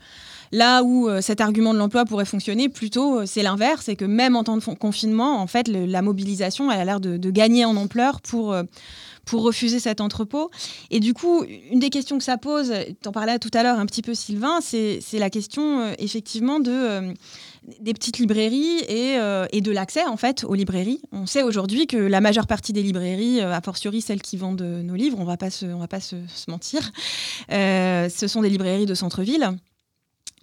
là 0.50 0.82
où 0.82 1.08
euh, 1.08 1.20
cet 1.20 1.42
argument 1.42 1.74
de 1.74 1.78
l'emploi 1.78 2.06
pourrait 2.06 2.24
fonctionner, 2.24 2.70
plutôt, 2.70 3.20
euh, 3.20 3.26
c'est 3.26 3.42
l'inverse, 3.42 3.82
c'est 3.84 3.96
que 3.96 4.06
même 4.06 4.34
en 4.34 4.44
temps 4.44 4.56
de 4.56 4.64
confinement, 4.64 5.38
en 5.40 5.46
fait, 5.46 5.68
la 5.68 6.00
mobilisation, 6.00 6.70
elle 6.70 6.80
a 6.80 6.84
l'air 6.86 7.00
de, 7.00 7.30
gagner 7.30 7.66
en 7.66 7.76
ampleur 7.76 8.22
pour 8.22 8.56
pour 9.24 9.42
refuser 9.42 9.80
cet 9.80 10.00
entrepôt. 10.00 10.50
Et 10.90 11.00
du 11.00 11.14
coup, 11.14 11.44
une 11.70 11.78
des 11.78 11.90
questions 11.90 12.18
que 12.18 12.24
ça 12.24 12.38
pose, 12.38 12.72
tu 13.02 13.08
en 13.08 13.12
parlais 13.12 13.38
tout 13.38 13.50
à 13.54 13.62
l'heure 13.62 13.78
un 13.78 13.86
petit 13.86 14.02
peu 14.02 14.14
Sylvain, 14.14 14.60
c'est 14.60 15.00
la 15.14 15.30
question 15.30 15.80
euh, 15.80 15.92
effectivement 15.98 16.60
de, 16.60 16.70
euh, 16.70 17.14
des 17.80 17.94
petites 17.94 18.18
librairies 18.18 18.80
et, 18.88 19.16
euh, 19.18 19.46
et 19.52 19.60
de 19.60 19.70
l'accès 19.70 20.04
en 20.04 20.16
fait 20.16 20.44
aux 20.44 20.54
librairies. 20.54 21.00
On 21.12 21.26
sait 21.26 21.42
aujourd'hui 21.42 21.86
que 21.86 21.96
la 21.96 22.20
majeure 22.20 22.46
partie 22.46 22.72
des 22.72 22.82
librairies, 22.82 23.40
a 23.40 23.60
fortiori 23.60 24.00
celles 24.00 24.22
qui 24.22 24.36
vendent 24.36 24.62
nos 24.62 24.94
livres, 24.94 25.18
on 25.20 25.24
va 25.24 25.36
pas 25.36 25.50
se, 25.50 25.66
on 25.66 25.78
va 25.78 25.88
pas 25.88 26.00
se, 26.00 26.16
se 26.28 26.50
mentir, 26.50 26.92
ce 27.48 28.26
sont 28.26 28.42
des 28.42 28.50
librairies 28.50 28.86
de 28.86 28.94
centre-ville. 28.94 29.56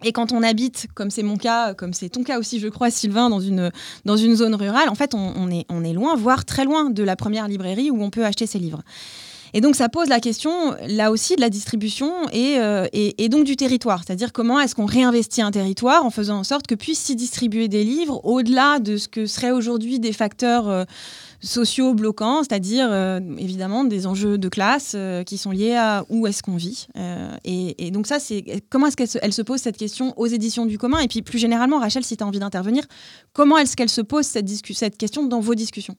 Et 0.04 0.12
quand 0.12 0.32
on 0.32 0.42
habite, 0.42 0.86
comme 0.94 1.10
c'est 1.10 1.22
mon 1.22 1.36
cas, 1.36 1.74
comme 1.74 1.92
c'est 1.92 2.08
ton 2.08 2.22
cas 2.22 2.38
aussi, 2.38 2.60
je 2.60 2.68
crois, 2.68 2.90
Sylvain, 2.90 3.30
dans 3.30 3.40
une, 3.40 3.70
dans 4.04 4.16
une 4.16 4.34
zone 4.36 4.54
rurale, 4.54 4.88
en 4.88 4.94
fait, 4.94 5.14
on, 5.14 5.50
est, 5.50 5.64
on 5.68 5.84
est 5.84 5.92
loin, 5.92 6.16
voire 6.16 6.44
très 6.44 6.64
loin 6.64 6.90
de 6.90 7.02
la 7.02 7.16
première 7.16 7.48
librairie 7.48 7.90
où 7.90 8.02
on 8.02 8.10
peut 8.10 8.24
acheter 8.24 8.46
ses 8.46 8.58
livres. 8.58 8.82
Et 9.54 9.60
donc, 9.60 9.76
ça 9.76 9.88
pose 9.90 10.08
la 10.08 10.18
question, 10.18 10.50
là 10.88 11.10
aussi, 11.10 11.36
de 11.36 11.42
la 11.42 11.50
distribution 11.50 12.10
et, 12.32 12.58
euh, 12.58 12.86
et, 12.92 13.28
donc 13.28 13.44
du 13.44 13.54
territoire. 13.54 14.02
C'est-à-dire 14.04 14.32
comment 14.32 14.58
est-ce 14.58 14.74
qu'on 14.74 14.86
réinvestit 14.86 15.42
un 15.42 15.50
territoire 15.50 16.06
en 16.06 16.10
faisant 16.10 16.38
en 16.38 16.44
sorte 16.44 16.66
que 16.66 16.74
puisse 16.74 16.98
s'y 16.98 17.16
distribuer 17.16 17.68
des 17.68 17.84
livres 17.84 18.24
au-delà 18.24 18.78
de 18.78 18.96
ce 18.96 19.08
que 19.08 19.26
seraient 19.26 19.50
aujourd'hui 19.50 20.00
des 20.00 20.12
facteurs 20.12 20.68
euh, 20.68 20.84
sociaux 21.42 21.94
bloquants, 21.94 22.42
c'est-à-dire 22.42 22.88
euh, 22.90 23.20
évidemment 23.36 23.84
des 23.84 24.06
enjeux 24.06 24.38
de 24.38 24.48
classe 24.48 24.96
qui 25.26 25.38
sont 25.38 25.50
liés 25.50 25.74
à 25.74 26.04
où 26.08 26.26
est-ce 26.26 26.42
qu'on 26.42 26.56
vit. 26.56 26.86
Et, 27.44 27.90
donc 27.90 28.06
ça, 28.06 28.18
c'est 28.18 28.62
comment 28.70 28.86
est-ce 28.86 28.96
qu'elle 28.96 29.08
se, 29.08 29.18
se, 29.30 29.42
pose 29.42 29.60
cette 29.60 29.76
question 29.76 30.18
aux 30.18 30.26
éditions 30.26 30.66
du 30.66 30.78
commun? 30.78 31.00
Et 31.00 31.08
puis 31.08 31.22
plus 31.22 31.38
généralement, 31.38 31.78
Rachel, 31.78 32.04
si 32.04 32.16
tu 32.16 32.24
as 32.24 32.26
envie 32.26 32.38
d'intervenir, 32.38 32.84
comment 33.32 33.58
est-ce 33.58 33.76
qu'elle 33.76 33.90
se 33.90 34.00
pose 34.00 34.26
cette, 34.26 34.96
question 34.96 35.26
dans 35.26 35.40
vos 35.40 35.54
discussions? 35.54 35.96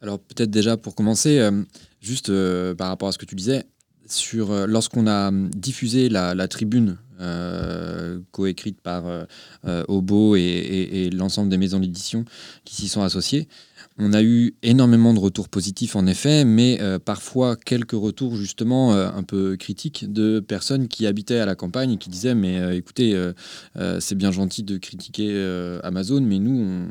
Alors 0.00 0.18
peut-être 0.18 0.50
déjà 0.50 0.76
pour 0.76 0.94
commencer, 0.94 1.40
Juste 2.00 2.30
euh, 2.30 2.74
par 2.74 2.88
rapport 2.88 3.08
à 3.08 3.12
ce 3.12 3.18
que 3.18 3.24
tu 3.24 3.34
disais, 3.34 3.64
sur 4.06 4.52
euh, 4.52 4.66
lorsqu'on 4.66 5.08
a 5.08 5.30
diffusé 5.32 6.08
la, 6.08 6.48
tribune 6.48 6.96
euh, 7.20 8.20
coécrite 8.30 8.80
par 8.80 9.04
Obo 9.88 10.36
et, 10.36 11.10
l'ensemble 11.12 11.50
des 11.50 11.58
maisons 11.58 11.80
d'édition 11.80 12.24
qui 12.64 12.76
s'y 12.76 12.88
sont 12.88 13.02
associées, 13.02 13.48
on 13.98 14.12
a 14.12 14.22
eu 14.22 14.54
énormément 14.62 15.12
de 15.14 15.18
retours 15.18 15.48
positifs 15.48 15.96
en 15.96 16.06
effet, 16.06 16.44
mais 16.44 16.78
parfois 17.04 17.56
quelques 17.56 17.92
retours 17.92 18.36
justement 18.36 18.92
un 18.92 19.22
peu 19.22 19.56
critiques 19.56 20.12
de 20.12 20.40
personnes 20.40 20.88
qui 20.88 21.06
habitaient 21.06 21.38
à 21.38 21.46
la 21.46 21.54
campagne 21.54 21.92
et 21.92 21.96
qui 21.98 22.08
disaient 22.08 22.34
mais 22.34 22.76
écoutez, 22.76 23.18
c'est 24.00 24.14
bien 24.14 24.30
gentil 24.30 24.62
de 24.62 24.78
critiquer 24.78 25.78
Amazon, 25.82 26.20
mais 26.20 26.38
nous 26.38 26.86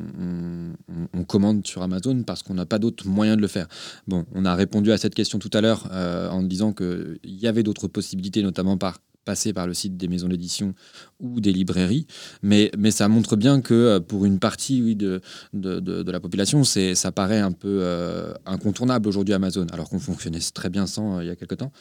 on, 1.14 1.24
commande 1.24 1.68
sur 1.68 1.82
Amazon 1.82 2.24
parce 2.24 2.44
qu'on 2.44 2.54
n'a 2.54 2.66
pas 2.66 2.80
d'autre 2.80 3.08
moyen 3.08 3.36
de 3.36 3.42
le 3.42 3.48
faire. 3.48 3.68
Bon, 4.08 4.26
on 4.34 4.46
a 4.46 4.56
répondu 4.56 4.92
à 4.92 4.98
cette 4.98 5.16
question 5.16 5.40
tout 5.40 5.52
à 5.54 5.62
l'heure 5.62 5.90
en 5.92 6.44
disant 6.44 6.74
qu'il 6.74 7.18
y 7.24 7.48
avait 7.48 7.64
d'autres 7.64 7.88
possibilités, 7.88 8.42
notamment 8.44 8.78
par 8.78 9.00
passer 9.28 9.52
par 9.52 9.68
le 9.68 9.74
site 9.74 9.98
des 9.98 10.08
maisons 10.08 10.30
d'édition 10.30 10.74
ou 11.20 11.42
des 11.42 11.52
librairies. 11.52 12.08
Mais, 12.42 12.72
mais 12.78 12.92
ça 12.92 13.10
montre 13.10 13.36
bien 13.36 13.60
que 13.60 13.74
euh, 13.74 14.00
pour 14.00 14.26
une 14.26 14.40
partie 14.40 14.82
oui, 14.82 14.96
de, 14.96 15.22
la 15.54 16.20
population, 16.20 16.64
ça 16.64 17.12
paraît 17.12 17.42
un 17.42 17.52
peu 17.52 17.80
euh, 17.82 18.34
incontournable 18.46 19.10
aujourd'hui 19.10 19.34
Amazon, 19.34 19.68
alors 19.74 19.90
qu'on 19.90 20.00
fonctionnait 20.00 20.40
très 20.54 20.70
bien 20.70 20.88
sans 20.88 21.18
euh, 21.18 21.24
il 21.24 21.28
y 21.28 21.30
a 21.30 21.36
quelque 21.36 21.56
temps. 21.56 21.74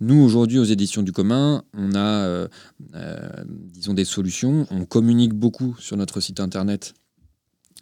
Nous, 0.00 0.20
aujourd'hui, 0.20 0.58
aux 0.58 0.64
éditions 0.64 1.02
du 1.02 1.12
commun, 1.12 1.62
on 1.76 1.94
a, 1.94 2.48
disons, 3.44 3.92
des 3.92 4.06
solutions. 4.06 4.66
On 4.70 4.86
communique 4.86 5.34
beaucoup 5.34 5.76
sur 5.78 5.98
notre 5.98 6.20
site 6.20 6.40
internet 6.40 6.94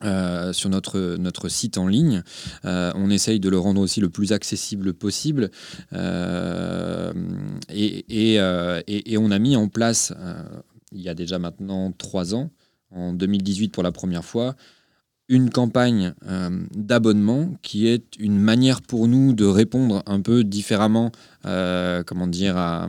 euh, 0.05 0.53
sur 0.53 0.71
notre, 0.71 1.49
site 1.49 1.77
en 1.77 1.89
ligne. 1.89 2.23
Euh, 2.65 2.93
on 2.95 3.11
essaye 3.11 3.41
de 3.41 3.49
le 3.49 3.59
rendre 3.59 3.81
aussi 3.81 4.01
le 4.01 4.09
plus 4.09 4.33
accessible 4.33 4.95
possible. 4.95 5.51
Euh, 5.93 7.13
et, 7.69 8.37
et, 8.37 9.13
et, 9.13 9.19
on 9.19 9.31
a 9.33 9.39
mis 9.41 9.57
en 9.57 9.69
place, 9.69 10.13
il 10.93 11.01
y 11.01 11.09
a 11.09 11.15
déjà 11.15 11.41
maintenant 11.41 11.93
trois 11.93 12.35
ans, 12.35 12.51
en 12.93 13.13
2018 13.13 13.71
pour 13.71 13.83
la 13.83 13.91
première 13.91 14.25
fois, 14.25 14.55
une 15.29 15.51
campagne 15.51 16.15
d'abonnement 16.75 17.55
qui 17.63 17.89
est 17.89 18.17
une 18.19 18.39
manière 18.39 18.81
pour 18.83 19.09
nous 19.09 19.33
de 19.33 19.45
répondre 19.45 20.03
un 20.07 20.21
peu 20.21 20.45
différemment, 20.45 21.11
comment 21.43 22.29
dire, 22.29 22.57
à 22.57 22.89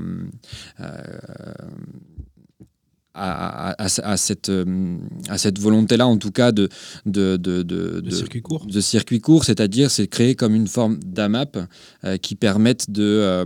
à, 3.13 4.17
cette, 4.17 4.49
euh, 4.49 4.97
à 5.27 5.37
cette 5.37 5.59
volonté-là, 5.59 6.07
en 6.07 6.17
tout 6.17 6.31
cas, 6.31 6.51
de, 6.51 6.69
de, 7.05 7.37
de, 7.37 7.63
de, 7.63 8.09
circuit 8.09 8.41
court. 8.41 8.65
De 8.65 8.81
circuit 8.81 9.19
court, 9.19 9.45
c'est-à-dire 9.45 9.91
c'est 9.91 10.07
créer 10.07 10.35
comme 10.35 10.55
une 10.55 10.67
forme 10.67 10.99
d'AMAP 10.99 11.57
euh, 12.03 12.17
qui 12.17 12.35
permette 12.35 12.91
de, 12.91 13.03
euh, 13.03 13.45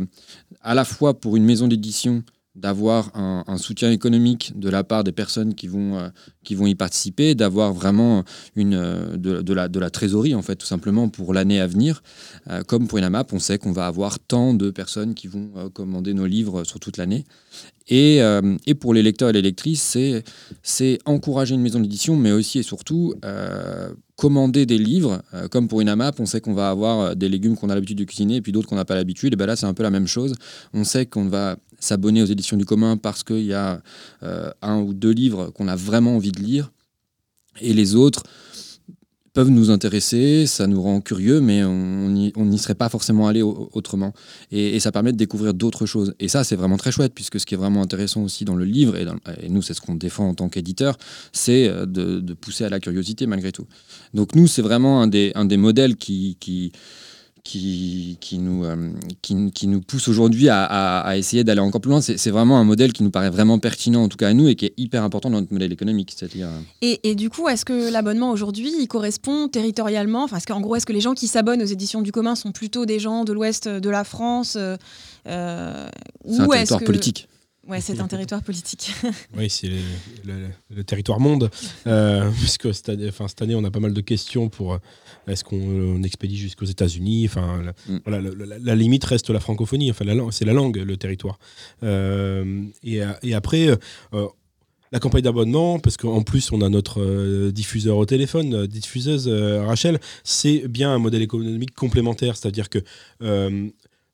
à 0.61 0.73
la 0.73 0.85
fois 0.85 1.19
pour 1.19 1.35
une 1.35 1.45
maison 1.45 1.67
d'édition, 1.67 2.23
d'avoir 2.55 3.11
un, 3.15 3.57
soutien 3.57 3.91
économique 3.91 4.53
de 4.55 4.69
la 4.69 4.83
part 4.83 5.03
des 5.03 5.11
personnes 5.11 5.55
qui 5.55 5.67
vont, 5.67 5.97
euh, 5.97 6.09
qui 6.43 6.55
vont 6.55 6.67
y 6.67 6.75
participer, 6.75 7.35
d'avoir 7.35 7.73
vraiment 7.73 8.23
une, 8.55 8.75
euh, 8.75 9.17
de, 9.17 9.53
la, 9.53 9.67
de 9.67 9.79
la 9.79 9.89
trésorerie, 9.89 10.35
en 10.35 10.41
fait, 10.41 10.55
tout 10.55 10.65
simplement 10.65 11.09
pour 11.09 11.33
l'année 11.33 11.59
à 11.59 11.67
venir. 11.67 12.03
Euh, 12.49 12.63
comme 12.63 12.87
pour 12.87 12.97
une 12.97 13.03
AMAP, 13.03 13.33
on 13.33 13.39
sait 13.39 13.57
qu'on 13.57 13.71
va 13.71 13.87
avoir 13.87 14.19
tant 14.19 14.53
de 14.53 14.69
personnes 14.69 15.13
qui 15.13 15.27
vont 15.27 15.51
commander 15.73 16.13
nos 16.13 16.25
livres 16.25 16.63
sur 16.63 16.79
toute 16.79 16.97
l'année. 16.97 17.25
Et, 17.89 18.21
et, 18.65 18.75
pour 18.75 18.93
les 18.93 19.03
lecteurs 19.03 19.29
et 19.29 19.33
les 19.33 19.41
lectrices, 19.41 19.97
c'est 20.61 20.99
encourager 21.03 21.53
une 21.53 21.61
maison 21.61 21.81
d'édition, 21.81 22.15
mais 22.15 22.31
aussi 22.31 22.59
et 22.59 22.63
surtout 22.63 23.13
commander 24.15 24.65
des 24.65 24.77
livres, 24.77 25.21
comme 25.51 25.67
pour 25.67 25.81
une 25.81 25.89
AMAP, 25.89 26.17
on 26.21 26.25
sait 26.25 26.39
qu'on 26.39 26.53
va 26.53 26.69
avoir 26.69 27.13
des 27.17 27.27
légumes 27.27 27.57
qu'on 27.57 27.69
a 27.69 27.75
l'habitude 27.75 27.97
de 27.97 28.05
cuisiner 28.05 28.37
et 28.37 28.41
puis 28.41 28.53
d'autres 28.53 28.69
qu'on 28.69 28.77
n'a 28.77 28.85
pas 28.85 28.95
l'habitude. 28.95 29.33
Et 29.33 29.35
bien 29.35 29.47
là, 29.47 29.57
c'est 29.57 29.65
un 29.65 29.73
peu 29.73 29.83
la 29.83 29.89
même 29.89 30.07
chose. 30.07 30.33
On 30.73 30.85
sait 30.85 31.05
qu'on 31.05 31.27
va 31.27 31.57
s'abonner 31.83 32.21
aux 32.21 32.25
éditions 32.25 32.57
du 32.57 32.65
commun 32.65 32.97
parce 32.97 33.23
qu'il 33.23 33.43
y 33.43 33.53
a 33.53 33.81
euh, 34.23 34.49
un 34.61 34.79
ou 34.79 34.93
deux 34.93 35.11
livres 35.11 35.49
qu'on 35.49 35.67
a 35.67 35.75
vraiment 35.75 36.15
envie 36.15 36.31
de 36.33 36.41
lire. 36.41 36.71
Et 37.61 37.73
les 37.73 37.95
autres 37.95 38.23
peuvent 39.33 39.49
nous 39.49 39.71
intéresser, 39.71 40.45
ça 40.45 40.67
nous 40.67 40.81
rend 40.81 41.01
curieux, 41.01 41.41
mais 41.41 41.63
on 41.63 42.09
n'y 42.09 42.57
serait 42.59 42.75
pas 42.75 42.87
forcément 42.87 43.27
allé 43.27 43.41
autrement. 43.41 44.13
Et, 44.51 44.79
ça 44.79 44.91
permet 44.91 45.11
de 45.11 45.17
découvrir 45.17 45.55
d'autres 45.55 45.87
choses. 45.87 46.13
Et 46.19 46.27
ça, 46.27 46.43
c'est 46.43 46.55
vraiment 46.55 46.77
très 46.77 46.91
chouette, 46.91 47.13
puisque 47.15 47.39
ce 47.39 47.45
qui 47.45 47.55
est 47.55 47.57
vraiment 47.57 47.81
intéressant 47.81 48.21
aussi 48.21 48.45
dans 48.45 48.55
le 48.55 48.65
livre, 48.65 48.95
et, 48.95 49.49
nous, 49.49 49.63
c'est 49.63 49.73
ce 49.73 49.81
qu'on 49.81 49.95
défend 49.95 50.29
en 50.29 50.33
tant 50.35 50.49
qu'éditeur, 50.49 50.97
c'est 51.31 51.67
euh, 51.67 51.87
de, 51.87 52.33
pousser 52.35 52.63
à 52.63 52.69
la 52.69 52.79
curiosité 52.79 53.25
malgré 53.25 53.51
tout. 53.51 53.65
Donc 54.13 54.35
nous, 54.35 54.47
c'est 54.47 54.61
vraiment 54.61 55.01
un 55.01 55.07
des, 55.07 55.31
un 55.35 55.45
des 55.45 55.57
modèles 55.57 55.95
qui, 55.95 56.37
qui 56.39 56.71
qui, 57.43 58.17
qui, 58.21 58.39
nous, 58.39 58.63
euh, 58.63 58.91
qui, 59.21 59.51
qui, 59.51 59.67
nous 59.67 59.81
pousse 59.81 60.07
aujourd'hui 60.07 60.47
à, 60.47 60.63
à, 60.63 61.17
essayer 61.17 61.43
d'aller 61.43 61.59
encore 61.59 61.81
plus 61.81 61.89
loin. 61.89 61.99
C'est 62.01 62.29
vraiment 62.29 62.57
un 62.57 62.63
modèle 62.63 62.93
qui 62.93 63.03
nous 63.03 63.11
paraît 63.11 63.29
vraiment 63.29 63.59
pertinent, 63.59 64.03
en 64.03 64.07
tout 64.07 64.17
cas 64.17 64.29
à 64.29 64.33
nous, 64.33 64.47
et 64.47 64.55
qui 64.55 64.65
est 64.65 64.73
hyper 64.77 65.03
important 65.03 65.29
dans 65.29 65.41
notre 65.41 65.51
modèle 65.51 65.71
économique. 65.71 66.13
C'est-à-dire... 66.15 66.47
Euh, 66.47 66.59
et, 66.81 67.09
et, 67.09 67.15
du 67.15 67.29
coup, 67.29 67.49
est-ce 67.49 67.65
que 67.65 67.91
l'abonnement 67.91 68.31
aujourd'hui, 68.31 68.71
il 68.79 68.87
correspond 68.87 69.49
territorialement? 69.49 70.23
Enfin, 70.23 70.39
qu'en 70.39 70.61
gros, 70.61 70.77
est-ce 70.77 70.85
que 70.85 70.93
les 70.93 71.01
gens 71.01 71.13
qui 71.13 71.27
s'abonnent 71.27 71.61
aux 71.61 71.65
éditions 71.65 72.01
du 72.01 72.13
commun 72.13 72.35
sont 72.35 72.53
plutôt 72.53 72.85
des 72.85 72.99
gens 72.99 73.25
de 73.25 73.33
l'ouest 73.33 73.67
de 73.67 73.89
la 73.89 74.05
France 74.05 74.55
euh, 74.57 74.77
C'est 75.25 76.39
un 76.39 76.47
territoire 76.47 76.83
politique. 76.83 77.27
Ouais, 77.65 77.79
c'est 77.79 78.01
un 78.01 78.07
territoire 78.07 78.43
politique. 78.43 78.91
oui, 79.37 79.49
c'est 79.49 79.69
le, 80.25 80.83
territoire 80.83 81.21
monde. 81.21 81.49
Euh, 81.87 82.29
puisque 82.39 82.73
cette 82.73 82.89
année, 82.89 83.07
enfin, 83.07 83.29
cette 83.29 83.41
année, 83.41 83.55
on 83.55 83.63
a 83.63 83.71
pas 83.71 83.79
mal 83.79 83.93
de 83.93 84.01
questions 84.01 84.49
pour 84.49 84.73
euh, 84.73 84.77
est-ce 85.27 85.45
qu'on 85.45 86.03
expédie 86.03 86.37
jusqu'aux 86.37 86.65
États-Unis? 86.65 87.25
Enfin, 87.25 87.63
la, 87.63 87.71
mm. 87.87 87.99
voilà, 88.05 88.29
la, 88.61 88.75
limite 88.75 89.05
reste 89.05 89.29
la 89.29 89.39
francophonie. 89.39 89.89
Enfin, 89.91 90.03
c'est 90.31 90.43
la 90.43 90.53
langue, 90.53 90.77
le 90.77 90.97
territoire. 90.97 91.39
Euh, 91.83 92.65
et, 92.83 92.99
et, 93.21 93.33
après. 93.33 93.67
la 94.91 94.99
campagne 94.99 95.23
d'abonnement, 95.23 95.79
parce 95.79 95.97
qu'en 95.97 96.21
plus 96.21 96.51
on 96.51 96.61
a 96.61 96.69
notre 96.69 97.49
diffuseur 97.49 97.97
au 97.97 98.05
téléphone, 98.05 98.67
diffuseuse 98.67 99.27
Rachel, 99.27 99.99
c'est 100.23 100.67
bien 100.67 100.93
un 100.93 100.99
modèle 100.99 101.23
économique 101.23 101.73
complémentaire, 101.73 102.35
c'est-à-dire 102.37 102.69
que 102.69 102.79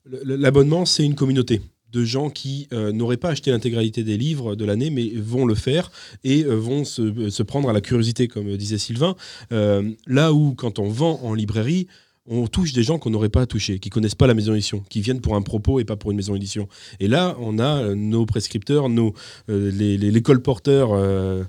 l'abonnement 0.06 0.86
c'est 0.86 1.04
une 1.04 1.14
communauté 1.14 1.60
de 1.92 2.04
gens 2.04 2.30
qui 2.30 2.68
euh, 2.72 2.92
n'auraient 2.92 3.16
pas 3.16 3.30
acheté 3.30 3.50
l'intégralité 3.50 4.04
des 4.04 4.16
livres 4.16 4.54
de 4.54 4.64
l'année, 4.64 4.90
mais 4.90 5.10
vont 5.16 5.46
le 5.46 5.54
faire 5.54 5.90
et 6.24 6.44
euh, 6.44 6.54
vont 6.54 6.84
se, 6.84 7.42
prendre 7.42 7.68
à 7.68 7.72
la 7.72 7.80
curiosité, 7.80 8.28
comme 8.28 8.56
disait 8.56 8.78
Sylvain. 8.78 9.16
Euh, 9.52 9.90
là 10.06 10.32
où, 10.32 10.54
quand 10.54 10.78
on 10.78 10.88
vend 10.88 11.20
en 11.22 11.34
librairie, 11.34 11.86
on 12.30 12.46
touche 12.46 12.72
des 12.72 12.84
gens 12.84 12.98
qu'on 12.98 13.10
n'aurait 13.10 13.28
pas 13.28 13.44
touchés, 13.44 13.80
qui 13.80 13.90
connaissent 13.90 14.14
pas 14.14 14.28
la 14.28 14.34
maison 14.34 14.52
d'édition, 14.52 14.84
qui 14.88 15.00
viennent 15.00 15.20
pour 15.20 15.34
un 15.34 15.42
propos 15.42 15.80
et 15.80 15.84
pas 15.84 15.96
pour 15.96 16.12
une 16.12 16.16
maison 16.16 16.32
d'édition. 16.34 16.68
Et 17.00 17.08
là, 17.08 17.36
on 17.40 17.58
a 17.58 17.82
euh, 17.82 17.94
nos 17.96 18.24
prescripteurs, 18.24 18.88
nos, 18.88 19.14
euh, 19.48 19.70
les, 19.72 19.98
les, 19.98 20.22
colporteurs 20.22 20.90
euh, 20.92 21.42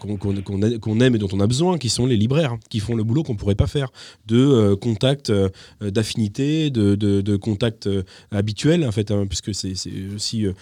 qu'on 0.00 1.00
aime 1.00 1.14
et 1.14 1.18
dont 1.18 1.28
on 1.32 1.40
a 1.40 1.46
besoin, 1.46 1.78
qui 1.78 1.88
sont 1.88 2.06
les 2.06 2.16
libraires, 2.16 2.56
qui 2.68 2.80
font 2.80 2.96
le 2.96 3.04
boulot 3.04 3.22
qu'on 3.22 3.36
pourrait 3.36 3.54
pas 3.54 3.68
faire, 3.68 3.92
de 4.26 4.74
contact 4.74 5.32
d'affinité, 5.80 6.70
de, 6.70 6.94
de, 6.96 7.36
contact 7.36 7.88
habituel, 8.32 8.84
en 8.84 8.92
fait, 8.92 9.10
hein, 9.10 9.26
puisque 9.28 9.54
c'est 9.54 9.74
aussi 10.14 10.46
euh, 10.46 10.52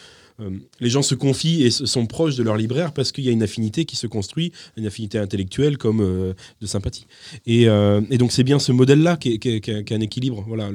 les 0.80 0.90
gens 0.90 1.02
se 1.02 1.14
confient 1.14 1.64
et 1.64 1.70
sont 1.70 2.06
proches 2.06 2.36
de 2.36 2.42
leur 2.42 2.56
libraire 2.56 2.92
parce 2.92 3.12
qu'il 3.12 3.24
y 3.24 3.28
a 3.28 3.32
une 3.32 3.42
affinité 3.42 3.84
qui 3.84 3.96
se 3.96 4.06
construit, 4.06 4.52
une 4.76 4.86
affinité 4.86 5.18
intellectuelle 5.18 5.78
comme 5.78 6.00
euh, 6.00 6.34
de 6.60 6.66
sympathie. 6.66 7.06
Euh, 7.48 8.00
et, 8.10 8.18
donc 8.18 8.32
c'est 8.32 8.44
bien 8.44 8.58
ce 8.58 8.72
modèle-là 8.72 9.16
qui, 9.16 9.38
est 9.42 9.92
un 9.92 10.00
équilibre. 10.00 10.44
Voilà, 10.46 10.70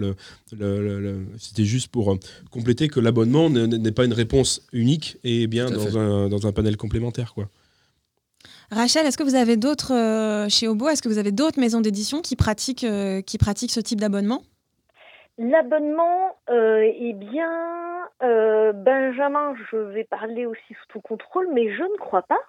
c'était 1.37 1.65
juste 1.65 1.89
pour 1.89 2.17
compléter 2.51 2.87
que 2.87 2.99
l'abonnement 2.99 3.49
n'est 3.49 3.91
pas 3.91 4.05
une 4.05 4.13
réponse 4.13 4.61
unique 4.71 5.17
et 5.23 5.47
bien 5.47 5.69
dans 5.69 5.97
un, 5.97 6.29
dans 6.29 6.47
un, 6.47 6.51
panel 6.51 6.77
complémentaire. 6.77 7.33
Quoi. 7.33 7.49
Rachel, 8.71 9.05
est-ce 9.05 9.17
que 9.17 9.23
vous 9.23 9.35
avez 9.35 9.57
d'autres, 9.57 10.47
chez 10.49 10.67
Obo, 10.67 10.89
est-ce 10.89 11.01
que 11.01 11.09
vous 11.09 11.17
avez 11.17 11.31
d'autres 11.31 11.59
maisons 11.59 11.81
d'édition 11.81 12.21
qui 12.21 12.35
pratiquent, 12.35 12.85
qui 13.25 13.37
pratiquent 13.37 13.71
ce 13.71 13.79
type 13.79 13.99
d'abonnement? 13.99 14.43
L'abonnement, 15.37 16.35
eh 16.49 17.13
bien, 17.13 17.77
euh, 18.23 18.73
Benjamin, 18.73 19.55
je 19.71 19.77
vais 19.77 20.03
parler 20.03 20.45
aussi 20.45 20.73
sous 20.73 20.87
ton 20.93 21.01
contrôle, 21.01 21.47
mais 21.53 21.73
je 21.75 21.83
ne 21.83 21.97
crois 21.97 22.23
pas. 22.23 22.39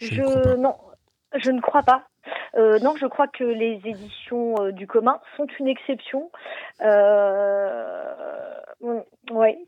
Je, 0.00 0.56
non, 0.56 0.76
je 1.34 1.50
ne 1.50 1.60
crois 1.60 1.82
pas. 1.82 2.04
Euh, 2.54 2.78
non, 2.78 2.94
je 2.96 3.06
crois 3.06 3.28
que 3.28 3.44
les 3.44 3.80
éditions 3.84 4.54
euh, 4.60 4.72
du 4.72 4.86
commun 4.86 5.20
sont 5.36 5.46
une 5.58 5.68
exception. 5.68 6.30
ouais, 9.30 9.58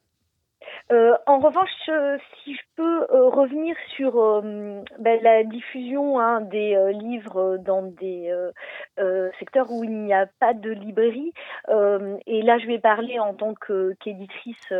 euh, 0.93 1.17
en 1.27 1.39
revanche, 1.39 1.71
euh, 1.89 2.19
si 2.43 2.55
je 2.55 2.61
peux 2.77 3.03
euh, 3.03 3.29
revenir 3.29 3.77
sur 3.97 4.43
ben, 4.99 5.21
la 5.23 5.45
diffusion 5.45 6.19
hein, 6.19 6.41
des 6.41 6.77
livres 6.95 7.59
dans 7.59 7.83
des 7.83 8.33
secteurs 9.39 9.71
où 9.71 9.85
il 9.85 9.91
n'y 9.91 10.15
a 10.15 10.27
pas 10.39 10.55
de 10.55 10.71
librairie, 10.71 11.33
et 11.69 12.43
là 12.43 12.59
je 12.59 12.67
vais 12.67 12.79
parler 12.79 13.19
en 13.19 13.35
tant 13.35 13.55
qu'éditrice 13.55 14.73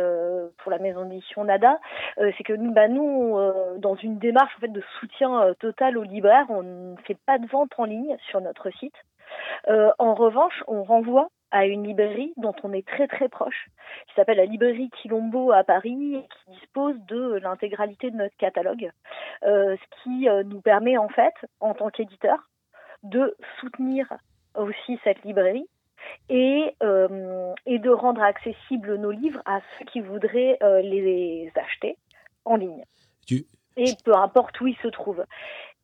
pour 0.57 0.71
la 0.71 0.79
maison 0.79 1.05
d'édition 1.05 1.43
Nada, 1.43 1.79
c'est 2.17 2.43
que 2.43 2.53
bah, 2.73 2.87
nous, 2.87 3.37
dans 3.77 3.95
une 3.95 4.17
démarche 4.17 4.53
en 4.57 4.61
fait 4.61 4.71
de 4.71 4.83
soutien 4.99 5.53
total 5.59 5.97
aux 5.97 6.03
libraires, 6.03 6.47
on 6.49 6.63
ne 6.63 6.95
fait 7.07 7.17
pas 7.25 7.37
de 7.37 7.47
vente 7.47 7.71
en 7.77 7.85
ligne 7.85 8.17
sur 8.29 8.41
notre 8.41 8.69
site. 8.71 8.95
en 9.67 10.13
revanche, 10.13 10.63
on 10.67 10.83
renvoie 10.83 11.29
à 11.51 11.65
une 11.65 11.85
librairie 11.85 12.33
dont 12.37 12.55
on 12.63 12.73
est 12.73 12.87
très 12.87 13.07
très 13.07 13.29
proche, 13.29 13.67
qui 14.07 14.15
s'appelle 14.15 14.37
la 14.37 14.45
librairie 14.45 14.89
Quilombo 14.89 15.51
à 15.51 15.63
Paris 15.63 16.15
et 16.15 16.21
qui 16.21 16.59
dispose 16.59 16.95
de 17.07 17.39
l'intégralité 17.41 18.11
de 18.11 18.17
notre 18.17 18.35
catalogue, 18.37 18.91
euh, 19.43 19.75
ce 19.75 20.03
qui 20.03 20.29
euh, 20.29 20.43
nous 20.43 20.61
permet 20.61 20.97
en 20.97 21.09
fait, 21.09 21.33
en 21.59 21.73
tant 21.73 21.89
qu'éditeur, 21.89 22.49
de 23.03 23.35
soutenir 23.59 24.11
aussi 24.55 24.99
cette 25.03 25.23
librairie 25.23 25.67
et, 26.29 26.75
et 27.65 27.79
de 27.79 27.89
rendre 27.89 28.21
accessibles 28.21 28.95
nos 28.95 29.11
livres 29.11 29.41
à 29.45 29.61
ceux 29.77 29.85
qui 29.85 30.01
voudraient 30.01 30.57
les 30.83 31.51
acheter 31.55 31.97
en 32.45 32.55
ligne. 32.55 32.83
Et 33.77 33.93
peu 34.03 34.15
importe 34.15 34.59
où 34.61 34.67
ils 34.67 34.77
se 34.77 34.89
trouvent. 34.89 35.25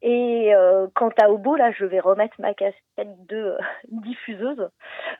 Et 0.09 0.55
euh, 0.55 0.87
quant 0.95 1.11
à 1.21 1.29
Obo, 1.29 1.57
là, 1.57 1.73
je 1.73 1.83
vais 1.83 1.99
remettre 1.99 2.35
ma 2.39 2.53
casquette 2.53 3.25
de 3.27 3.35
euh, 3.35 3.57
diffuseuse. 3.91 4.69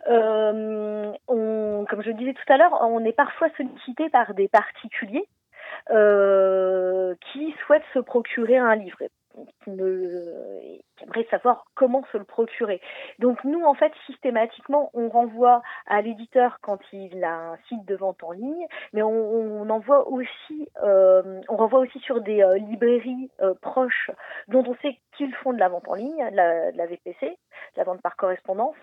Euh, 0.10 1.12
on, 1.28 1.86
comme 1.90 2.02
je 2.02 2.12
le 2.12 2.14
disais 2.14 2.34
tout 2.34 2.54
à 2.54 2.56
l'heure, 2.56 2.72
on 2.80 3.04
est 3.04 3.12
parfois 3.12 3.50
sollicité 3.58 4.10
par 4.10 4.34
des 4.34 4.48
particuliers 4.48 5.28
qui 5.90 7.56
souhaitent 7.66 7.84
se 7.94 8.00
procurer 8.00 8.58
un 8.58 8.76
livre 8.76 8.98
qui 9.64 9.72
aimerait 11.04 11.28
savoir 11.30 11.66
comment 11.76 12.04
se 12.12 12.18
le 12.18 12.24
procurer. 12.24 12.82
Donc 13.20 13.44
nous, 13.44 13.64
en 13.64 13.74
fait, 13.74 13.92
systématiquement, 14.06 14.90
on 14.94 15.10
renvoie 15.10 15.62
à 15.86 16.02
l'éditeur 16.02 16.60
quand 16.62 16.80
il 16.92 17.24
a 17.24 17.52
un 17.52 17.58
site 17.70 17.86
de 17.86 17.96
vente 17.96 18.24
en 18.24 18.32
ligne, 18.32 18.68
mais 18.94 19.02
on, 19.04 19.70
envoie 19.70 20.08
aussi, 20.08 20.70
euh, 20.84 21.42
on 21.50 21.58
renvoie 21.58 21.80
aussi 21.80 22.00
sur 22.00 22.22
des 22.22 22.42
euh, 22.42 22.58
librairies 22.58 23.30
euh, 23.42 23.54
proches 23.62 24.12
dont 24.48 24.64
on 24.66 24.76
sait 24.82 24.98
qu'ils 25.18 25.34
font 25.36 25.52
de 25.52 25.60
la 25.60 25.70
vente 25.70 25.88
en 25.88 25.96
ligne, 25.96 26.18
de 26.32 26.78
la 26.78 26.86
VPC, 26.86 27.38
la 27.76 27.84
vente 27.84 28.02
par 28.02 28.16
correspondance. 28.16 28.76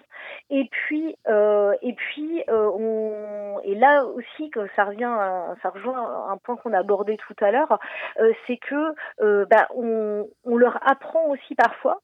Et 0.51 0.69
puis, 0.71 1.17
et 1.29 1.93
puis, 1.93 2.45
on, 2.49 3.61
et 3.63 3.75
là 3.77 4.05
aussi 4.05 4.51
que 4.51 4.67
ça 4.75 4.85
revient, 4.85 5.17
ça 5.63 5.71
rejoint 5.71 6.29
un 6.29 6.37
point 6.39 6.57
qu'on 6.57 6.73
a 6.73 6.79
abordé 6.79 7.17
tout 7.17 7.37
à 7.45 7.53
l'heure, 7.53 7.79
c'est 8.47 8.57
que 8.57 9.45
bah, 9.45 9.69
on, 9.77 10.27
on 10.45 10.57
leur 10.57 10.79
apprend 10.89 11.27
aussi 11.27 11.55
parfois 11.55 12.01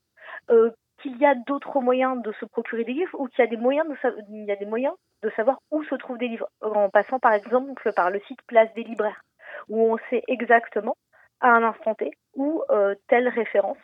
euh, 0.51 0.70
qu'il 1.03 1.16
y 1.18 1.26
a 1.26 1.34
d'autres 1.34 1.80
moyens 1.80 2.22
de 2.22 2.32
se 2.32 2.45
procurer 2.45 2.84
des 2.84 2.93
livres 2.93 3.18
ou 3.18 3.26
qu'il 3.28 3.43
y 3.43 3.47
a 3.47 4.57
des 4.57 4.66
moyens 4.66 4.95
de 5.22 5.30
savoir 5.30 5.59
où 5.70 5.82
se 5.84 5.95
trouvent 5.95 6.18
des 6.18 6.28
livres 6.28 6.49
en 6.61 6.88
passant 6.91 7.18
par 7.18 7.32
exemple 7.32 7.93
par 7.93 8.11
le 8.11 8.20
site 8.20 8.41
Place 8.47 8.72
des 8.74 8.84
libraires 8.84 9.22
où 9.68 9.93
on 9.93 9.99
sait 10.11 10.22
exactement 10.28 10.97
à 11.41 11.51
un 11.51 11.62
instant 11.62 11.95
T 11.95 12.11
où 12.34 12.62
euh, 12.70 12.95
telle 13.09 13.28
référence 13.28 13.78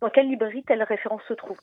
dans 0.00 0.10
quelle 0.10 0.28
librairie 0.28 0.64
telle 0.64 0.82
référence 0.82 1.22
se 1.28 1.34
trouve. 1.34 1.58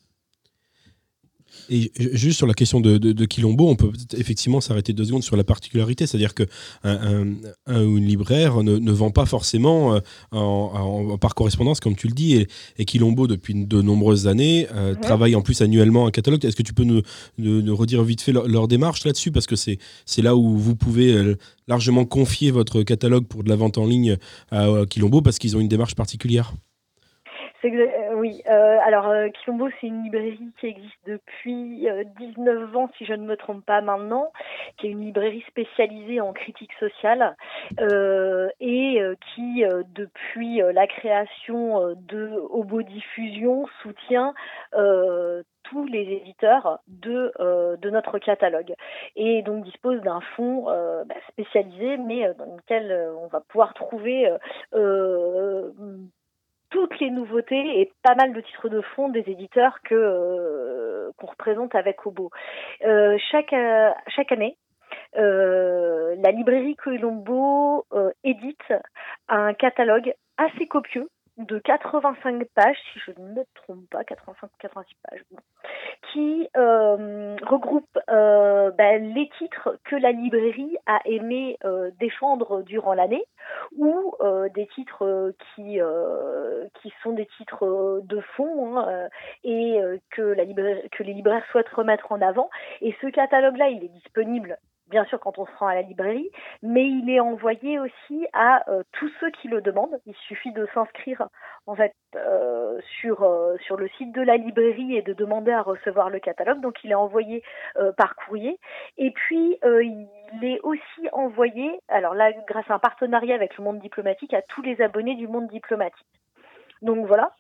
Et 1.70 1.92
juste 1.96 2.38
sur 2.38 2.48
la 2.48 2.54
question 2.54 2.80
de, 2.80 2.98
de, 2.98 3.26
Quilombo, 3.26 3.68
on 3.68 3.76
peut 3.76 3.92
effectivement 4.18 4.62
s'arrêter 4.62 4.94
deux 4.94 5.06
secondes 5.06 5.24
sur 5.24 5.36
la 5.36 5.44
particularité, 5.44 6.08
c'est-à-dire 6.08 6.34
que 6.34 6.44
un, 6.84 7.26
ou 7.68 7.98
une 7.98 8.06
libraire 8.06 8.64
ne, 8.64 8.92
vend 8.92 9.12
pas 9.12 9.26
forcément 9.26 9.96
euh, 9.96 10.00
en, 10.32 11.18
par 11.18 11.36
correspondance, 11.36 11.80
comme 11.80 11.96
tu 11.96 12.08
le 12.08 12.14
dis, 12.14 12.36
et, 12.36 12.48
et 12.78 12.86
Quilombo, 12.86 13.28
depuis 13.28 13.54
de 13.54 13.82
nombreuses 13.82 14.28
années, 14.28 14.68
euh, 14.74 14.96
travaille 14.96 15.36
en 15.36 15.42
plus 15.42 15.62
annuellement 15.62 16.08
un 16.08 16.12
catalogue. 16.12 16.44
Est-ce 16.46 16.56
que 16.56 16.64
tu 16.64 16.74
peux 16.74 16.84
nous, 16.84 17.02
nous, 17.38 17.76
redire 17.76 18.04
vite 18.04 18.22
fait 18.22 18.32
leur, 18.32 18.68
démarche 18.68 19.06
là-dessus? 19.06 19.32
Parce 19.32 19.48
que 19.48 19.56
c'est 19.56 19.78
là 20.22 20.36
où 20.36 20.58
vous 20.58 20.76
pouvez 20.76 21.14
euh, 21.14 21.36
largement 21.68 22.06
confier 22.06 22.52
votre 22.52 22.84
catalogue 22.84 23.28
pour 23.28 23.44
de 23.44 23.50
la 23.50 23.56
vente 23.56 23.78
en 23.78 23.86
ligne 23.86 24.18
à 24.52 24.68
Quilombo, 24.90 25.22
parce 25.22 25.38
qu'ils 25.38 25.58
ont 25.58 25.60
une 25.60 25.68
démarche 25.68 25.96
particulière. 25.96 26.54
Euh, 28.28 28.30
oui. 28.30 28.42
Euh, 28.48 28.80
alors, 28.86 29.08
euh, 29.08 29.28
c'est 29.80 29.88
une 29.88 30.04
librairie 30.04 30.52
qui 30.60 30.68
existe 30.68 31.00
depuis 31.06 31.88
19 32.18 32.76
ans, 32.76 32.90
si 32.98 33.06
je 33.06 33.14
ne 33.14 33.26
me 33.26 33.36
trompe 33.36 33.66
pas 33.66 33.82
maintenant, 33.82 34.32
qui 34.78 34.88
est 34.88 34.92
une 34.92 35.02
librairie 35.02 35.44
spécialisée 35.48 36.22
en 36.22 36.34
critique 36.34 36.74
sociale 36.80 37.36
et 38.60 39.02
qui, 39.36 39.64
depuis 39.94 40.62
la 40.74 40.88
création 40.88 41.96
de 41.96 42.32
Hobo 42.50 42.82
Diffusion, 42.82 43.66
soutient 43.82 44.34
tous 44.72 45.86
les 45.86 46.04
éditeurs 46.04 46.80
de, 46.88 47.34
de 47.78 47.90
notre 47.90 48.20
catalogue 48.20 48.74
et 49.16 49.42
donc 49.42 49.66
dispose 49.66 50.02
d'un 50.02 50.22
fonds 50.36 50.66
bah, 50.66 51.16
spécialisé 51.30 51.98
mais 51.98 52.34
dans 52.36 52.56
lequel 52.56 53.12
on 53.22 53.28
va 53.28 53.42
pouvoir 53.42 53.74
trouver 53.74 54.30
toutes 56.70 57.00
les 57.00 57.10
nouveautés 57.10 57.82
et 57.82 57.92
pas 58.04 58.16
mal 58.16 58.34
de 58.34 58.42
titres 58.42 58.70
de 58.70 58.82
fond 58.82 59.10
des 59.10 59.24
éditeurs 59.28 59.80
que 59.84 59.96
euh, 59.96 61.12
qu'on 61.18 61.28
représente 61.28 61.76
avec 61.76 62.06
Obo. 62.06 62.32
Euh, 62.86 63.18
chaque 63.32 63.54
euh, 63.54 63.92
chaque 64.08 64.32
année, 64.32 64.58
la 65.14 66.32
librairie 66.32 66.76
Colombo 66.76 67.86
édite 68.24 68.74
un 69.28 69.54
catalogue 69.54 70.14
assez 70.38 70.68
copieux 70.68 71.10
de 71.38 71.60
85 71.60 72.46
pages, 72.56 72.78
si 72.92 73.00
je 73.00 73.12
ne 73.20 73.34
me 73.34 73.46
trompe 73.54 73.88
pas, 73.90 74.02
85-86 74.02 74.74
pages, 75.04 75.24
qui 76.12 76.50
euh, 76.58 77.36
regroupe 77.44 78.00
euh, 78.10 78.72
ben, 78.72 79.14
les 79.14 79.30
titres 79.38 79.78
que 79.84 79.96
la 79.96 80.12
librairie 80.12 80.78
a 80.88 81.00
aimé 81.06 81.58
euh, 81.64 81.92
défendre 82.00 82.64
durant 82.64 82.94
l'année, 82.94 83.24
ou 83.78 84.14
des 84.54 84.68
titres 84.68 85.34
qui 85.56 85.80
qui 86.82 86.94
sont 87.04 87.14
des 87.14 87.28
titres 87.38 88.02
de 88.04 88.20
fond 88.36 88.78
hein, 88.78 89.10
et 89.44 89.80
que 90.10 90.22
la 90.22 90.46
que 90.46 91.04
les 91.04 91.14
libraires 91.14 91.46
souhaitent 91.52 91.70
remettre 91.70 92.12
en 92.12 92.22
avant. 92.22 92.50
Et 92.82 92.96
ce 93.02 93.08
catalogue-là, 93.08 93.70
il 93.70 93.84
est 93.84 93.90
disponible 93.90 94.58
bien 94.90 95.06
sûr 95.06 95.20
quand 95.20 95.38
on 95.38 95.46
se 95.46 95.56
rend 95.58 95.68
à 95.68 95.76
la 95.76 95.82
librairie, 95.82 96.30
mais 96.62 96.88
il 96.88 97.10
est 97.10 97.20
envoyé 97.20 97.80
aussi 97.80 98.28
à 98.34 98.70
euh, 98.70 98.84
tous 98.94 99.10
ceux 99.20 99.30
qui 99.32 99.48
le 99.48 99.62
demandent. 99.62 100.00
Il 100.06 100.16
suffit 100.16 100.52
de 100.52 100.68
s'inscrire 100.74 101.28
en 101.66 101.76
fait 101.76 101.94
euh, 102.16 102.80
sur 103.00 103.24
euh, 103.24 103.58
sur 103.66 103.78
le 103.78 103.88
site 103.98 104.14
de 104.14 104.22
la 104.22 104.38
librairie 104.38 104.96
et 104.96 105.02
de 105.02 105.14
demander 105.14 105.52
à 105.52 105.62
recevoir 105.62 106.10
le 106.10 106.20
catalogue. 106.20 106.62
Donc 106.62 106.84
il 106.84 106.92
est 106.92 106.96
envoyé 106.96 107.44
par 107.98 108.16
courrier. 108.16 108.60
Et 108.98 109.12
puis 109.12 109.60
il 109.64 110.44
est 110.44 110.60
aussi 110.64 111.10
envoyé, 111.12 111.80
alors 111.88 112.14
là 112.14 112.32
grâce 112.48 112.70
à 112.70 112.76
un 112.76 112.80
partenariat 112.80 113.36
avec 113.36 113.58
le 113.58 113.64
monde 113.64 113.80
diplomatique, 113.80 114.34
à 114.34 114.42
tous 114.42 114.62
les 114.62 114.82
abonnés 114.82 115.16
du 115.16 115.28
monde 115.28 115.48
diplomatique. 115.48 116.06
Donc 116.82 117.06
voilà, 117.08 117.34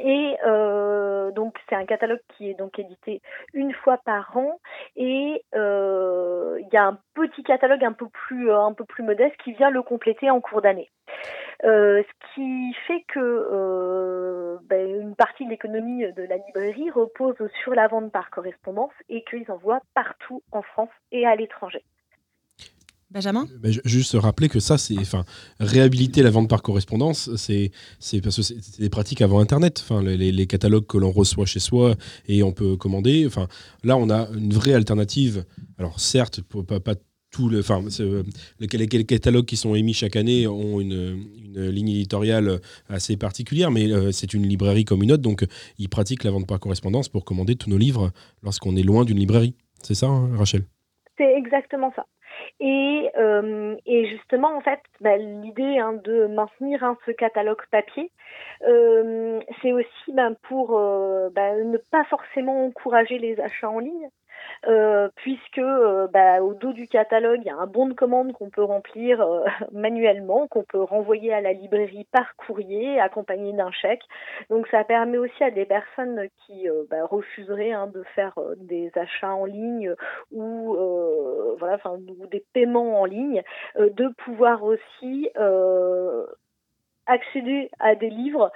et 0.00 0.36
euh, 0.46 1.30
donc 1.32 1.58
c'est 1.68 1.74
un 1.74 1.84
catalogue 1.84 2.22
qui 2.36 2.48
est 2.48 2.54
donc 2.54 2.78
édité 2.78 3.20
une 3.52 3.72
fois 3.74 3.98
par 3.98 4.36
an 4.36 4.58
et 4.96 5.44
euh, 5.54 6.58
il 6.60 6.68
y 6.72 6.76
a 6.76 6.86
un 6.86 6.98
petit 7.14 7.42
catalogue 7.42 7.84
un 7.84 7.92
peu 7.92 8.08
plus 8.08 8.50
euh, 8.50 8.58
un 8.58 8.72
peu 8.72 8.84
plus 8.84 9.02
modeste 9.02 9.36
qui 9.44 9.52
vient 9.52 9.70
le 9.70 9.82
compléter 9.82 10.30
en 10.30 10.40
cours 10.40 10.62
d'année. 10.62 10.90
ce 11.62 12.34
qui 12.34 12.74
fait 12.86 13.04
que 13.08 14.58
ben, 14.64 15.00
une 15.00 15.14
partie 15.14 15.44
de 15.44 15.50
l'économie 15.50 16.10
de 16.12 16.22
la 16.22 16.36
librairie 16.38 16.90
repose 16.90 17.36
sur 17.62 17.74
la 17.74 17.86
vente 17.88 18.10
par 18.10 18.30
correspondance 18.30 18.92
et 19.10 19.22
qu'ils 19.24 19.50
envoient 19.50 19.82
partout 19.94 20.42
en 20.52 20.62
France 20.62 20.90
et 21.10 21.26
à 21.26 21.36
l'étranger. 21.36 21.84
Benjamin 23.12 23.46
Juste 23.84 24.14
rappeler 24.14 24.48
que 24.48 24.60
ça, 24.60 24.78
c'est 24.78 24.98
enfin 24.98 25.24
réhabiliter 25.60 26.22
la 26.22 26.30
vente 26.30 26.48
par 26.48 26.62
correspondance, 26.62 27.30
c'est 27.36 27.70
parce 28.22 28.36
que 28.36 28.42
c'est 28.42 28.80
des 28.80 28.90
pratiques 28.90 29.22
avant 29.22 29.40
Internet. 29.40 29.80
Enfin, 29.82 30.02
les, 30.02 30.46
catalogues 30.46 30.86
que 30.86 30.98
l'on 30.98 31.12
reçoit 31.12 31.46
chez 31.46 31.60
soi 31.60 31.94
et 32.26 32.42
on 32.42 32.52
peut 32.52 32.76
commander. 32.76 33.26
Enfin, 33.26 33.48
là, 33.84 33.96
on 33.96 34.10
a 34.10 34.28
une 34.34 34.52
vraie 34.52 34.74
alternative. 34.74 35.44
Alors, 35.78 36.00
certes, 36.00 36.40
pas, 36.42 36.80
pas 36.80 36.94
tout 37.30 37.48
le, 37.48 37.60
enfin, 37.60 37.82
les, 38.60 38.66
les, 38.66 39.04
catalogues 39.04 39.46
qui 39.46 39.56
sont 39.56 39.74
émis 39.74 39.94
chaque 39.94 40.16
année 40.16 40.46
ont 40.46 40.80
une, 40.80 41.26
une 41.54 41.68
ligne 41.68 41.88
éditoriale 41.88 42.60
assez 42.88 43.16
particulière, 43.16 43.70
mais 43.70 43.90
euh, 43.90 44.12
c'est 44.12 44.34
une 44.34 44.46
librairie 44.46 44.84
comme 44.84 45.02
une 45.02 45.12
autre, 45.12 45.22
donc 45.22 45.46
ils 45.78 45.88
pratiquent 45.88 46.24
la 46.24 46.30
vente 46.30 46.46
par 46.46 46.60
correspondance 46.60 47.08
pour 47.08 47.24
commander 47.24 47.56
tous 47.56 47.70
nos 47.70 47.78
livres 47.78 48.12
lorsqu'on 48.42 48.76
est 48.76 48.82
loin 48.82 49.04
d'une 49.04 49.18
librairie. 49.18 49.54
C'est 49.82 49.94
ça, 49.94 50.06
hein, 50.08 50.36
Rachel? 50.36 50.64
C'est 51.18 51.34
exactement 51.34 51.92
ça. 51.94 52.06
Et, 52.60 53.10
euh, 53.18 53.76
justement, 53.86 54.56
en 54.56 54.60
fait, 54.62 54.80
bah, 55.00 55.16
l'idée 55.16 55.78
hein, 55.78 55.94
de 56.04 56.26
maintenir 56.26 56.82
hein, 56.84 56.96
ce 57.06 57.10
catalogue 57.10 57.60
papier, 57.70 58.10
euh, 58.66 59.40
c'est 59.60 59.72
aussi 59.72 60.12
bah, 60.14 60.30
pour 60.42 60.78
euh, 60.78 61.28
bah, 61.30 61.54
ne 61.56 61.76
pas 61.76 62.04
forcément 62.04 62.64
encourager 62.66 63.18
les 63.18 63.38
achats 63.40 63.68
en 63.68 63.78
ligne, 63.80 64.08
euh, 64.68 65.08
puisque 65.16 65.58
euh, 65.58 66.06
bah, 66.08 66.40
au 66.40 66.54
dos 66.54 66.72
du 66.72 66.86
catalogue, 66.86 67.40
il 67.42 67.48
y 67.48 67.50
a 67.50 67.56
un 67.56 67.66
bon 67.66 67.86
de 67.88 67.94
commande 67.94 68.32
qu'on 68.32 68.48
peut 68.48 68.62
remplir 68.62 69.20
euh, 69.20 69.44
manuellement, 69.72 70.46
qu'on 70.46 70.62
peut 70.62 70.82
renvoyer 70.82 71.32
à 71.32 71.40
la 71.40 71.52
librairie 71.52 72.06
par 72.12 72.36
courrier, 72.36 73.00
accompagné 73.00 73.52
d'un 73.52 73.72
chèque. 73.72 74.04
Donc 74.50 74.68
ça 74.68 74.84
permet 74.84 75.18
aussi 75.18 75.42
à 75.42 75.50
des 75.50 75.64
personnes 75.64 76.28
qui 76.46 76.68
bah, 76.90 77.04
refuseraient 77.06 77.72
hein, 77.72 77.88
de 77.88 78.02
faire 78.14 78.38
des 78.56 78.90
achats 78.94 79.34
en 79.34 79.44
ligne 79.44 79.94
ou 80.30 80.76
voilà, 81.58 81.74
enfin 81.74 81.96
des 82.30 82.44
paiements 82.52 83.00
en 83.00 83.04
ligne, 83.04 83.42
de 83.76 84.08
pouvoir 84.24 84.62
aussi 84.62 85.30
accéder 87.06 87.70
à 87.78 87.94
des 87.94 88.10
livres 88.10 88.52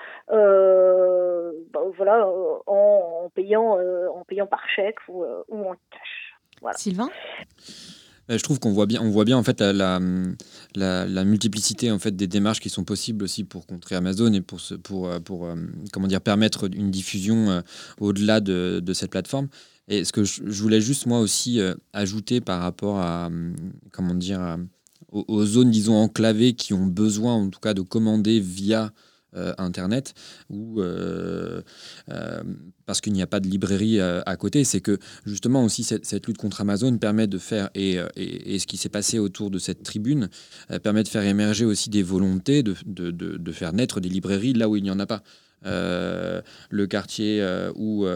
voilà, 1.96 2.26
en, 2.66 3.30
payant, 3.34 3.78
euh, 3.78 4.08
en 4.08 4.24
payant 4.24 4.46
par 4.46 4.62
chèque 4.74 4.98
ou, 5.08 5.24
euh, 5.24 5.42
ou 5.48 5.64
en 5.64 5.74
cash. 5.90 6.78
Sylvain? 6.78 7.10
Je 8.28 8.42
trouve 8.42 8.58
qu'on 8.58 8.72
voit 8.72 8.86
bien, 8.86 9.00
on 9.02 9.10
voit 9.10 9.24
bien 9.24 9.36
en 9.36 9.44
fait 9.44 9.60
la, 9.60 10.00
la, 10.74 11.24
multiplicité 11.24 11.92
en 11.92 12.00
fait 12.00 12.16
des 12.16 12.26
démarches 12.26 12.58
qui 12.58 12.70
sont 12.70 12.82
possibles 12.82 13.22
aussi 13.22 13.44
pour 13.44 13.66
contrer 13.66 13.94
Amazon 13.94 14.32
et 14.32 14.40
pour, 14.40 14.58
pour, 14.82 15.08
pour, 15.20 15.48
comment 15.92 16.08
dire 16.08 16.20
permettre 16.20 16.68
une 16.74 16.90
diffusion 16.90 17.62
au-delà 18.00 18.40
de, 18.40 18.80
de, 18.82 18.92
cette 18.94 19.12
plateforme. 19.12 19.46
Et 19.86 20.02
ce 20.02 20.12
que 20.12 20.24
je, 20.24 20.42
voulais 20.42 20.80
juste 20.80 21.06
moi 21.06 21.20
aussi 21.20 21.60
ajouter 21.92 22.40
par 22.40 22.62
rapport 22.62 22.98
à 22.98 23.30
comment 23.92 24.14
dire 24.14 24.58
aux, 25.12 25.44
zones 25.44 25.70
disons 25.70 25.94
enclavées 25.94 26.54
qui 26.54 26.74
ont 26.74 26.86
besoin 26.86 27.34
en 27.34 27.48
tout 27.48 27.60
cas 27.60 27.74
de 27.74 27.82
commander 27.82 28.40
via 28.40 28.90
euh, 29.36 29.52
Internet 29.58 30.14
ou 30.48 30.80
euh, 30.80 31.60
euh, 32.10 32.42
parce 32.86 33.00
qu'il 33.00 33.12
n'y 33.12 33.22
a 33.22 33.26
pas 33.26 33.40
de 33.40 33.48
librairie 33.48 34.00
à 34.00 34.36
côté, 34.36 34.64
c'est 34.64 34.80
que 34.80 34.98
justement 35.24 35.64
aussi 35.64 35.82
cette, 35.82 36.26
lutte 36.26 36.38
contre 36.38 36.60
Amazon 36.60 36.96
permet 36.98 37.26
de 37.26 37.38
faire, 37.38 37.68
et, 37.74 37.98
ce 38.16 38.66
qui 38.66 38.76
s'est 38.76 38.88
passé 38.88 39.18
autour 39.18 39.50
de 39.50 39.58
cette 39.58 39.82
tribune, 39.82 40.28
permet 40.84 41.02
de 41.02 41.08
faire 41.08 41.24
émerger 41.24 41.64
aussi 41.64 41.90
des 41.90 42.04
volontés 42.04 42.62
de, 42.62 43.52
faire 43.52 43.72
naître 43.72 44.00
des 44.00 44.08
librairies 44.08 44.52
là 44.52 44.68
où 44.68 44.76
il 44.76 44.84
n'y 44.84 44.90
en 44.90 45.00
a 45.00 45.06
pas. 45.06 45.22
le 45.64 46.86
quartier 46.86 47.44
où, 47.74 48.06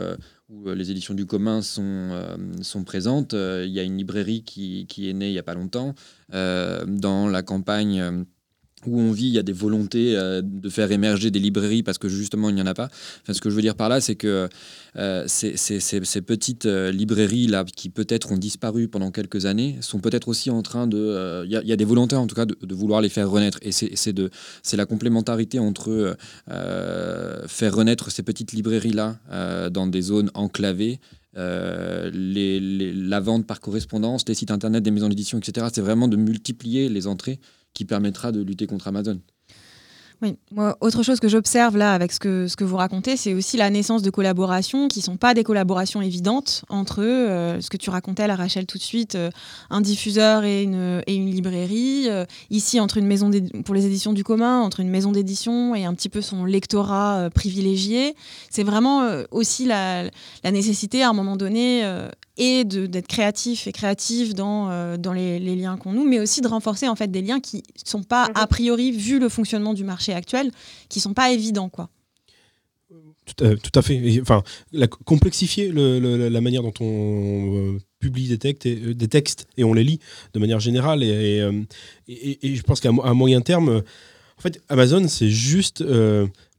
les 0.67 0.91
éditions 0.93 1.15
du 1.15 1.27
commun 1.27 1.63
sont, 1.63 2.85
présentes, 2.87 3.33
il 3.33 3.71
y 3.71 3.81
a 3.81 3.83
une 3.83 3.99
librairie 3.99 4.45
qui, 4.45 4.87
qui 4.87 5.11
est 5.11 5.15
née 5.15 5.31
il 5.31 5.33
n'y 5.33 5.39
a 5.39 5.43
pas 5.43 5.55
longtemps. 5.55 5.95
dans 6.33 7.29
la 7.29 7.43
campagne 7.43 8.25
où 8.87 8.99
on 8.99 9.13
vit, 9.13 9.27
il 9.27 9.35
y 9.35 9.39
a 9.39 9.43
des 9.43 9.53
volontés 9.53 10.17
euh, 10.17 10.41
de 10.43 10.69
faire 10.69 10.91
émerger 10.91 11.31
des 11.31 11.39
librairies 11.39 11.83
parce 11.83 11.99
que 11.99 12.09
justement 12.09 12.49
il 12.49 12.55
n'y 12.55 12.63
en 12.63 12.67
a 12.67 12.75
pas. 12.75 12.89
Enfin, 13.23 13.35
ce 13.35 13.41
que 13.41 13.51
je 13.51 13.55
veux 13.55 13.63
dire 13.63 13.75
par 13.75 13.89
là, 13.89 14.01
c'est 14.01 14.15
que 14.15 14.49
euh, 14.97 15.25
ces, 15.27 16.21
petites 16.23 16.67
euh, 16.67 16.91
librairies 16.91 17.47
là 17.47 17.65
qui 17.65 17.91
peut-être 17.91 18.33
ont 18.33 18.39
disparu 18.39 18.89
pendant 18.89 19.11
quelques 19.11 19.47
années 19.47 19.77
sont 19.81 20.01
peut-être 20.01 20.29
aussi 20.29 20.51
en 20.51 20.63
train 20.63 20.87
de. 20.87 21.45
Il 21.45 21.53
y, 21.53 21.73
a 21.73 21.77
des 21.77 21.85
volontés 21.85 22.17
en 22.17 22.27
tout 22.27 22.35
cas 22.35 22.47
de, 22.47 22.75
vouloir 22.75 23.01
les 23.01 23.09
faire 23.09 23.31
renaître. 23.31 23.59
Et 23.63 23.73
c'est 23.73 24.77
la 24.77 24.87
complémentarité 24.87 25.59
entre 25.59 26.17
faire 26.49 27.75
renaître 27.75 28.11
ces 28.11 28.23
petites 28.23 28.53
librairies 28.53 28.93
là 28.93 29.19
dans 29.71 29.87
des 29.87 30.03
zones 30.03 30.31
enclavées. 30.35 31.01
Les, 31.37 32.61
la 32.61 33.21
vente 33.21 33.47
par 33.47 33.61
correspondance, 33.61 34.27
les 34.29 34.35
sites 34.35 34.51
internet 34.51 34.83
des 34.83 34.91
maisons 34.91 35.09
d'édition, 35.09 35.39
etc. 35.39 35.67
C'est 35.73 35.81
vraiment 35.81 36.09
de 36.09 36.17
multiplier 36.17 36.89
les 36.89 37.07
entrées 37.07 37.41
qui 37.75 37.85
permettra 37.85 38.33
de 38.33 38.43
lutter 38.43 38.67
contre 38.67 38.89
Amazon. 38.89 39.21
Oui, 40.23 40.37
Moi, 40.51 40.77
autre 40.83 41.03
chose 41.03 41.19
que 41.19 41.29
j'observe 41.29 41.79
là 41.79 41.95
avec 41.95 42.13
ce 42.13 42.21
que, 42.21 42.47
ce 42.47 42.55
que 42.55 42.65
vous 42.65 42.77
racontez, 42.77 43.17
c'est 43.17 43.33
aussi 43.33 43.57
la 43.57 43.71
naissance 43.71 44.03
de 44.03 44.11
collaborations 44.11 44.89
qui 44.89 44.99
ne 44.99 45.05
sont 45.05 45.17
pas 45.17 45.33
des 45.33 45.45
collaborations 45.45 46.03
évidentes 46.03 46.63
entre. 46.69 47.03
Euh, 47.03 47.59
ce 47.63 47.71
que 47.71 47.79
tu 47.79 47.89
racontais 47.89 48.27
là, 48.27 48.37
Rachel, 48.37 48.67
tout 48.67 48.77
de 48.77 48.83
suite, 48.83 49.15
euh, 49.15 49.31
un 49.71 49.81
diffuseur 49.81 50.45
et 50.45 50.63
une, 50.63 51.03
et 51.07 51.15
une 51.15 51.31
librairie. 51.31 52.05
Euh, 52.11 52.27
ici, 52.51 52.81
entre 52.81 52.99
une 52.99 53.07
maison 53.07 53.31
pour 53.65 53.75
les 53.75 53.87
éditions 53.87 54.13
du 54.13 54.23
commun, 54.23 54.61
entre 54.61 54.81
une 54.81 54.91
maison 54.91 55.11
d'édition 55.11 55.75
et 55.75 55.87
un 55.87 55.95
petit 55.95 56.11
peu 56.11 56.21
son 56.21 56.45
lectorat 56.45 57.31
privilégié. 57.35 58.15
C'est 58.51 58.65
vraiment 58.65 59.09
aussi 59.31 59.65
la, 59.65 60.05
la, 60.45 60.51
nécessité 60.51 61.03
à 61.03 61.09
un 61.09 61.13
moment 61.15 61.37
donné 61.37 61.83
et 62.41 62.65
d'être 62.65 63.07
créatif 63.07 63.67
et 63.67 63.73
créative 63.73 64.35
dans, 64.35 64.71
euh, 64.71 64.97
dans 64.97 65.13
les, 65.13 65.39
liens 65.39 65.77
qu'on 65.77 65.93
noue, 65.93 66.09
mais 66.09 66.19
aussi 66.19 66.41
de 66.41 66.49
renforcer 66.49 66.89
en 66.89 66.97
fait 66.97 67.09
des 67.09 67.21
liens 67.21 67.39
qui 67.39 67.63
sont 67.85 68.03
pas 68.03 68.29
mhm. 68.29 68.33
a 68.35 68.47
priori 68.47 68.93
vu 68.93 69.19
le 69.21 69.29
fonctionnement 69.29 69.75
du 69.75 69.85
marché 69.85 70.15
actuel, 70.15 70.51
qui 70.89 71.01
sont 71.01 71.13
pas 71.13 71.31
évidents 71.31 71.69
quoi. 71.69 71.91
Tout 73.37 73.45
à, 73.77 73.83
fait. 73.83 74.21
Enfin, 74.21 74.43
la, 74.73 74.89
complexifier 74.89 75.71
la 75.71 76.41
manière 76.41 76.63
dont 76.63 76.73
on 76.81 77.75
euh, 77.75 77.79
publie 78.01 78.27
des 78.27 78.39
textes, 78.39 78.67
et, 78.67 78.77
euh, 78.83 78.95
des 78.95 79.07
textes 79.07 79.47
et 79.57 79.63
on 79.63 79.73
les 79.73 79.85
lit 79.85 80.01
de 80.35 80.41
manière 80.41 80.59
générale. 80.59 81.05
Et, 81.05 81.39
et, 82.09 82.57
je 82.57 82.63
pense 82.63 82.81
qu'à 82.81 82.91
moyen 82.91 83.41
terme, 83.41 83.83
en 84.37 84.41
fait, 84.41 84.61
Amazon, 84.69 85.07
c'est 85.07 85.29
juste 85.29 85.85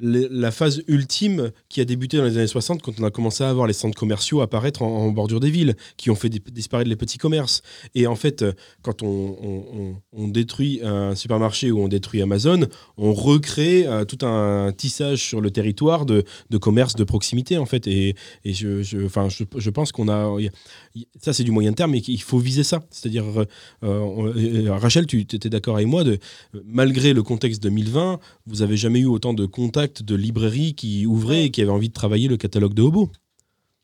la 0.02 0.52
phase 0.52 0.82
ultime 0.88 1.52
qui 1.70 1.80
a 1.80 1.86
débuté 1.86 2.18
dans 2.18 2.24
les 2.24 2.38
années 2.38 2.48
60 2.48 2.82
quand 2.82 3.00
on 3.00 3.04
a 3.04 3.12
commencé 3.12 3.44
à 3.44 3.50
avoir 3.50 3.68
les 3.68 3.74
centres 3.74 3.98
commerciaux 3.98 4.42
apparaître 4.42 4.82
en, 4.82 5.12
bordure 5.12 5.40
des 5.40 5.52
villes, 5.52 5.76
qui 5.98 6.10
ont 6.10 6.16
fait 6.16 6.30
disparaître 6.30 6.90
les 6.90 6.96
petits 6.96 7.18
commerces. 7.18 7.62
Et 7.94 8.08
en 8.08 8.16
fait, 8.16 8.44
quand 8.82 9.04
on, 9.04 9.96
détruit 10.14 10.80
un 10.84 11.14
supermarché 11.16 11.72
ou 11.72 11.84
on 11.84 11.88
détruit 11.88 12.22
Amazon, 12.22 12.68
on 12.98 13.14
recrée 13.14 13.86
euh, 13.86 14.06
tout 14.06 14.26
un 14.26 14.72
tissage 14.72 15.22
sur 15.22 15.42
le 15.42 15.52
territoire 15.52 16.06
de, 16.06 16.24
de 16.50 16.58
commerce 16.58 16.96
de 16.96 17.04
proximité, 17.04 17.58
en 17.58 17.66
fait. 17.66 17.86
Et, 17.88 18.16
je, 18.46 19.70
pense 19.70 19.92
qu'on 19.92 20.10
a... 20.10 20.38
Ça, 21.20 21.34
c'est 21.34 21.44
du 21.44 21.52
moyen 21.52 21.74
terme, 21.74 21.92
mais 21.92 22.02
qu'il 22.02 22.22
faut 22.22 22.40
viser 22.40 22.64
ça. 22.64 22.82
C'est-à-dire, 22.90 23.26
euh, 23.84 24.72
Rachel, 24.72 25.06
tu 25.06 25.20
étais 25.20 25.50
d'accord 25.50 25.76
avec 25.76 25.88
moi, 25.88 26.04
de, 26.04 26.18
malgré 26.66 27.14
le 27.14 27.24
contexte 27.24 27.62
2020, 27.64 28.20
vous 28.48 28.56
n'avez 28.58 28.78
jamais 28.78 29.00
eu 29.00 29.06
autant 29.06 29.34
de 29.34 29.46
contacts 29.46 29.91
de 30.00 30.16
librairies 30.16 30.76
qui 30.76 31.06
ouvraient 31.06 31.46
et 31.46 31.52
qui 31.52 31.62
avaient 31.62 31.72
envie 31.72 31.90
de 31.90 31.94
travailler 31.94 32.28
le 32.28 32.38
catalogue 32.38 32.74
de 32.74 32.82
Hobo. 32.82 33.10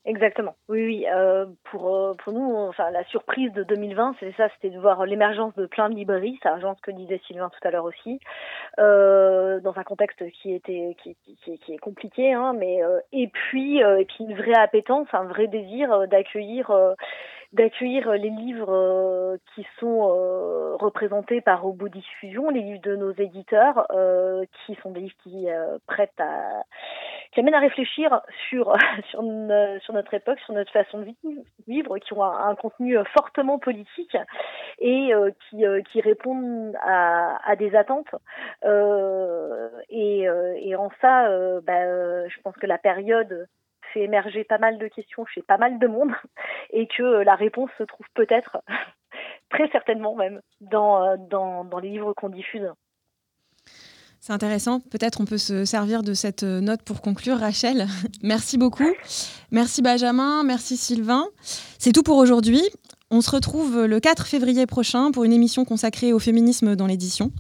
Exactement. 0.08 0.56
Oui, 0.70 0.86
oui. 0.86 1.06
Euh, 1.14 1.46
pour, 1.66 1.94
euh, 1.94 2.14
pour 2.24 2.32
nous, 2.32 2.56
enfin, 2.56 2.90
la 2.92 3.04
surprise 3.06 3.52
de 3.52 3.64
2020, 3.64 4.16
c'est 4.22 4.34
ça, 4.38 4.48
c'était 4.54 4.74
de 4.74 4.80
voir 4.80 5.06
l'émergence 5.06 5.54
de 5.56 5.66
plein 5.66 5.90
de 5.90 5.96
librairies. 5.96 6.40
Ça 6.42 6.56
rejoint 6.56 6.76
ce 6.76 6.82
que 6.82 6.92
disait 6.92 7.20
Sylvain 7.28 7.50
tout 7.50 7.68
à 7.68 7.72
l'heure 7.72 7.84
aussi, 7.84 8.22
euh, 8.80 9.60
dans 9.60 9.78
un 9.78 9.84
contexte 9.84 10.24
qui 10.42 10.54
était 10.54 10.96
qui, 11.04 11.18
qui, 11.44 11.60
qui 11.60 11.74
est 11.74 11.78
compliqué, 11.78 12.32
hein, 12.32 12.54
mais 12.58 12.80
et 13.12 13.28
puis 13.28 13.80
et 13.80 14.06
puis 14.06 14.24
une 14.24 14.38
vraie 14.38 14.58
appétence, 14.58 15.10
un 15.12 15.26
vrai 15.26 15.48
désir 15.48 16.08
d'accueillir 16.08 16.72
d'accueillir 17.54 18.12
les 18.12 18.30
livres 18.30 19.38
qui 19.54 19.66
sont 19.80 20.78
représentés 20.78 21.42
par 21.42 21.66
Hobo 21.66 21.88
Diffusion, 21.90 22.50
les 22.50 22.62
livres 22.62 22.82
de 22.82 22.96
nos 22.96 23.12
éditeurs, 23.14 23.88
qui 24.66 24.76
sont 24.82 24.92
des 24.92 25.02
livres 25.02 25.16
qui 25.24 25.48
prêtent 25.88 26.20
à 26.20 26.64
qui 27.32 27.42
amènent 27.42 27.56
à 27.56 27.60
réfléchir 27.60 28.22
sur 28.50 28.74
sur, 29.12 29.24
sur 29.82 29.94
notre 29.94 30.14
époque, 30.14 30.40
sur 30.40 30.54
notre 30.54 30.72
façon 30.72 31.00
de 31.00 31.14
vivre, 31.68 31.98
qui 32.00 32.14
ont 32.14 32.24
un, 32.24 32.56
contenu 32.56 32.98
fortement 33.14 33.60
politique 33.60 34.18
et 34.80 35.12
qui, 35.50 35.64
qui 35.92 36.02
répondent 36.02 36.76
à, 36.82 37.38
à 37.50 37.56
des 37.56 37.76
attentes. 37.76 38.14
et, 39.90 40.28
et 40.62 40.76
en 40.76 40.90
ça, 41.02 41.30
bah, 41.62 42.28
je 42.28 42.42
pense 42.42 42.56
que 42.58 42.68
la 42.68 42.78
période 42.78 43.48
fait 43.94 44.02
émerger 44.02 44.44
pas 44.44 44.58
mal 44.58 44.78
de 44.78 44.88
questions 44.88 45.26
chez 45.26 45.42
pas 45.42 45.58
mal 45.58 45.80
de 45.80 45.88
monde 45.88 46.12
et 46.72 46.88
que 46.88 47.04
la 47.04 47.36
réponse 47.36 47.70
se 47.78 47.84
trouve 47.84 48.06
peut-être, 48.14 48.62
très 49.50 49.70
certainement 49.70 50.16
même, 50.16 50.42
dans, 50.62 51.18
dans, 51.18 51.64
dans 51.64 51.80
les 51.80 51.90
livres 51.90 52.14
qu'on 52.14 52.30
diffuse. 52.30 52.70
C'est 54.20 54.34
intéressant. 54.34 54.80
Peut-être 54.80 55.22
on 55.22 55.26
peut 55.26 55.38
se 55.38 55.64
servir 55.64 56.04
de 56.04 56.14
cette 56.14 56.44
note 56.44 56.82
pour 56.82 57.02
conclure. 57.02 57.38
Rachel, 57.38 57.88
merci 58.24 58.58
beaucoup. 58.58 58.92
Merci 59.52 59.82
Benjamin, 59.82 60.44
merci 60.44 60.76
Sylvain. 60.76 61.28
C'est 61.42 61.94
tout 61.94 62.04
pour 62.04 62.18
aujourd'hui. 62.18 62.64
On 63.10 63.22
se 63.22 63.32
retrouve 63.32 63.86
le 63.86 64.00
4 64.00 64.28
février 64.28 64.66
prochain 64.66 65.12
pour 65.12 65.24
une 65.24 65.32
émission 65.32 65.64
consacrée 65.64 66.12
au 66.12 66.20
féminisme 66.20 66.76
dans 66.76 66.88
l'édition. 66.88 67.32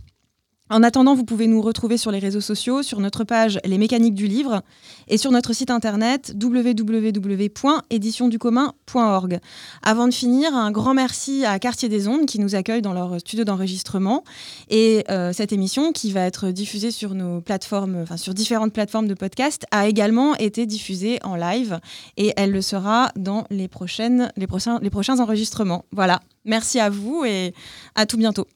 En 0.70 0.84
attendant, 0.84 1.15
vous 1.15 1.24
pouvez 1.24 1.47
nous 1.47 1.61
retrouver 1.61 1.95
sur 1.97 2.11
les 2.11 2.20
réseaux 2.20 2.41
sociaux, 2.41 2.84
sur 2.84 2.99
notre 2.99 3.24
page 3.24 3.57
Les 3.63 3.78
mécaniques 3.78 4.15
du 4.15 4.28
livre 4.28 4.63
et 5.07 5.15
sur 5.18 5.32
notre 5.32 5.53
site 5.53 5.72
internet 5.72 6.36
www.éditionducommun.org. 6.41 9.39
Avant 9.82 10.09
de 10.09 10.13
finir, 10.13 10.53
un 10.53 10.72
grand 10.72 10.93
merci 10.93 11.45
à 11.45 11.57
Quartier 11.59 11.88
des 11.88 12.09
Ondes 12.09 12.26
qui 12.26 12.39
nous 12.39 12.55
accueille 12.55 12.82
dans 12.82 12.91
leur 12.91 13.18
studio 13.20 13.45
d'enregistrement 13.45 14.26
et 14.70 15.05
euh, 15.09 15.32
cette 15.32 15.53
émission 15.53 15.93
qui 15.93 16.11
va 16.11 16.20
être 16.22 16.51
diffusée 16.51 16.91
sur 16.91 17.13
nos 17.13 17.39
plateformes, 17.39 18.05
sur 18.18 18.34
différentes 18.34 18.74
plateformes 18.74 19.07
de 19.07 19.13
podcast, 19.13 19.65
a 19.72 19.88
également 19.88 20.36
été 20.36 20.65
diffusée 20.65 21.20
en 21.24 21.38
live 21.38 21.80
et 22.18 22.34
elle 22.36 22.51
le 22.51 22.61
sera 22.61 23.13
dans 23.15 23.45
les 23.49 23.70
prochains, 23.70 24.28
les 24.36 24.47
prochains 24.47 25.20
enregistrements. 25.20 25.86
Voilà. 25.91 26.20
Merci 26.43 26.80
à 26.80 26.89
vous 26.89 27.24
et 27.26 27.53
à 27.95 28.05
tout 28.05 28.18
bientôt. 28.18 28.47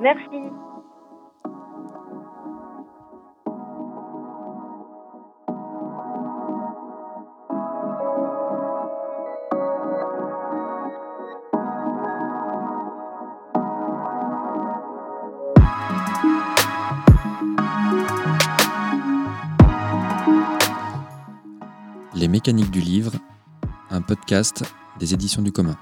Merci. 0.00 0.71
Les 22.22 22.28
mécaniques 22.28 22.70
du 22.70 22.80
livre, 22.80 23.14
un 23.90 24.00
podcast 24.00 24.62
des 25.00 25.12
éditions 25.12 25.42
du 25.42 25.50
commun. 25.50 25.76